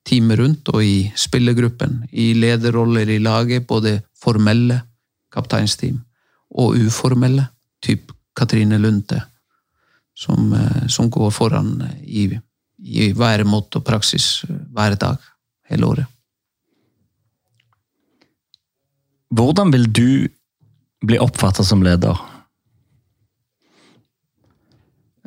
teamet 0.05 0.37
rundt 0.37 0.69
og 0.69 0.83
i 0.85 1.07
spillergruppen, 1.17 2.03
i 2.13 2.35
lederroller 2.37 3.09
i 3.09 3.17
laget, 3.17 3.65
både 3.65 3.95
formelle 4.21 4.77
kapteinsteam 5.33 5.97
og 6.61 6.77
uformelle, 6.77 7.47
typ 7.81 8.13
Katrine 8.37 8.77
Lunde, 8.77 9.23
som, 10.13 10.53
eh, 10.53 10.85
som 10.87 11.09
går 11.09 11.33
foran 11.33 11.81
i, 12.05 12.29
i 12.77 13.09
væremåte 13.17 13.81
og 13.81 13.89
praksis 13.89 14.45
hver 14.45 14.93
dag 15.01 15.17
hele 15.71 15.89
året. 15.89 16.13
Hvordan 19.33 19.73
vil 19.73 19.89
du 19.91 20.09
bli 21.05 21.19
oppfatta 21.19 21.63
som 21.63 21.83
leder? 21.83 22.17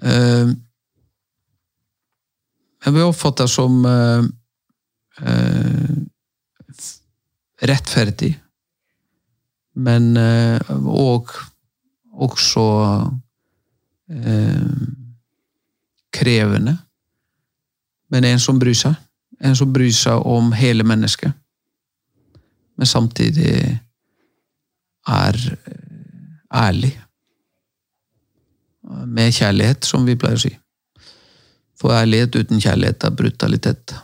Uh, 0.00 0.52
jeg 2.80 2.94
blir 2.94 3.04
oppfatta 3.04 3.44
som 3.48 3.82
uh, 3.84 4.24
uh, 5.20 5.96
rettferdig, 7.60 8.32
men 9.76 10.16
og 10.16 11.28
også 12.10 12.64
krevende. 16.10 16.72
Men 18.10 18.24
en 18.26 18.40
som 18.42 18.58
bryr 18.58 18.74
seg. 18.74 18.96
En 19.40 19.54
som 19.56 19.70
bryr 19.72 19.92
seg 19.94 20.24
om 20.26 20.50
hele 20.56 20.82
mennesket. 20.84 21.36
Men 22.76 22.88
samtidig 22.90 23.52
er 25.08 25.38
ærlig. 26.54 26.92
Med 29.06 29.32
kjærlighet, 29.32 29.84
som 29.84 30.06
vi 30.06 30.16
pleier 30.18 30.38
å 30.38 30.42
si. 30.42 30.52
For 31.80 31.94
ærlighet 31.96 32.36
uten 32.36 32.60
kjærlighet 32.60 33.04
er 33.04 33.16
brutalitet. 33.16 33.94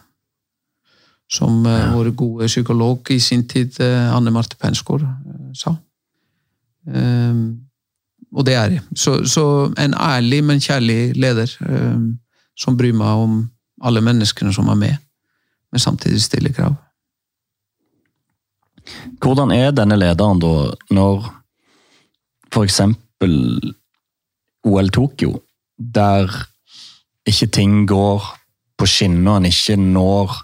Som 1.33 1.65
ja. 1.67 1.91
vår 1.93 2.13
gode 2.17 2.47
psykolog 2.47 3.11
i 3.11 3.19
sin 3.21 3.49
tid, 3.49 3.81
Anne 3.83 4.31
Marte 4.31 4.57
Pensgaard, 4.61 5.05
sa. 5.57 5.75
Um, 6.87 7.67
og 8.33 8.47
det 8.47 8.55
er 8.55 8.77
jeg. 8.77 8.83
Så, 8.95 9.25
så, 9.27 9.73
en 9.79 9.95
ærlig, 9.95 10.45
men 10.45 10.61
kjærlig 10.61 11.17
leder 11.17 11.51
um, 11.67 12.19
som 12.59 12.77
bryr 12.79 12.95
meg 12.95 13.23
om 13.27 13.39
alle 13.83 14.01
menneskene 14.01 14.53
som 14.55 14.69
er 14.69 14.79
med, 14.81 14.97
men 15.73 15.83
samtidig 15.83 16.23
stiller 16.23 16.53
krav. 16.53 16.77
Hvordan 19.23 19.53
er 19.55 19.75
denne 19.75 19.99
lederen 19.99 20.41
da, 20.43 20.53
når 20.95 21.29
f.eks. 22.53 22.81
OL 24.67 24.91
Tokyo, 24.95 25.41
der 25.77 26.31
ikke 27.27 27.49
ting 27.53 27.87
går 27.89 28.25
på 28.79 28.89
skinner, 28.89 29.37
og 29.37 29.41
en 29.41 29.51
ikke 29.51 29.77
når 29.81 30.37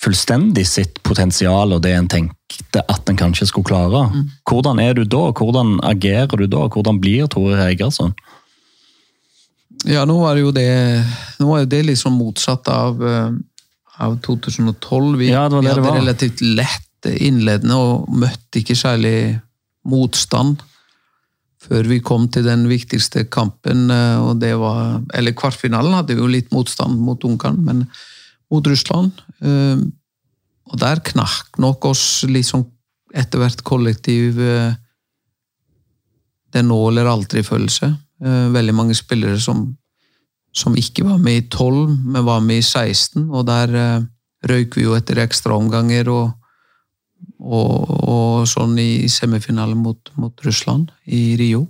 fullstendig 0.00 0.64
sitt 0.68 1.00
potensial 1.04 1.74
og 1.76 1.82
det 1.84 1.92
en 1.92 2.08
tenkte 2.08 2.82
at 2.88 3.10
en 3.10 3.18
kanskje 3.20 3.50
skulle 3.50 3.68
klare. 3.68 4.06
Mm. 4.08 4.28
Hvordan 4.48 4.80
er 4.80 4.96
du 4.96 5.04
da? 5.04 5.28
Hvordan 5.36 5.76
agerer 5.84 6.40
du 6.40 6.46
da? 6.48 6.66
Hvordan 6.72 7.00
blir 7.02 7.28
Tore 7.30 7.58
Regersson? 7.60 8.14
Ja, 9.88 10.04
nå 10.08 10.16
er 10.28 10.40
jo 10.40 10.52
det 10.52 10.70
nå 11.40 11.54
er 11.56 11.68
det 11.68 11.84
liksom 11.88 12.16
motsatt 12.20 12.68
av, 12.68 13.00
eh, 13.00 13.30
av 14.00 14.16
2012. 14.24 15.18
Vi, 15.20 15.30
ja, 15.32 15.48
det 15.48 15.60
det 15.60 15.62
vi 15.62 15.72
hadde 15.72 15.84
det 15.86 15.98
relativt 16.00 16.40
lett 16.44 16.89
innledende 17.08 17.76
og 17.78 18.10
møtte 18.12 18.60
ikke 18.60 18.76
særlig 18.76 19.38
motstand 19.88 20.60
før 21.60 21.88
vi 21.90 22.00
kom 22.00 22.26
til 22.32 22.46
den 22.46 22.64
viktigste 22.70 23.26
kampen, 23.32 23.90
eh, 23.92 24.18
og 24.18 24.40
det 24.40 24.54
var 24.58 25.02
Eller 25.14 25.36
kvartfinalen 25.36 25.94
hadde 25.94 26.16
vi 26.16 26.22
jo 26.22 26.30
litt 26.30 26.52
motstand 26.52 26.98
mot 26.98 27.22
Ungarn, 27.24 27.60
men 27.64 27.84
mot 28.50 28.66
Russland. 28.66 29.12
Eh, 29.42 29.76
og 30.70 30.78
der 30.78 31.02
knakk 31.04 31.58
nok 31.58 31.84
oss 31.84 32.24
litt 32.24 32.48
sånn 32.48 32.64
etter 33.12 33.42
hvert 33.42 33.62
kollektiv 33.66 34.40
eh, 34.40 34.72
det 36.50 36.62
nå 36.64 36.78
eller 36.88 37.06
aldri-følelse. 37.06 37.92
Veldig 38.20 38.72
mange 38.74 38.94
spillere 38.98 39.38
som, 39.40 39.62
som 40.52 40.74
ikke 40.76 41.04
var 41.06 41.20
med 41.22 41.36
i 41.38 41.44
12, 41.46 41.92
men 42.10 42.26
var 42.26 42.42
med 42.42 42.58
i 42.58 42.66
16, 42.66 43.30
og 43.30 43.46
der 43.46 44.02
røyk 44.50 44.74
vi 44.76 44.82
jo 44.82 44.96
etter 44.98 45.22
ekstraomganger 45.22 46.10
og 46.10 46.39
og, 47.40 47.90
og 48.08 48.48
sånn 48.48 48.76
i 48.80 49.08
semifinalen 49.08 49.80
mot, 49.80 50.12
mot, 50.20 50.34
Russland 50.44 50.92
i 51.06 51.36
Rio. 51.40 51.66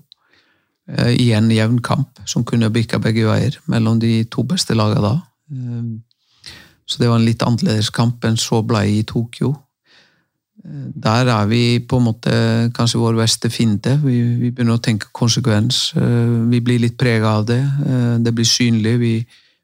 Eh, 0.91 1.15
I 1.15 1.31
en 1.39 1.51
jevn 1.53 1.81
kamp 1.85 2.21
som 2.29 2.45
kunne 2.47 2.73
bikka 2.75 3.01
begge 3.03 3.27
veier 3.29 3.59
mellom 3.71 4.01
de 4.03 4.25
to 4.31 4.45
beste 4.49 4.77
lagene 4.79 5.05
da. 5.05 5.17
Eh, 5.55 5.91
så 6.91 7.03
det 7.03 7.11
var 7.11 7.21
en 7.21 7.27
litt 7.27 7.43
annerledes 7.47 7.93
kamp 7.95 8.25
enn 8.27 8.39
så 8.41 8.65
blei 8.67 8.99
i 8.99 9.05
Tokyo. 9.07 9.53
Eh, 10.65 10.89
der 11.07 11.31
er 11.31 11.47
vi 11.51 11.63
på 11.79 12.01
en 12.01 12.09
måte 12.09 12.35
kanskje 12.75 13.03
vår 13.03 13.21
beste 13.23 13.53
fiende. 13.55 13.95
Vi, 14.03 14.19
vi, 14.43 14.51
begynner 14.51 14.81
å 14.81 14.83
tenke 14.83 15.13
konsekvens. 15.15 15.93
Vi 15.95 16.65
blir 16.65 16.83
litt 16.83 16.99
prega 16.99 17.37
av 17.39 17.47
det. 17.47 17.63
Det 18.21 18.35
blir 18.35 18.49
synlig. 18.49 18.99
Vi, 18.99 19.15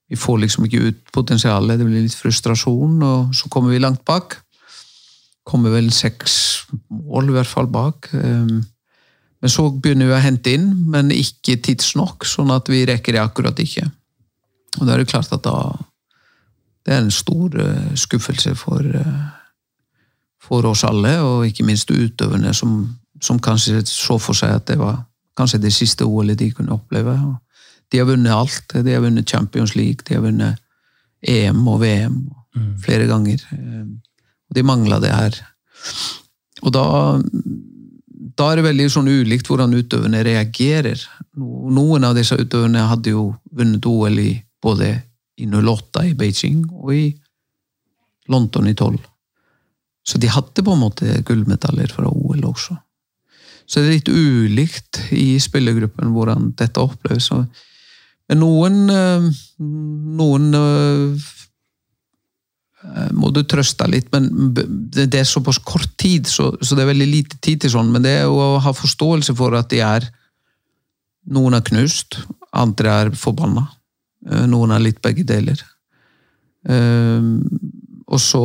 vi 0.07 0.16
får 0.16 0.44
liksom 0.44 0.68
ikke 0.68 0.86
ut 0.86 1.04
potensialet. 1.12 1.80
Det 1.80 1.88
blir 1.88 2.07
litt 2.07 2.14
frustrasjon, 2.14 3.00
og 3.02 3.34
så 3.34 3.50
kommer 3.50 3.74
vi 3.74 3.82
langt 3.82 4.07
bak 4.07 4.38
kommer 5.47 5.74
vel 5.74 5.92
seks 5.94 6.66
mål 6.90 7.30
i 7.30 7.36
hvert 7.36 7.51
fall 7.51 7.68
bak. 7.70 8.11
Ehm, 8.18 8.64
men 9.40 9.53
så 9.53 9.68
begynner 9.70 10.09
vi 10.09 10.16
å 10.16 10.22
hente 10.24 10.55
inn, 10.57 10.70
men 10.90 11.12
ikke 11.14 11.59
tidsnok, 11.62 12.26
sånn 12.26 12.51
at 12.55 12.70
vi 12.72 12.84
rekker 12.88 13.14
det 13.14 13.22
akkurat 13.22 13.59
ikke. 13.62 13.84
Og 14.80 14.86
da 14.86 14.94
er 14.94 15.03
det 15.03 15.12
klart 15.12 15.32
at 15.32 15.44
da 15.47 15.76
Det 16.86 16.94
er 16.94 17.01
en 17.03 17.11
stor 17.11 17.51
eh, 17.59 17.94
skuffelse 17.99 18.53
for, 18.55 18.78
eh, 18.78 19.22
for 20.38 20.62
oss 20.70 20.84
alle, 20.86 21.16
og 21.18 21.49
ikke 21.49 21.64
minst 21.66 21.90
utøverne, 21.90 22.53
som, 22.55 22.76
som 23.20 23.40
kanskje 23.42 23.80
så 23.90 24.20
for 24.22 24.38
seg 24.38 24.53
at 24.55 24.68
det 24.68 24.76
var 24.78 25.01
kanskje 25.36 25.64
det 25.64 25.72
siste 25.74 26.07
OL-et 26.07 26.38
de 26.38 26.53
kunne 26.55 26.76
oppleve. 26.76 27.16
De 27.90 27.99
har 27.99 28.07
vunnet 28.07 28.30
alt. 28.30 28.70
De 28.70 28.94
har 28.94 29.03
vunnet 29.03 29.26
Champions 29.26 29.74
League, 29.74 30.07
de 30.07 30.14
har 30.14 30.22
vunnet 30.22 30.62
EM 31.26 31.66
og 31.66 31.80
VM 31.80 32.20
flere 32.84 33.11
ganger. 33.11 33.42
Og 34.47 34.59
de 34.59 34.64
mangla 34.66 35.01
det 35.03 35.12
her. 35.12 35.38
Og 36.64 36.72
da, 36.74 36.84
da 38.38 38.51
er 38.51 38.61
det 38.61 38.68
veldig 38.68 38.88
sånn 38.92 39.11
ulikt 39.11 39.51
hvordan 39.51 39.76
utøverne 39.76 40.22
reagerer. 40.26 41.03
Noen 41.36 42.07
av 42.07 42.16
disse 42.16 42.38
utøverne 42.38 42.86
hadde 42.90 43.14
jo 43.16 43.28
vunnet 43.57 43.86
OL 43.90 44.22
i 44.22 44.32
både 44.62 44.94
i 45.36 45.47
08 45.51 46.07
i 46.09 46.14
Beijing 46.16 46.64
og 46.72 46.94
i 46.94 47.05
London 48.32 48.70
i 48.70 48.74
12. 48.74 48.97
Så 50.07 50.18
de 50.22 50.30
hadde 50.30 50.62
på 50.62 50.74
en 50.74 50.82
måte 50.82 51.20
gullmedaljer 51.26 51.92
fra 51.92 52.09
OL 52.09 52.44
også. 52.47 52.76
Så 53.66 53.82
det 53.82 53.86
er 53.86 53.97
litt 53.97 54.11
ulikt 54.11 55.01
i 55.14 55.34
spillergruppen 55.42 56.12
hvordan 56.14 56.53
dette 56.59 56.82
oppleves. 56.82 57.32
Men 58.30 58.40
noen, 58.42 58.76
eh, 58.90 59.26
noen 60.20 60.55
eh, 60.55 61.26
må 63.16 63.30
du 63.34 63.43
trøste 63.45 63.87
litt, 63.91 64.09
men 64.14 64.53
det 64.55 65.09
er 65.18 65.26
såpass 65.28 65.59
kort 65.59 65.91
tid, 66.01 66.28
så, 66.30 66.53
det 66.61 66.84
er 66.84 66.93
veldig 66.93 67.09
lite 67.11 67.41
tid 67.45 67.64
til 67.64 67.74
sånn. 67.74 67.91
Men 67.93 68.05
det 68.07 68.14
er 68.22 68.30
å 68.30 68.57
ha 68.62 68.72
forståelse 68.76 69.34
for 69.37 69.57
at 69.59 69.70
de 69.72 69.82
er 69.84 70.09
Noen 71.26 71.57
er 71.59 71.64
knust, 71.66 72.20
andre 72.55 72.93
er 73.03 73.09
forbanna. 73.18 73.64
Noen 74.47 74.70
er 74.76 74.84
litt 74.84 75.01
begge 75.03 75.24
deler. 75.26 75.59
Og 78.07 78.20
så 78.22 78.43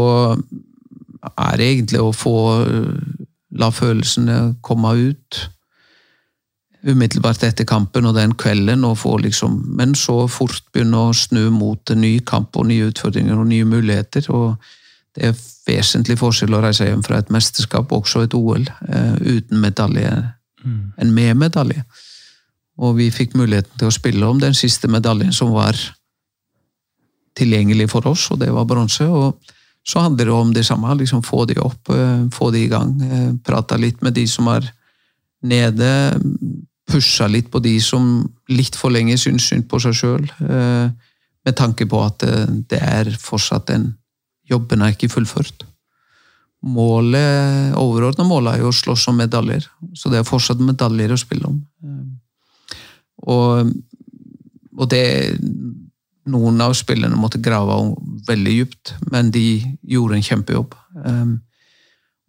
er 1.30 1.62
det 1.62 1.68
egentlig 1.68 2.02
å 2.02 2.10
få 2.10 2.34
La 3.62 3.68
følelsene 3.70 4.56
komme 4.66 4.96
ut 4.98 5.42
umiddelbart 6.84 7.43
etter 7.45 7.67
kampen 7.69 8.07
og 8.09 8.15
den 8.17 8.34
kvelden, 8.39 8.86
og 8.88 8.97
få 9.03 9.17
liksom, 9.21 9.57
men 9.77 9.93
så 9.97 10.25
fort 10.32 10.63
begynne 10.73 10.97
å 10.97 11.13
snu 11.15 11.49
mot 11.53 11.93
en 11.93 12.01
ny 12.01 12.15
kamp 12.25 12.57
og 12.57 12.67
nye 12.71 12.89
utfordringer 12.89 13.38
og 13.38 13.49
nye 13.51 13.67
muligheter. 13.67 14.25
og 14.34 14.55
Det 15.13 15.29
er 15.29 15.38
vesentlig 15.67 16.17
forskjell 16.17 16.55
å 16.57 16.63
reise 16.63 16.88
hjem 16.88 17.03
fra 17.05 17.19
et 17.21 17.29
mesterskap, 17.34 17.91
også 17.91 18.25
et 18.25 18.34
OL, 18.38 18.65
eh, 18.88 19.15
uten 19.21 19.61
medalje 19.61 20.11
mm. 20.63 20.82
enn 20.97 21.13
med 21.13 21.38
medalje. 21.38 21.86
Og 22.82 22.97
vi 22.97 23.11
fikk 23.13 23.36
muligheten 23.38 23.77
til 23.77 23.91
å 23.91 23.93
spille 23.93 24.25
om 24.25 24.39
den 24.41 24.57
siste 24.57 24.89
medaljen 24.89 25.34
som 25.36 25.53
var 25.53 25.77
tilgjengelig 27.38 27.91
for 27.91 28.07
oss, 28.09 28.29
og 28.34 28.41
det 28.41 28.49
var 28.51 28.65
bronse. 28.65 29.05
og 29.05 29.38
så 29.84 29.99
handler 29.99 30.25
det 30.25 30.34
om 30.34 30.53
det 30.53 30.65
samme. 30.65 30.93
liksom 30.95 31.23
Få 31.23 31.45
de 31.45 31.57
opp, 31.59 31.89
eh, 31.89 32.29
få 32.34 32.51
de 32.51 32.63
i 32.63 32.67
gang. 32.67 32.97
Prata 32.97 33.75
prate 33.75 33.77
litt 33.77 34.01
med 34.01 34.13
de 34.13 34.27
som 34.27 34.47
er 34.47 34.71
nede. 35.41 36.19
Pusha 36.92 37.28
litt 37.32 37.50
på 37.52 37.62
de 37.64 37.78
som 37.84 38.14
litt 38.52 38.76
for 38.78 38.94
lenge 38.94 39.18
syns 39.20 39.48
synd 39.50 39.68
på 39.72 39.80
seg 39.84 39.96
sjøl. 39.98 40.28
Eh, 40.44 40.92
med 41.42 41.58
tanke 41.58 41.88
på 41.89 42.04
at 42.04 42.22
det 42.70 42.80
er 42.80 43.10
fortsatt 43.20 43.74
en 43.74 43.92
Jobben 44.52 44.82
er 44.84 44.92
ikke 44.92 45.08
fullført. 45.08 45.64
Målet, 46.62 47.72
Overordna 47.80 48.26
målet 48.28 48.58
er 48.58 48.66
jo 48.66 48.72
å 48.74 48.76
slåss 48.76 49.08
om 49.08 49.16
medaljer, 49.22 49.64
så 49.96 50.12
det 50.12 50.20
er 50.20 50.28
fortsatt 50.28 50.60
medaljer 50.60 51.14
å 51.14 51.20
spille 51.22 51.48
om. 51.48 51.62
Og, 53.32 53.72
og 54.76 54.89
det 54.92 55.06
noen 56.30 56.62
av 56.62 56.76
spillerne 56.78 57.18
måtte 57.18 57.42
grave 57.42 57.78
veldig 58.28 58.58
dypt, 58.60 58.94
men 59.14 59.32
de 59.34 59.46
gjorde 59.82 60.20
en 60.20 60.28
kjempejobb. 60.28 60.76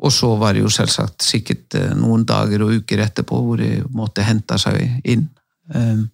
Og 0.03 0.11
så 0.11 0.33
var 0.39 0.55
det 0.55 0.65
jo 0.65 0.73
selvsagt 0.73 1.25
sikkert 1.25 1.77
uh, 1.79 1.93
noen 1.99 2.27
dager 2.29 2.65
og 2.65 2.75
uker 2.83 3.05
etterpå 3.05 3.39
hvor 3.39 3.61
de 3.61 3.77
måtte 3.95 4.25
hente 4.27 4.59
seg 4.61 4.81
inn. 5.09 5.29
Um, 5.73 6.09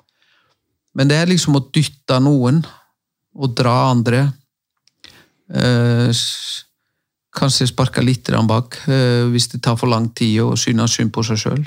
men 0.99 1.11
det 1.11 1.19
er 1.19 1.31
liksom 1.31 1.57
å 1.59 1.65
dytte 1.75 2.19
noen 2.21 2.61
og 3.39 3.55
dra 3.57 3.77
andre. 3.93 4.27
Uh, 5.49 6.13
kanskje 7.39 7.69
sparke 7.71 8.03
litt 8.03 8.29
bak 8.49 8.81
uh, 8.89 9.25
hvis 9.33 9.49
det 9.55 9.63
tar 9.65 9.79
for 9.81 9.91
lang 9.91 10.11
tid 10.13 10.41
og 10.45 10.59
synes 10.61 10.99
synd 10.99 11.15
på 11.15 11.25
seg 11.25 11.41
sjøl. 11.41 11.65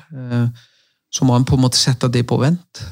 så 1.11 1.25
må 1.25 1.33
man 1.33 1.45
på 1.45 1.57
en 1.57 1.65
måte 1.65 1.79
sette 1.79 2.07
det 2.07 2.23
på 2.27 2.37
vent. 2.39 2.85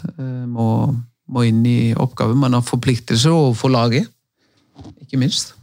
Må, 0.51 0.91
må 1.31 1.45
inn 1.47 1.61
i 1.65 1.93
oppgaven. 1.95 2.35
Man 2.35 2.57
har 2.57 2.65
forpliktelser 2.65 3.31
overfor 3.31 3.71
laget, 3.71 4.09
ikke 5.05 5.21
minst. 5.21 5.53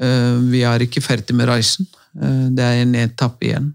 Eh, 0.00 0.36
vi 0.50 0.62
er 0.66 0.82
ikke 0.82 1.02
ferdig 1.04 1.36
med 1.36 1.48
reisen. 1.50 1.86
Eh, 2.20 2.46
det 2.54 2.64
er 2.64 2.82
en 2.82 2.94
etappe 2.98 3.48
igjen. 3.48 3.72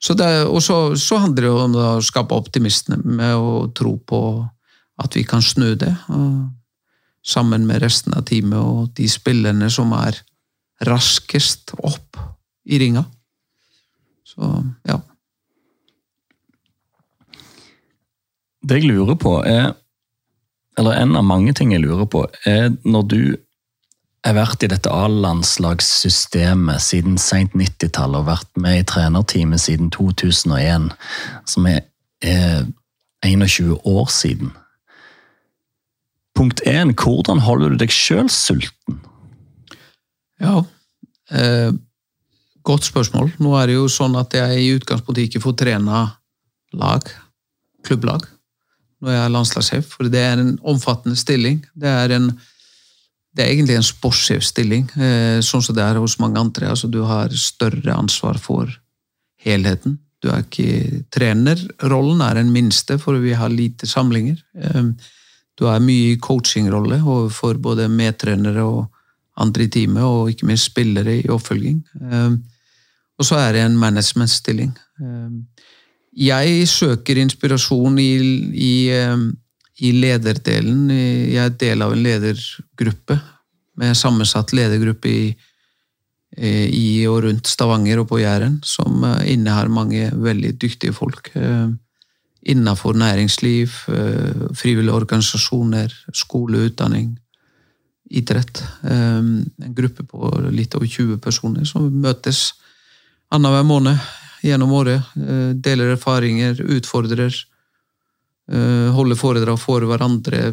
Så 0.00 0.14
så 0.16 0.26
og 0.48 0.62
så, 0.62 0.76
så, 0.96 1.18
handler 1.20 1.42
det 1.42 1.50
om 1.50 1.74
å 1.76 1.88
skape 2.00 2.34
optimisme 2.34 2.96
med 3.04 3.34
å 3.36 3.68
tro 3.76 3.98
på 3.98 4.20
at 5.00 5.16
vi 5.16 5.24
kan 5.28 5.42
snu 5.42 5.74
det. 5.76 5.92
Sammen 7.20 7.66
med 7.68 7.82
resten 7.82 8.14
av 8.16 8.24
teamet 8.24 8.58
og 8.58 8.94
de 8.96 9.08
spillerne 9.08 9.68
som 9.70 9.92
er 9.92 10.22
raskest 10.88 11.74
opp 11.84 12.16
i 12.64 12.78
ringa. 12.80 13.04
Så 14.24 14.48
ja. 14.88 15.00
Det 18.60 18.80
jeg 18.80 18.88
lurer 18.88 19.16
på, 19.20 19.40
er 19.44 19.74
Eller 20.78 20.96
en 21.02 21.16
av 21.18 21.24
mange 21.26 21.52
ting 21.52 21.72
jeg 21.74 21.82
lurer 21.82 22.06
på, 22.08 22.22
er 22.46 22.70
når 22.88 23.02
du 23.10 23.22
har 24.26 24.36
vært 24.36 24.64
i 24.64 24.68
dette 24.70 24.90
A-landslagssystemet 24.92 26.82
siden 26.84 27.16
seint 27.20 27.54
90-tallet 27.56 28.20
og 28.20 28.28
vært 28.28 28.50
med 28.60 28.82
i 28.82 28.86
trenerteamet 28.88 29.62
siden 29.62 29.88
2001, 29.94 30.90
som 31.48 31.68
er, 31.70 31.86
er 32.20 32.66
21 33.24 33.78
år 33.88 34.10
siden. 34.12 34.52
Punkt 36.36 36.60
1. 36.68 36.94
hvordan 37.00 37.40
holder 37.44 37.72
du 37.72 37.80
deg 37.80 37.92
sjøl 37.92 38.28
sulten? 38.32 39.00
Ja, 40.40 40.62
eh, 41.36 41.72
godt 42.64 42.86
spørsmål. 42.88 43.32
Nå 43.40 43.56
er 43.58 43.68
det 43.68 43.76
jo 43.76 43.88
sånn 43.92 44.16
at 44.20 44.36
jeg 44.36 44.60
i 44.60 44.74
utgangspunktet 44.76 45.28
ikke 45.28 45.42
får 45.44 45.56
trene 45.64 46.04
lag, 46.76 47.08
klubblag 47.84 48.28
når 49.00 49.14
jeg 49.14 49.24
er 49.24 49.32
landslagssjef, 49.32 49.92
for 49.94 50.08
det 50.12 50.20
er 50.20 50.40
en 50.40 50.56
omfattende 50.68 51.16
stilling. 51.16 51.62
Det 51.72 51.88
er, 51.88 52.12
en, 52.18 52.30
det 53.36 53.44
er 53.44 53.52
egentlig 53.52 53.76
en 53.78 53.86
sportssjefstilling, 53.86 54.88
eh, 54.98 55.38
sånn 55.44 55.62
som 55.62 55.76
det 55.76 55.84
er 55.84 56.00
hos 56.02 56.18
mange 56.18 56.40
andre. 56.40 56.72
Altså, 56.72 56.90
du 56.90 57.02
har 57.06 57.30
større 57.30 57.94
ansvar 57.94 58.40
for 58.42 58.70
helheten. 59.44 59.98
Du 60.20 60.28
er 60.28 60.42
ikke 60.42 61.04
Trenerrollen 61.14 62.20
er 62.26 62.40
den 62.40 62.50
minste, 62.52 62.98
for 62.98 63.20
vi 63.22 63.32
har 63.38 63.52
lite 63.54 63.86
samlinger. 63.86 64.40
Eh, 64.58 64.90
du 65.60 65.66
er 65.68 65.84
mye 65.84 66.14
i 66.14 66.18
coachingrolle 66.18 66.98
overfor 67.04 67.60
både 67.62 67.88
medtrenere 67.88 68.64
og 68.64 68.88
andre 69.40 69.64
i 69.64 69.72
teamet, 69.72 70.02
og 70.02 70.30
ikke 70.32 70.48
minst 70.50 70.72
spillere 70.72 71.20
i 71.20 71.30
oppfølging. 71.30 71.84
Eh, 72.02 72.30
og 73.20 73.26
så 73.28 73.36
er 73.36 73.52
det 73.52 73.62
en 73.62 73.78
managementstilling. 73.78 74.72
Jeg 76.16 76.68
søker 76.68 77.18
inspirasjon 77.20 77.98
i, 78.00 78.12
i, 78.56 78.72
i, 79.80 79.92
lederdelen. 79.96 80.88
Jeg 80.92 81.42
er 81.42 81.56
del 81.60 81.84
av 81.84 81.94
en 81.94 82.02
ledergruppe 82.04 83.18
med 83.80 83.96
sammensatt 83.96 84.52
ledergruppe 84.56 85.08
i, 85.08 85.22
i 86.36 87.06
og 87.08 87.22
rundt 87.24 87.48
Stavanger 87.48 88.02
og 88.02 88.10
på 88.12 88.20
Jæren, 88.20 88.60
som 88.66 89.04
eh, 89.04 89.32
innehar 89.34 89.72
mange 89.72 90.10
veldig 90.14 90.54
dyktige 90.60 90.96
folk. 90.96 91.32
Innafor 91.34 91.78
innenfor 92.50 92.96
næringsliv, 92.96 93.74
eh, 93.92 94.46
frivillige 94.56 94.94
organisasjoner, 94.96 95.92
skole, 96.12 96.66
utdanning, 96.70 97.18
idrett. 98.10 98.62
En 98.82 99.44
gruppe 99.76 100.02
på 100.02 100.30
litt 100.50 100.74
over 100.74 100.86
20 100.86 101.20
personer 101.22 101.64
som 101.68 101.86
møtes 102.02 102.50
annenhver 103.30 103.66
måned 103.66 103.98
gjennom 104.44 104.72
året. 104.72 105.02
Eh, 105.16 105.52
deler 105.54 105.94
erfaringer, 105.94 106.60
utfordrer. 106.76 107.34
Eh, 108.50 108.90
holder 108.94 109.18
foredrag 109.18 109.60
for 109.62 109.84
hverandre 109.86 110.50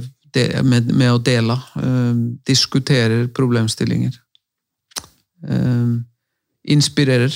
med, 0.64 0.92
med 0.94 1.12
å 1.12 1.22
dele. 1.24 1.56
Eh, 1.82 2.14
diskuterer 2.48 3.28
problemstillinger. 3.34 4.18
Inspirerer. 6.68 7.36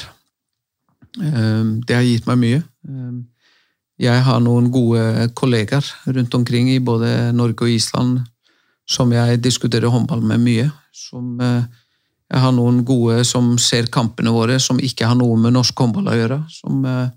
Det 1.13 1.93
har 1.95 2.01
gitt 2.01 2.25
meg 2.25 2.39
mye. 2.41 2.61
Jeg 4.01 4.23
har 4.25 4.39
noen 4.41 4.71
gode 4.73 5.27
kollegaer 5.37 5.85
rundt 6.09 6.33
omkring 6.33 6.71
i 6.73 6.79
både 6.81 7.29
Norge 7.37 7.67
og 7.67 7.69
Island 7.69 8.23
som 8.89 9.13
jeg 9.13 9.37
diskuterer 9.45 9.93
håndball 9.93 10.23
med 10.25 10.41
mye. 10.41 10.65
Som 10.91 11.37
jeg 12.31 12.39
har 12.45 12.53
noen 12.55 12.79
gode 12.87 13.25
som 13.27 13.57
ser 13.59 13.89
kampene 13.91 14.31
våre, 14.31 14.55
som 14.63 14.79
ikke 14.79 15.07
har 15.09 15.17
noe 15.19 15.35
med 15.39 15.51
norsk 15.51 15.75
håndball 15.83 16.07
å 16.07 16.15
gjøre. 16.15 16.37
Som, 16.53 16.85
eh, 16.85 17.09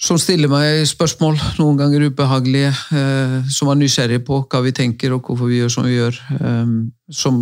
som, 0.00 0.18
stiller 0.20 0.50
meg 0.50 0.86
spørsmål, 0.88 1.36
noen 1.60 1.76
ganger 1.78 2.06
ubehagelige, 2.08 2.72
eh, 2.96 3.36
som 3.52 3.68
er 3.70 3.78
nysgjerrige 3.80 4.24
på 4.26 4.40
hva 4.46 4.62
vi 4.64 4.72
tenker 4.76 5.12
og 5.14 5.26
hvorfor 5.26 5.50
vi 5.50 5.60
gjør 5.60 5.74
som 5.76 5.86
vi 5.88 5.98
gjør. 5.98 6.18
Eh, 6.38 6.74
som 7.12 7.38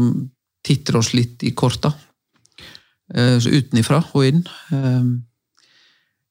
titter 0.67 0.99
oss 0.99 1.15
litt 1.15 1.47
i 1.47 1.55
korta. 1.57 1.95
Utenifra 3.09 4.03
og 4.13 4.25
inn. 4.27 4.43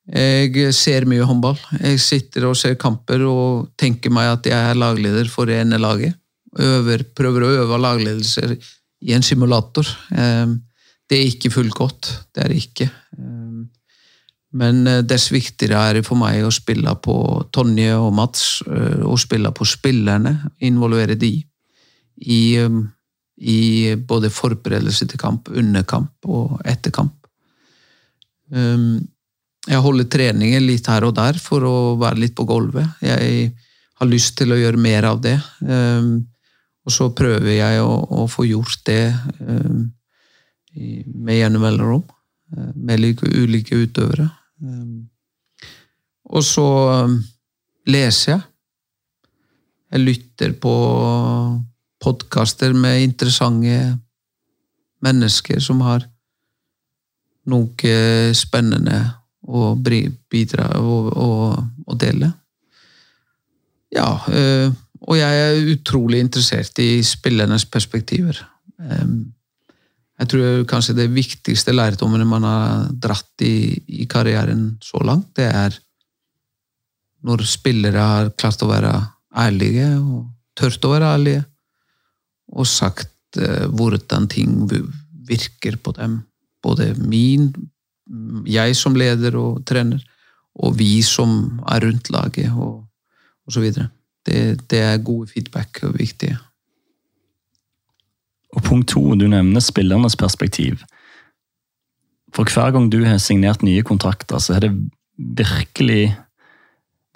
Jeg 0.08 0.74
ser 0.78 1.08
mye 1.10 1.26
håndball. 1.26 1.58
Jeg 1.82 2.00
sitter 2.00 2.46
og 2.46 2.56
ser 2.60 2.78
kamper 2.78 3.24
og 3.26 3.72
tenker 3.80 4.14
meg 4.14 4.30
at 4.36 4.46
jeg 4.52 4.70
er 4.72 4.78
lagleder 4.78 5.32
for 5.32 5.50
det 5.50 5.58
ene 5.64 5.80
laget. 5.82 6.14
øver, 6.58 7.04
prøver 7.16 7.44
å 7.44 7.50
øve 7.64 7.78
lagledelser 7.82 8.56
i 9.02 9.14
en 9.14 9.24
simulator. 9.24 9.86
Eh, 10.12 10.48
det 11.08 11.18
er 11.18 11.28
ikke 11.32 11.52
fullgodt. 11.54 12.10
Det 12.34 12.44
er 12.44 12.52
det 12.52 12.62
ikke. 12.64 12.90
Eh, 14.58 14.62
men 14.62 15.08
dess 15.08 15.32
viktigere 15.32 15.80
er 15.90 15.94
det 16.00 16.06
for 16.08 16.18
meg 16.18 16.46
å 16.46 16.54
spille 16.54 16.94
på 17.04 17.44
Tonje 17.52 17.96
og 17.98 18.14
Mats, 18.14 18.64
og 18.66 19.20
spille 19.20 19.52
på 19.52 19.66
spillerne. 19.66 20.52
Involvere 20.60 21.16
de 21.16 21.34
i, 22.26 22.58
i 23.38 23.96
både 23.96 24.30
forberedelse 24.30 25.08
til 25.08 25.20
kamp, 25.20 25.50
under 25.50 25.84
kamp 25.84 26.26
og 26.26 26.58
etter 26.66 26.92
kamp. 26.92 27.14
Jeg 29.68 29.84
holder 29.84 30.08
treninger 30.08 30.62
litt 30.64 30.88
her 30.88 31.04
og 31.04 31.18
der 31.18 31.38
for 31.42 31.66
å 31.68 31.78
være 32.00 32.22
litt 32.24 32.36
på 32.38 32.46
gulvet. 32.48 32.88
Jeg 33.04 33.52
har 34.00 34.08
lyst 34.08 34.38
til 34.40 34.54
å 34.54 34.60
gjøre 34.60 34.80
mer 34.80 35.10
av 35.10 35.20
det. 35.22 35.36
Og 36.88 36.94
så 36.96 37.10
prøver 37.12 37.58
jeg 37.58 37.84
å, 37.84 37.92
å 38.24 38.28
få 38.32 38.48
gjort 38.48 38.80
det 38.88 39.12
um, 39.44 39.90
med 40.72 41.36
gjennom 41.36 41.66
mellomrom. 41.68 42.06
Med 42.80 43.04
ulike 43.28 43.76
utøvere. 43.76 44.30
Um, 44.62 45.10
og 46.28 46.44
så 46.44 46.68
um, 47.06 47.18
leser 47.88 48.32
jeg. 48.34 48.42
Jeg 49.92 50.04
lytter 50.04 50.56
på 50.60 50.74
podkaster 52.04 52.74
med 52.76 53.06
interessante 53.06 53.78
mennesker 55.04 55.62
som 55.64 55.82
har 55.86 56.04
noe 57.48 57.94
spennende 58.36 58.98
å 59.48 59.70
bidra 59.80 60.68
og, 60.82 61.96
dele. 62.02 62.34
Ja. 63.96 64.10
Uh, 64.28 64.76
og 65.08 65.16
jeg 65.16 65.42
er 65.46 65.72
utrolig 65.72 66.20
interessert 66.26 66.80
i 66.84 67.00
spillernes 67.06 67.64
perspektiver. 67.72 68.42
Jeg 70.18 70.32
tror 70.32 70.64
kanskje 70.70 70.96
det 70.98 71.12
viktigste 71.14 71.76
lærdommen 71.76 72.26
man 72.28 72.46
har 72.48 72.88
dratt 72.90 73.46
i, 73.46 73.78
i 74.02 74.08
karrieren 74.10 74.72
så 74.82 75.02
langt, 75.06 75.36
det 75.38 75.46
er 75.52 75.78
når 77.28 77.44
spillere 77.50 78.02
har 78.02 78.32
klart 78.38 78.62
å 78.64 78.70
være 78.70 78.94
ærlige 79.38 79.88
og 80.00 80.28
tørt 80.58 80.86
å 80.86 80.94
være 80.94 81.14
ærlige, 81.18 81.44
og 82.58 82.68
sagt 82.70 83.38
eh, 83.42 83.66
hvordan 83.68 84.28
ting 84.32 84.66
virker 85.28 85.78
på 85.84 85.94
dem. 85.98 86.22
Både 86.64 86.94
min, 86.98 87.52
jeg 88.48 88.78
som 88.80 88.96
leder 88.98 89.38
og 89.38 89.62
trener, 89.68 90.02
og 90.58 90.78
vi 90.80 91.02
som 91.06 91.60
er 91.70 91.86
rundt 91.86 92.10
laget, 92.14 92.50
og, 92.56 92.82
og 93.46 93.54
så 93.54 93.62
videre. 93.62 93.92
Det, 94.26 94.64
det 94.72 94.82
er 94.84 95.04
gode 95.06 95.30
feedback 95.32 95.84
og 95.88 96.00
viktige. 96.00 96.40
Og 98.58 98.64
punkt 98.66 98.90
to, 98.96 99.04
du 99.16 99.28
nevner 99.30 99.62
spillernes 99.62 100.18
perspektiv. 100.18 100.82
For 102.36 102.50
hver 102.50 102.74
gang 102.76 102.90
du 102.92 103.04
har 103.06 103.20
signert 103.22 103.64
nye 103.64 103.84
kontrakter, 103.86 104.40
så 104.42 104.58
har 104.58 104.66
det 104.66 104.74
virkelig 105.18 106.16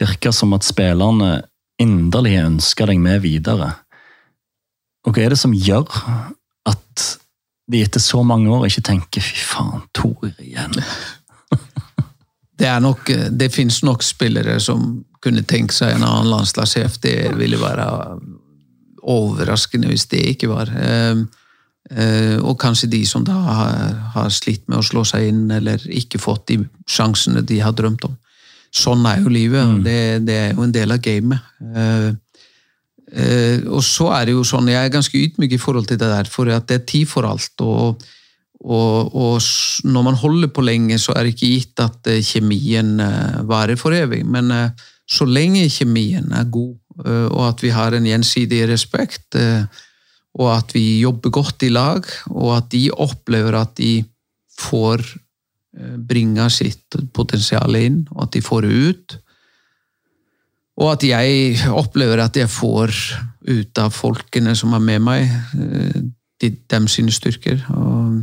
virka 0.01 0.31
som 0.33 0.53
at 0.53 0.65
spillerne 0.65 1.41
inderlig 1.81 2.37
ønsker 2.41 2.89
deg 2.89 3.01
med 3.01 3.23
videre. 3.25 3.73
Og 5.05 5.15
hva 5.15 5.25
er 5.25 5.33
det 5.33 5.41
som 5.41 5.53
gjør 5.53 5.89
at 6.69 7.05
de 7.71 7.81
etter 7.81 8.03
så 8.03 8.21
mange 8.27 8.51
år 8.51 8.67
ikke 8.67 8.85
tenker 8.85 9.21
'fy 9.21 9.45
faen, 9.53 9.81
Tor 9.93 10.29
igjen'? 10.37 10.81
det, 12.59 12.67
er 12.67 12.79
nok, 12.79 13.09
det 13.31 13.53
finnes 13.53 13.81
nok 13.83 14.03
spillere 14.03 14.59
som 14.59 15.03
kunne 15.21 15.41
tenke 15.41 15.73
seg 15.73 15.95
en 15.95 16.05
annen 16.05 16.29
landslagssjef. 16.29 16.97
Det 17.01 17.37
ville 17.37 17.57
være 17.61 17.87
overraskende 19.09 19.89
hvis 19.91 20.07
det 20.11 20.21
ikke 20.33 20.49
var. 20.51 20.71
Ehm, 20.77 21.25
eh, 21.91 22.37
og 22.39 22.59
kanskje 22.61 22.89
de 22.91 23.01
som 23.07 23.25
da 23.25 23.35
har 24.15 24.33
slitt 24.33 24.67
med 24.69 24.79
å 24.79 24.85
slå 24.85 25.03
seg 25.07 25.29
inn, 25.31 25.45
eller 25.51 25.81
ikke 25.89 26.21
fått 26.21 26.47
de 26.51 26.61
sjansene 26.89 27.43
de 27.45 27.61
har 27.63 27.75
drømt 27.77 28.05
om. 28.09 28.17
Sånn 28.71 29.03
er 29.09 29.19
jo 29.23 29.31
livet. 29.33 29.67
Mm. 29.67 29.83
Det, 29.83 29.99
det, 30.27 30.37
er 30.45 30.55
jo 30.55 30.65
en 30.65 30.75
del 30.75 30.95
av 30.95 31.03
gamet. 31.03 31.51
Eh, 31.75 32.09
eh, 33.11 33.67
og 33.67 33.83
så 33.83 34.11
er 34.15 34.29
det 34.29 34.37
jo 34.37 34.47
sånn, 34.47 34.71
Jeg 34.71 34.85
er 34.85 34.93
ganske 34.93 35.17
ydmyk 35.17 35.57
i 35.57 35.61
forhold 35.61 35.89
til 35.89 35.99
det 35.99 36.11
der, 36.13 36.31
for 36.31 36.51
at 36.53 36.69
det 36.69 36.81
er 36.81 36.89
tid 36.95 37.07
for 37.11 37.27
alt. 37.27 37.53
og 37.59 38.01
og, 38.61 39.15
og, 39.17 39.41
når 39.89 40.03
man 40.05 40.13
holder 40.13 40.51
på 40.53 40.61
lenge, 40.61 40.99
så 41.01 41.15
er 41.17 41.25
det 41.25 41.31
ikke 41.33 41.47
gitt 41.49 41.81
at 41.81 42.05
kjemien 42.21 42.91
varer 43.49 43.73
for 43.73 43.89
evig. 43.89 44.19
Men 44.21 44.53
så 45.09 45.25
lenge 45.25 45.63
kjemien 45.65 46.29
er 46.29 46.45
god, 46.45 46.75
og 47.31 47.41
at 47.47 47.63
vi 47.63 47.71
har 47.73 47.95
en 47.95 48.05
gjensidig 48.07 48.65
respekt, 48.69 49.35
eh, 49.39 49.63
og 50.39 50.47
at 50.53 50.75
vi 50.75 51.01
jobber 51.01 51.33
godt 51.33 51.65
i 51.67 51.71
lag, 51.71 52.05
og 52.31 52.55
at 52.57 52.69
de 52.71 52.85
opplever 52.91 53.55
at 53.59 53.75
de 53.79 54.03
får 54.59 55.03
eh, 55.77 55.97
bringe 55.97 56.47
sitt 56.53 56.99
potensial 57.15 57.75
inn, 57.79 58.03
og 58.11 58.27
at 58.27 58.35
de 58.35 58.43
får 58.45 58.67
det 58.67 58.71
ut. 58.91 59.17
Og 60.81 60.93
at 60.93 61.05
jeg 61.05 61.57
opplever 61.83 62.23
at 62.23 62.37
jeg 62.39 62.51
får 62.51 62.95
ut 63.47 63.81
av 63.81 63.91
folkene 63.93 64.55
som 64.57 64.75
er 64.77 64.83
med 64.83 65.03
meg, 65.03 65.33
de, 66.41 66.51
dem 66.71 66.87
sine 66.89 67.11
styrker. 67.13 67.59
Og 67.75 68.21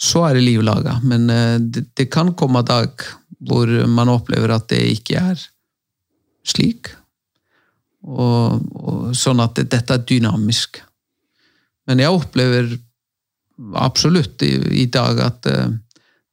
så 0.00 0.22
er 0.28 0.38
det 0.38 0.46
liv 0.46 0.62
laga. 0.64 0.94
Men 1.04 1.26
det, 1.72 1.90
det 1.98 2.06
kan 2.12 2.32
komme 2.38 2.62
en 2.62 2.70
dag 2.70 3.04
hvor 3.44 3.68
man 3.88 4.12
opplever 4.12 4.54
at 4.54 4.70
det 4.72 4.80
ikke 4.94 5.20
er 5.20 5.42
slik. 6.46 6.94
Og, 8.00 8.62
og, 8.80 9.10
sånn 9.16 9.42
at 9.44 9.58
dette 9.60 9.96
er 9.96 10.06
dynamisk. 10.08 10.80
Men 11.88 12.00
jeg 12.00 12.14
opplever 12.14 12.70
absolutt 13.76 14.40
i, 14.46 14.54
i 14.84 14.86
dag 14.88 15.20
at 15.20 15.48
uh, 15.50 15.66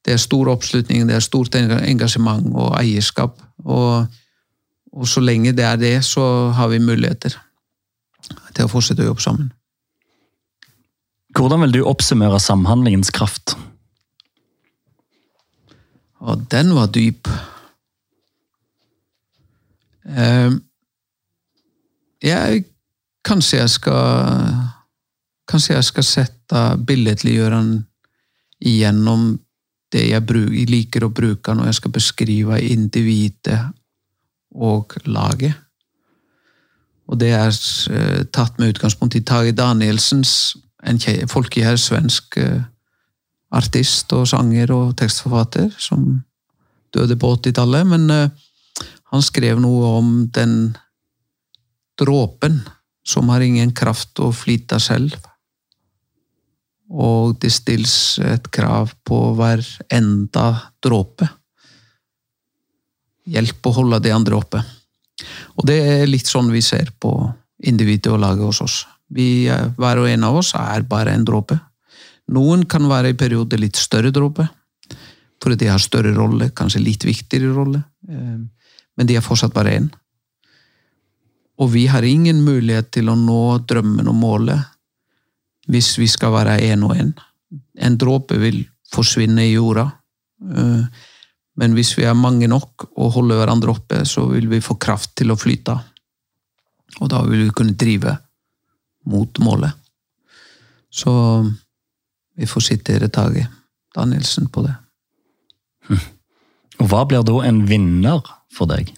det 0.06 0.14
er 0.14 0.22
stor 0.22 0.48
oppslutning, 0.48 1.04
det 1.08 1.18
er 1.18 1.24
stort 1.24 1.58
engasjement 1.58 2.46
og 2.54 2.72
eierskap. 2.78 3.36
Og, 3.66 4.06
og, 4.92 5.04
så 5.08 5.20
lenge 5.20 5.52
det 5.52 5.66
er 5.66 5.76
det, 5.80 5.94
så 6.06 6.48
har 6.56 6.70
vi 6.72 6.80
muligheter 6.80 7.36
til 8.56 8.64
å 8.64 8.70
fortsette 8.72 9.04
å 9.04 9.10
jobbe 9.10 9.24
sammen. 9.24 9.50
Hvordan 11.36 11.66
vil 11.66 11.76
du 11.76 11.82
oppsummere 11.86 12.40
samhandlingens 12.40 13.12
kraft? 13.14 13.52
Og 16.24 16.40
den 16.50 16.72
var 16.74 16.88
dyp. 16.90 17.28
Ehm, 20.08 20.62
jeg 22.22 22.64
Kanskje 23.28 23.58
jeg 23.58 23.70
skal 23.70 24.54
Kanskje 25.48 25.74
jeg 25.74 25.84
skal 25.84 26.04
sette 26.04 26.62
billedliggjøre 26.86 27.56
den 27.56 27.72
igjennom 28.60 29.38
det 29.92 30.04
jeg 30.10 30.68
liker 30.68 31.06
å 31.06 31.12
bruke 31.14 31.54
når 31.54 31.70
jeg 31.70 31.78
skal 31.78 31.92
beskrive 31.94 32.58
individet 32.60 33.60
og 34.52 34.92
laget. 35.08 35.54
Og 37.08 37.16
det 37.20 37.30
er 37.32 37.48
uh, 37.48 38.24
tatt 38.34 38.58
med 38.58 38.74
utgangspunkt 38.74 39.16
i 39.16 39.24
Tage 39.24 39.54
Danielsens, 39.56 40.56
en 40.84 41.00
folkekjær 41.30 41.78
svensk 41.80 42.36
uh, 42.42 42.60
artist 43.56 44.12
og 44.12 44.28
sanger 44.28 44.72
og 44.74 44.96
tekstforfatter, 45.00 45.70
som 45.80 46.20
døde 46.92 47.16
på 47.16 47.32
80-tallet. 47.38 47.88
Men 47.88 48.10
uh, 48.12 48.84
han 49.14 49.24
skrev 49.24 49.62
noe 49.64 49.94
om 50.02 50.12
den 50.34 50.76
dråpen 51.98 52.60
som 53.08 53.28
har 53.32 53.44
ingen 53.44 53.72
kraft 53.76 54.20
å 54.20 54.30
flyte 54.34 54.78
selv. 54.82 55.16
Og 56.88 57.36
det 57.40 57.50
stilles 57.52 58.18
et 58.24 58.48
krav 58.52 58.94
på 59.04 59.18
hver 59.36 59.64
enda 59.92 60.48
dråpe. 60.84 61.28
Hjelp 63.28 63.68
å 63.68 63.74
holde 63.80 64.00
de 64.04 64.12
andre 64.14 64.38
oppe. 64.38 64.62
Og 65.58 65.66
det 65.68 65.78
er 65.82 66.08
litt 66.08 66.28
sånn 66.28 66.52
vi 66.52 66.62
ser 66.64 66.92
på 67.00 67.12
individet 67.68 68.12
og 68.12 68.22
laget 68.22 68.46
hos 68.46 68.62
oss. 68.64 68.76
Vi, 69.08 69.48
hver 69.48 70.02
og 70.02 70.08
en 70.08 70.26
av 70.28 70.38
oss 70.40 70.54
er 70.56 70.84
bare 70.88 71.14
en 71.16 71.26
dråpe. 71.26 71.58
Noen 72.36 72.66
kan 72.68 72.84
være 72.88 73.14
i 73.14 73.18
perioder 73.18 73.60
litt 73.60 73.78
større 73.80 74.12
dråpe, 74.12 74.44
fordi 75.42 75.62
de 75.62 75.70
har 75.72 75.80
større 75.80 76.12
rolle, 76.16 76.50
kanskje 76.52 76.82
litt 76.84 77.06
viktigere 77.08 77.54
rolle. 77.56 77.80
Eh, 78.08 78.36
men 78.98 79.08
de 79.08 79.16
er 79.16 79.24
fortsatt 79.24 79.54
bare 79.54 79.76
én. 79.78 79.88
Og 81.58 81.72
vi 81.72 81.86
har 81.90 82.06
ingen 82.06 82.42
mulighet 82.46 82.92
til 82.94 83.10
å 83.10 83.16
nå 83.18 83.42
drømmen 83.68 84.08
og 84.10 84.18
målet 84.18 84.74
hvis 85.68 85.96
vi 86.00 86.06
skal 86.08 86.32
være 86.32 86.58
én 86.70 86.84
og 86.86 86.94
én. 86.96 87.12
En 87.84 87.96
dråpe 88.00 88.38
vil 88.40 88.62
forsvinne 88.92 89.44
i 89.44 89.52
jorda. 89.52 89.84
Eh, 90.40 91.04
men 91.58 91.74
hvis 91.74 91.92
vi 91.98 92.06
er 92.06 92.16
mange 92.16 92.48
nok 92.48 92.86
og 92.94 93.12
holder 93.18 93.42
hverandre 93.42 93.74
oppe, 93.74 94.04
så 94.06 94.24
vil 94.30 94.48
vi 94.48 94.62
få 94.64 94.78
kraft 94.80 95.16
til 95.18 95.34
å 95.34 95.38
flyte. 95.38 95.74
Og 97.02 97.10
da 97.12 97.20
vil 97.26 97.48
vi 97.48 97.54
kunne 97.54 97.76
drive 97.78 98.14
mot 99.10 99.40
målet. 99.42 99.74
Så 100.88 101.12
vi 102.38 102.46
får 102.48 102.64
sitere 102.64 103.10
Tage 103.12 103.44
Danielsen 103.96 104.48
på 104.52 104.62
det. 104.64 104.76
Og 106.78 106.88
hva 106.88 107.02
blir 107.08 107.24
da 107.26 107.42
en 107.48 107.64
vinner 107.68 108.22
for 108.54 108.70
deg? 108.70 108.92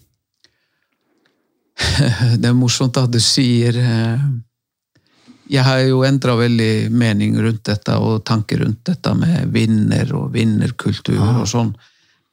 Det 2.40 2.48
er 2.48 2.56
morsomt 2.56 2.96
at 3.00 3.10
du 3.12 3.18
sier 3.22 3.76
eh, 3.80 4.22
jeg 5.50 5.64
har 5.66 5.80
jo 5.82 6.04
endra 6.06 6.36
veldig 6.38 6.90
mening 6.94 7.34
rundt 7.42 7.64
dette 7.66 7.96
og 7.98 8.20
tanker 8.28 8.60
rundt 8.62 8.84
dette 8.86 9.14
med 9.18 9.48
vinner 9.50 10.12
og 10.14 10.28
vinnerkultur 10.36 11.18
Ah. 11.18 11.40
og 11.42 11.48
sånn. 11.50 11.72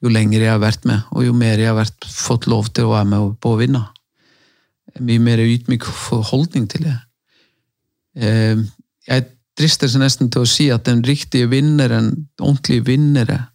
Jo 0.04 0.12
lenger 0.14 0.43
jeg 0.43 0.52
har 0.52 0.62
vært 0.62 0.86
med, 0.86 1.02
og 1.10 1.26
jo 1.26 1.34
mer 1.34 1.58
jeg 1.58 1.72
har 1.72 1.80
vært, 1.80 2.06
fått 2.06 2.45
lov 2.45 2.70
til 2.70 2.86
å 2.86 2.91
være 2.93 3.10
med 3.10 3.39
på 3.41 3.56
å 3.56 3.58
vinne. 3.58 3.82
Mye 5.02 5.20
mer 5.20 5.41
ydmyk 5.41 5.88
holdning 6.30 6.68
til 6.70 6.86
det. 6.91 6.98
Eh, 8.16 8.58
Jeg 9.08 9.26
drister 9.58 9.88
seg 9.88 10.02
nesten 10.02 10.30
til 10.30 10.43
å 10.43 10.48
si 10.48 10.70
at 10.70 10.84
den 10.86 11.02
riktige 11.02 11.48
vinneren, 11.50 12.28
ordentlige 12.39 12.86
vinnere, 12.86 13.48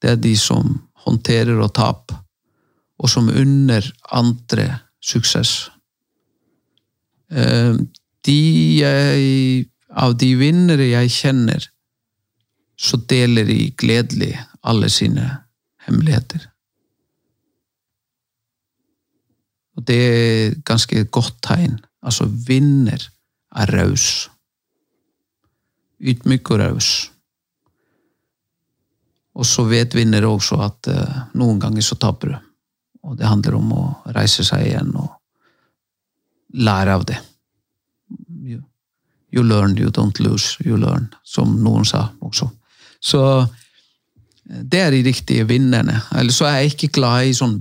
det 0.00 0.10
er 0.10 0.16
de 0.16 0.36
som 0.36 0.78
håndterer 1.04 1.58
og 1.60 1.74
taper, 1.74 2.16
og 3.02 3.08
som 3.10 3.28
unner 3.28 3.84
andre 4.12 4.80
suksess. 5.00 5.70
Eh, 7.30 7.74
De 8.20 8.40
jeg, 8.76 9.68
av 9.96 10.12
de 10.20 10.34
vinnere 10.36 10.90
jeg 10.90 11.12
kjenner, 11.14 11.64
så 12.76 12.98
deler 13.08 13.46
de 13.48 13.70
gledelig 13.80 14.34
alle 14.60 14.90
sine 14.92 15.24
hemmeligheter. 15.86 16.44
Og 19.76 19.86
det 19.88 19.96
er 19.96 20.58
ganske 20.68 21.00
et 21.00 21.10
godt 21.10 21.38
tegn. 21.40 21.78
Altså, 22.04 22.26
vinner 22.28 23.00
er 23.56 23.72
raus. 23.72 24.28
Ydmyk 26.00 26.50
og 26.52 26.60
raus. 26.60 26.90
Og 29.40 29.46
så 29.46 29.64
vet 29.64 29.96
vinner 29.96 30.26
også 30.28 30.60
at 30.60 30.92
uh, 30.92 31.18
noen 31.40 31.60
ganger 31.62 31.84
så 31.84 31.96
taper 31.96 32.34
du. 32.34 32.49
Og 33.06 33.16
det 33.18 33.28
handler 33.28 33.56
om 33.56 33.72
å 33.72 33.84
reise 34.14 34.44
seg 34.46 34.66
igjen 34.66 34.92
og 34.98 35.08
lære 36.60 36.96
av 36.98 37.06
det. 37.08 37.16
You, 38.44 38.60
you 39.32 39.44
learn, 39.46 39.78
you 39.78 39.90
don't 39.94 40.18
lose, 40.20 40.56
you 40.64 40.76
learn, 40.76 41.08
som 41.24 41.56
noen 41.64 41.86
sa 41.88 42.08
også. 42.20 42.50
Så 43.00 43.22
eh, 43.40 44.62
det 44.62 44.82
er 44.84 44.94
de 44.94 45.04
riktige 45.06 45.46
vinnerne. 45.48 46.00
Eller 46.18 46.34
så 46.34 46.48
er 46.50 46.60
jeg 46.60 46.74
ikke 46.74 46.94
glad 47.00 47.30
i 47.30 47.36
sånn 47.36 47.58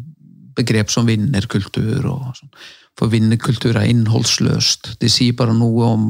begrep 0.58 0.92
som 0.92 1.08
vinnerkultur. 1.08 2.10
Sånn. 2.36 2.52
For 3.00 3.12
vinnerkultur 3.12 3.78
er 3.78 3.88
innholdsløst. 3.88 4.96
Det 5.00 5.12
sier 5.12 5.38
bare 5.38 5.56
noe 5.56 5.92
om 5.94 6.08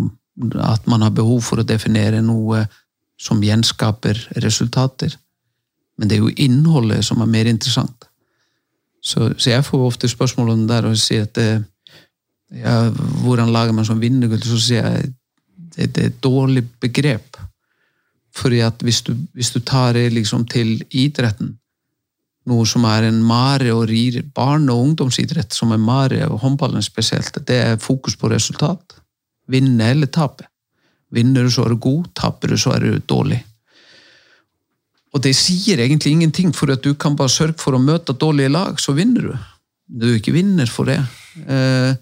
at 0.63 0.87
man 0.89 1.03
har 1.03 1.13
behov 1.13 1.43
for 1.45 1.61
å 1.61 1.67
definere 1.67 2.23
noe 2.25 2.63
som 3.19 3.43
gjenskaper 3.43 4.21
resultater. 4.39 5.13
Men 5.99 6.09
det 6.09 6.17
er 6.17 6.23
jo 6.23 6.35
innholdet 6.39 7.03
som 7.05 7.21
er 7.21 7.29
mer 7.29 7.49
interessant. 7.51 8.08
Så, 9.09 9.31
så 9.37 9.53
jeg 9.53 9.65
får 9.65 9.85
ofte 9.85 10.09
spørsmål 10.11 10.53
om 10.53 10.63
det 10.63 10.69
der 10.75 10.87
og 10.89 10.97
sier 10.99 11.25
at 11.25 11.35
det, 11.37 11.49
ja, 12.53 12.89
hvordan 13.23 13.53
lager 13.53 13.73
man 13.75 13.87
sånn 13.87 14.01
vinnerkultur? 14.01 14.51
Så 14.55 14.67
sier 14.67 14.85
jeg 14.85 15.13
det, 15.75 15.87
det 15.95 16.03
er 16.03 16.11
et 16.11 16.21
dårlig 16.23 16.65
begrep. 16.81 17.39
Fordi 18.35 18.61
at 18.65 18.81
hvis 18.85 19.01
du, 19.07 19.15
hvis 19.33 19.51
du 19.55 19.59
tar 19.65 19.95
det 19.97 20.11
liksom 20.13 20.45
til 20.49 20.77
idretten, 20.89 21.55
noe 22.49 22.65
som 22.69 22.85
er 22.89 23.05
en 23.09 23.19
mare 23.25 23.73
og 23.75 23.87
rir 23.89 24.21
barne- 24.35 24.73
og 24.73 24.87
ungdomsidrett, 24.87 25.53
som 25.53 25.73
er 25.73 25.81
mare, 25.81 26.23
og 26.29 26.39
håndballen 26.43 26.85
spesielt, 26.85 27.37
det 27.47 27.57
er 27.65 27.81
fokus 27.81 28.15
på 28.17 28.29
resultat. 28.31 28.97
Vinne 29.49 29.91
eller 29.93 30.09
tape. 30.13 30.47
Vinner 31.13 31.45
du, 31.45 31.51
så 31.53 31.65
er 31.65 31.73
du 31.73 31.81
god. 31.81 32.09
Taper 32.17 32.53
du, 32.53 32.57
så 32.57 32.73
er 32.75 32.85
du 32.85 32.99
dårlig. 33.09 33.41
Og 35.13 35.23
det 35.25 35.33
sier 35.37 35.81
egentlig 35.81 36.13
ingenting, 36.13 36.51
for 36.55 36.69
at 36.73 36.83
du 36.85 36.93
kan 36.93 37.15
bare 37.17 37.33
sørge 37.33 37.57
for 37.61 37.75
å 37.75 37.81
møte 37.81 38.13
dårlige 38.13 38.51
lag, 38.53 38.77
så 38.81 38.93
vinner 38.97 39.31
du. 39.31 39.33
Du 39.89 40.05
er 40.11 40.19
ikke 40.19 40.35
vinner 40.35 40.69
for 40.69 40.89
det. 40.89 40.99
Eh, 41.47 41.95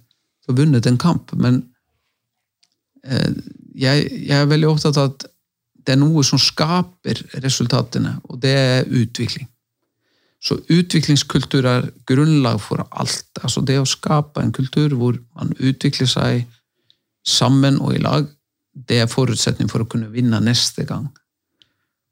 Du 0.48 0.54
har 0.54 0.62
vunnet 0.62 0.86
en 0.88 0.98
kamp, 0.98 1.34
men 1.36 1.58
eh, 3.04 3.34
jeg, 3.76 4.06
jeg 4.30 4.38
er 4.38 4.46
veldig 4.48 4.70
opptatt 4.70 4.96
av 4.96 5.10
at 5.10 5.26
det 5.84 5.92
er 5.96 6.00
noe 6.00 6.24
som 6.24 6.40
skaper 6.40 7.20
resultatene, 7.44 8.14
og 8.32 8.40
det 8.44 8.54
er 8.56 8.88
utvikling. 8.88 9.48
Så 10.40 10.60
utviklingskultur 10.72 11.68
er 11.68 11.90
grunnlag 12.08 12.62
for 12.64 12.84
alt. 12.92 13.28
Altså 13.42 13.64
det 13.66 13.76
å 13.82 13.88
skape 13.88 14.40
en 14.40 14.54
kultur 14.56 14.96
hvor 14.96 15.20
man 15.36 15.52
utvikler 15.60 16.08
seg 16.08 16.46
sammen 17.28 17.80
og 17.84 17.96
i 17.98 18.02
lag, 18.04 18.28
det 18.72 19.02
er 19.04 19.12
forutsetning 19.12 19.68
for 19.72 19.84
å 19.84 19.90
kunne 19.90 20.12
vinne 20.14 20.40
neste 20.44 20.86
gang. 20.88 21.10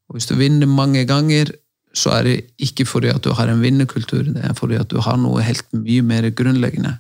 Og 0.10 0.18
hvis 0.18 0.28
du 0.30 0.36
vinner 0.38 0.70
mange 0.70 1.06
ganger, 1.10 1.52
så 1.96 2.12
er 2.18 2.28
det 2.28 2.36
ikke 2.62 2.86
fordi 2.86 3.10
at 3.14 3.24
du 3.24 3.32
har 3.34 3.50
en 3.50 3.62
vinnerkultur, 3.64 4.24
det 4.28 4.44
er 4.44 4.54
fordi 4.58 4.78
at 4.80 4.90
du 4.92 5.00
har 5.02 5.18
noe 5.18 5.44
helt 5.46 5.68
mye 5.74 6.04
mer 6.06 6.28
grunnleggende. 6.36 6.98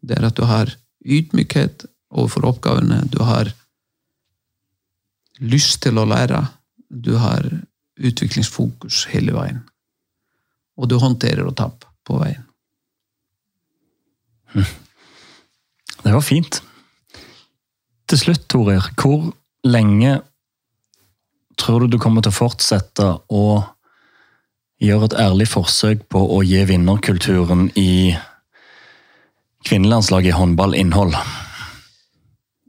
Det 0.00 0.18
er 0.18 0.28
at 0.28 0.36
du 0.38 0.46
har 0.48 0.70
ydmykhet 1.04 1.86
overfor 2.10 2.46
oppgavene, 2.52 3.02
du 3.10 3.22
har 3.26 3.50
lyst 5.40 5.82
til 5.82 5.98
å 5.98 6.06
lære, 6.08 6.44
du 6.90 7.16
har 7.20 7.46
utviklingsfokus 8.00 9.06
hele 9.12 9.34
veien. 9.36 9.60
Og 10.80 10.88
du 10.88 10.96
håndterer 11.00 11.44
å 11.46 11.56
tape 11.56 11.90
på 12.06 12.20
veien. 12.22 12.46
Det 16.00 16.14
var 16.14 16.24
fint. 16.24 16.62
Til 18.08 18.18
slutt, 18.18 18.46
Torir, 18.48 18.86
hvor 18.96 19.28
lenge 19.68 20.16
tror 21.60 21.84
du 21.84 21.92
du 21.92 22.00
kommer 22.00 22.24
til 22.24 22.32
å 22.32 22.38
fortsette 22.40 23.06
å 23.28 23.44
gjøre 24.80 25.10
et 25.10 25.18
ærlig 25.20 25.46
forsøk 25.50 26.06
på 26.12 26.22
å 26.36 26.40
gi 26.46 26.62
vinnerkulturen 26.68 27.68
i 27.78 28.16
kvinnelandslaget 29.68 30.32
i 30.32 30.38
håndball 30.38 30.76
innhold? 30.78 31.16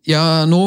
Ja, 0.10 0.48
nå 0.50 0.60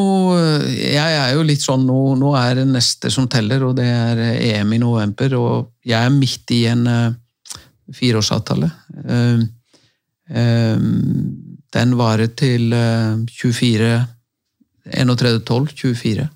Jeg 0.70 1.14
er 1.18 1.32
jo 1.34 1.42
litt 1.42 1.64
sånn 1.64 1.88
Nå, 1.88 2.14
nå 2.20 2.36
er 2.38 2.60
det 2.60 2.68
neste 2.70 3.10
som 3.10 3.26
teller, 3.28 3.64
og 3.66 3.74
det 3.76 3.88
er 3.90 4.22
EM 4.54 4.76
i 4.76 4.80
november. 4.80 5.34
Og 5.36 5.72
jeg 5.84 5.98
er 5.98 6.14
midt 6.14 6.54
i 6.54 6.62
en 6.70 6.86
uh, 6.86 7.58
fireårsavtale. 7.92 8.70
Uh, 9.04 9.42
uh, 10.30 10.78
den 11.74 11.96
varer 11.98 12.30
til 12.38 12.70
uh, 12.72 13.18
24 13.26 13.90
31.12.24. 14.84 16.28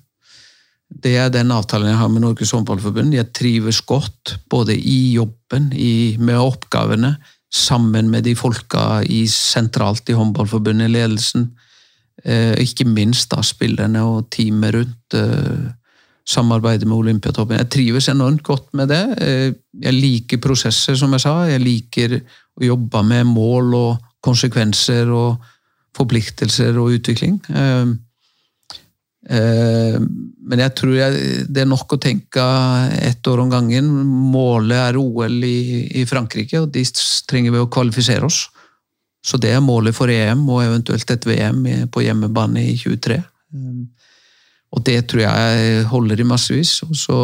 Det 0.89 1.13
er 1.21 1.29
den 1.29 1.51
avtalen 1.53 1.91
jeg 1.91 1.99
har 1.99 2.09
med 2.09 2.23
Norges 2.25 2.51
Håndballforbund. 2.55 3.13
Jeg 3.13 3.29
trives 3.37 3.81
godt 3.85 4.39
både 4.49 4.73
i 4.75 5.13
jobben, 5.13 5.69
i, 5.73 6.17
med 6.19 6.41
oppgavene, 6.41 7.13
sammen 7.53 8.09
med 8.09 8.25
de 8.25 8.35
folka 8.37 9.01
i, 9.05 9.23
sentralt 9.29 10.09
i 10.09 10.17
Håndballforbundet, 10.17 10.89
ledelsen. 10.89 11.51
Eh, 12.25 12.57
ikke 12.65 12.87
minst 12.89 13.29
da 13.31 13.43
spillerne 13.45 14.01
og 14.05 14.31
teamet 14.33 14.75
rundt. 14.75 15.17
Eh, 15.17 15.69
samarbeidet 16.29 16.87
med 16.87 16.97
Olympiatoppen. 16.97 17.57
Jeg 17.57 17.71
trives 17.73 18.09
enormt 18.11 18.43
godt 18.45 18.73
med 18.77 18.91
det. 18.91 19.03
Eh, 19.21 19.53
jeg 19.81 19.95
liker 19.95 20.41
prosesser, 20.41 20.97
som 20.97 21.13
jeg 21.15 21.25
sa. 21.25 21.35
Jeg 21.49 21.63
liker 21.63 22.19
å 22.19 22.65
jobbe 22.65 23.03
med 23.05 23.29
mål 23.29 23.73
og 23.77 24.05
konsekvenser 24.25 25.09
og 25.15 25.39
forpliktelser 25.97 26.77
og 26.77 26.99
utvikling. 26.99 27.39
Eh, 27.49 27.95
Men 29.27 30.61
jeg 30.63 30.71
tror 30.79 30.93
jeg, 30.95 31.17
det 31.51 31.61
er 31.61 31.67
nok 31.69 31.91
å 31.93 31.99
tenke 32.01 32.43
ett 33.03 33.27
år 33.27 33.43
om 33.43 33.49
gangen. 33.51 33.89
Målet 34.31 34.79
er 34.79 34.97
OL 34.97 35.43
i, 35.43 35.89
i 35.99 36.05
Frankrike, 36.07 36.61
og 36.63 36.71
de 36.73 36.85
trenger 37.27 37.53
vi 37.53 37.61
å 37.61 37.69
kvalifisere 37.71 38.25
oss. 38.25 38.45
Så 39.25 39.37
det 39.37 39.51
er 39.51 39.59
målet 39.63 39.95
for 39.97 40.09
EM, 40.09 40.45
og 40.47 40.63
eventuelt 40.63 41.11
et 41.11 41.27
VM 41.27 41.65
på 41.91 42.05
hjemmebane 42.05 42.63
i 42.71 42.77
23. 42.79 43.19
Eh, 43.19 44.07
Og 44.71 44.83
det 44.85 45.07
tror 45.09 45.23
jeg 45.25 45.85
holder 45.89 46.19
i 46.21 46.27
massevis. 46.29 46.83
Og 46.85 46.95
så 46.95 47.19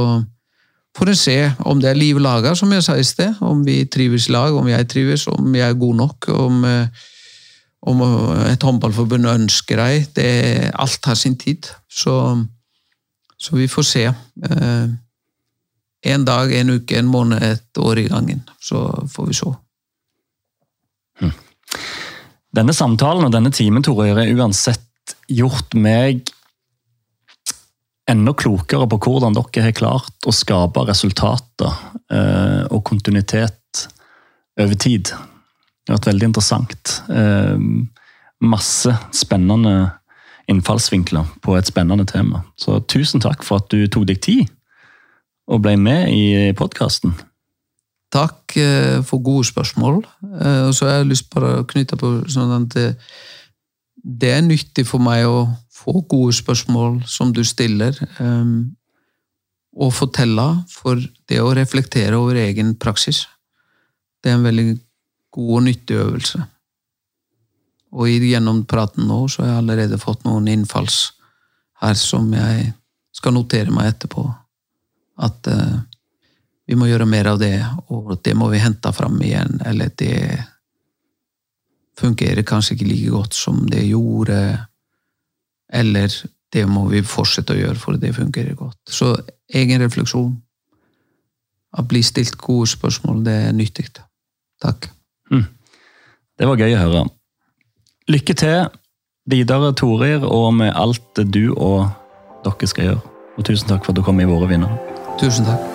får 0.98 1.12
en 1.12 1.16
se 1.20 1.38
om 1.64 1.80
det 1.82 1.92
er 1.92 2.00
liv 2.00 2.18
laga, 2.20 2.56
som 2.56 2.72
jeg 2.74 2.84
sa 2.84 2.98
i 2.98 3.04
sted. 3.06 3.36
Om 3.40 3.64
vi 3.64 3.86
trives 3.86 4.28
i 4.28 4.34
lag, 4.34 4.54
om 4.54 4.68
jeg 4.68 4.88
trives, 4.90 5.28
om 5.28 5.56
jeg 5.56 5.70
er 5.70 5.78
god 5.80 5.96
nok. 5.96 6.30
om... 6.30 6.64
eh, 6.66 6.88
om 7.86 8.02
et 8.50 8.64
håndballforbund 8.66 9.30
ønsker 9.30 9.82
deg. 9.82 10.08
Det, 10.18 10.30
alt 10.74 11.06
har 11.06 11.18
sin 11.20 11.38
tid. 11.38 11.70
Så, 11.86 12.14
så 13.38 13.58
vi 13.60 13.68
får 13.70 13.88
se. 13.90 14.06
Eh, 14.50 14.88
en 16.06 16.26
dag, 16.26 16.54
en 16.54 16.74
uke, 16.78 16.98
en 17.00 17.10
måned, 17.10 17.44
et 17.44 17.82
år 17.82 18.02
i 18.02 18.08
gangen. 18.10 18.42
Så 18.62 18.82
får 19.14 19.30
vi 19.30 19.38
se. 19.38 19.54
Denne 22.56 22.74
samtalen 22.76 23.28
og 23.28 23.34
denne 23.34 23.52
timen 23.54 23.84
Tore, 23.84 24.14
har 24.14 24.34
uansett 24.38 25.16
gjort 25.28 25.74
meg 25.78 26.24
enda 28.10 28.36
klokere 28.38 28.86
på 28.90 29.00
hvordan 29.02 29.36
dere 29.36 29.66
har 29.66 29.76
klart 29.76 30.28
å 30.30 30.34
skape 30.36 30.86
resultater 30.86 31.72
eh, 32.14 32.64
og 32.70 32.84
kontinuitet 32.86 33.88
over 34.62 34.78
tid. 34.80 35.10
Det 35.86 35.94
har 35.94 36.00
vært 36.00 36.10
veldig 36.10 36.28
interessant. 36.32 36.96
Eh, 37.14 37.60
masse 38.42 38.94
spennende 39.14 39.76
innfallsvinkler 40.50 41.30
på 41.46 41.56
et 41.58 41.70
spennende 41.70 42.08
tema. 42.10 42.42
Så 42.58 42.80
tusen 42.90 43.22
takk 43.22 43.46
for 43.46 43.62
at 43.62 43.70
du 43.70 43.86
tok 43.86 44.08
deg 44.10 44.22
tid 44.26 44.50
og 45.46 45.62
ble 45.62 45.76
med 45.78 46.10
i 46.10 46.54
podkasten. 46.58 47.14
Takk 48.14 48.58
eh, 48.58 48.98
for 49.06 49.22
gode 49.22 49.46
spørsmål. 49.46 50.02
Eh, 50.42 50.64
Og 50.72 50.74
så 50.74 50.90
har 50.90 51.00
jeg 51.00 51.12
lyst 51.12 51.30
bare 51.34 51.60
å 51.60 51.68
knytte 51.70 52.00
på 52.02 52.16
sånn 52.34 52.56
at 52.58 52.80
det 54.06 54.34
er 54.34 54.42
nyttig 54.46 54.88
for 54.90 55.02
meg 55.02 55.26
å 55.30 55.46
få 55.74 56.02
gode 56.10 56.34
spørsmål 56.34 57.04
som 57.10 57.32
du 57.34 57.44
stiller, 57.46 57.98
og 59.76 59.90
fortelle. 59.98 60.46
For 60.70 61.02
det 61.30 61.40
å 61.42 61.54
reflektere 61.58 62.14
over 62.14 62.38
egen 62.38 62.76
praksis, 62.78 63.24
det 64.22 64.30
er 64.30 64.38
en 64.38 64.46
veldig 64.46 64.78
god 65.36 65.52
og 65.58 65.66
nyttig 65.68 65.98
øvelse. 66.00 66.42
Og 67.96 68.10
gjennom 68.10 68.64
praten 68.68 69.08
nå 69.08 69.22
så 69.32 69.44
har 69.44 69.52
jeg 69.52 69.62
allerede 69.64 70.02
fått 70.02 70.26
noen 70.28 70.48
innfalls 70.52 71.14
her 71.84 71.96
som 72.00 72.32
jeg 72.36 72.72
skal 73.16 73.36
notere 73.36 73.72
meg 73.72 73.94
etterpå. 73.94 74.26
At 75.24 75.48
uh, 75.48 75.78
vi 76.68 76.76
må 76.76 76.90
gjøre 76.90 77.08
mer 77.08 77.30
av 77.32 77.40
det, 77.40 77.56
og 77.94 78.18
det 78.26 78.36
må 78.36 78.50
vi 78.52 78.64
hente 78.64 78.92
fram 78.96 79.20
igjen. 79.24 79.60
Eller 79.64 79.92
det 79.96 80.44
fungerer 82.00 82.44
kanskje 82.48 82.76
ikke 82.76 82.90
like 82.90 83.12
godt 83.14 83.38
som 83.38 83.62
det 83.72 83.86
gjorde. 83.88 84.40
Eller 85.72 86.12
det 86.56 86.66
må 86.68 86.88
vi 86.92 87.04
fortsette 87.06 87.56
å 87.56 87.60
gjøre, 87.60 87.80
for 87.80 88.00
det 88.02 88.16
fungerer 88.18 88.58
godt. 88.60 88.82
Så 88.90 89.14
egen 89.54 89.84
refleksjon. 89.84 90.34
Å 91.76 91.84
bli 91.84 92.00
stilt 92.08 92.38
gode 92.40 92.70
spørsmål, 92.72 93.24
det 93.26 93.40
er 93.50 93.56
nyttig. 93.56 93.90
Takk. 94.64 94.88
Mm. 95.32 95.46
Det 96.40 96.50
var 96.50 96.60
gøy 96.60 96.76
å 96.76 96.82
høre. 96.82 97.06
Lykke 98.12 98.36
til 98.38 98.58
videre, 99.30 99.74
Torir, 99.74 100.26
og 100.26 100.52
med 100.60 100.74
alt 100.76 101.24
du 101.34 101.54
og 101.56 101.88
dere 102.46 102.70
skal 102.70 102.92
gjøre. 102.92 103.16
Og 103.36 103.48
tusen 103.48 103.72
takk 103.72 103.86
for 103.86 103.96
at 103.96 104.00
du 104.00 104.06
kom 104.06 104.22
i 104.22 104.28
Våre 104.30 104.50
vinnere. 104.52 104.78
Tusen 105.20 105.48
takk. 105.48 105.75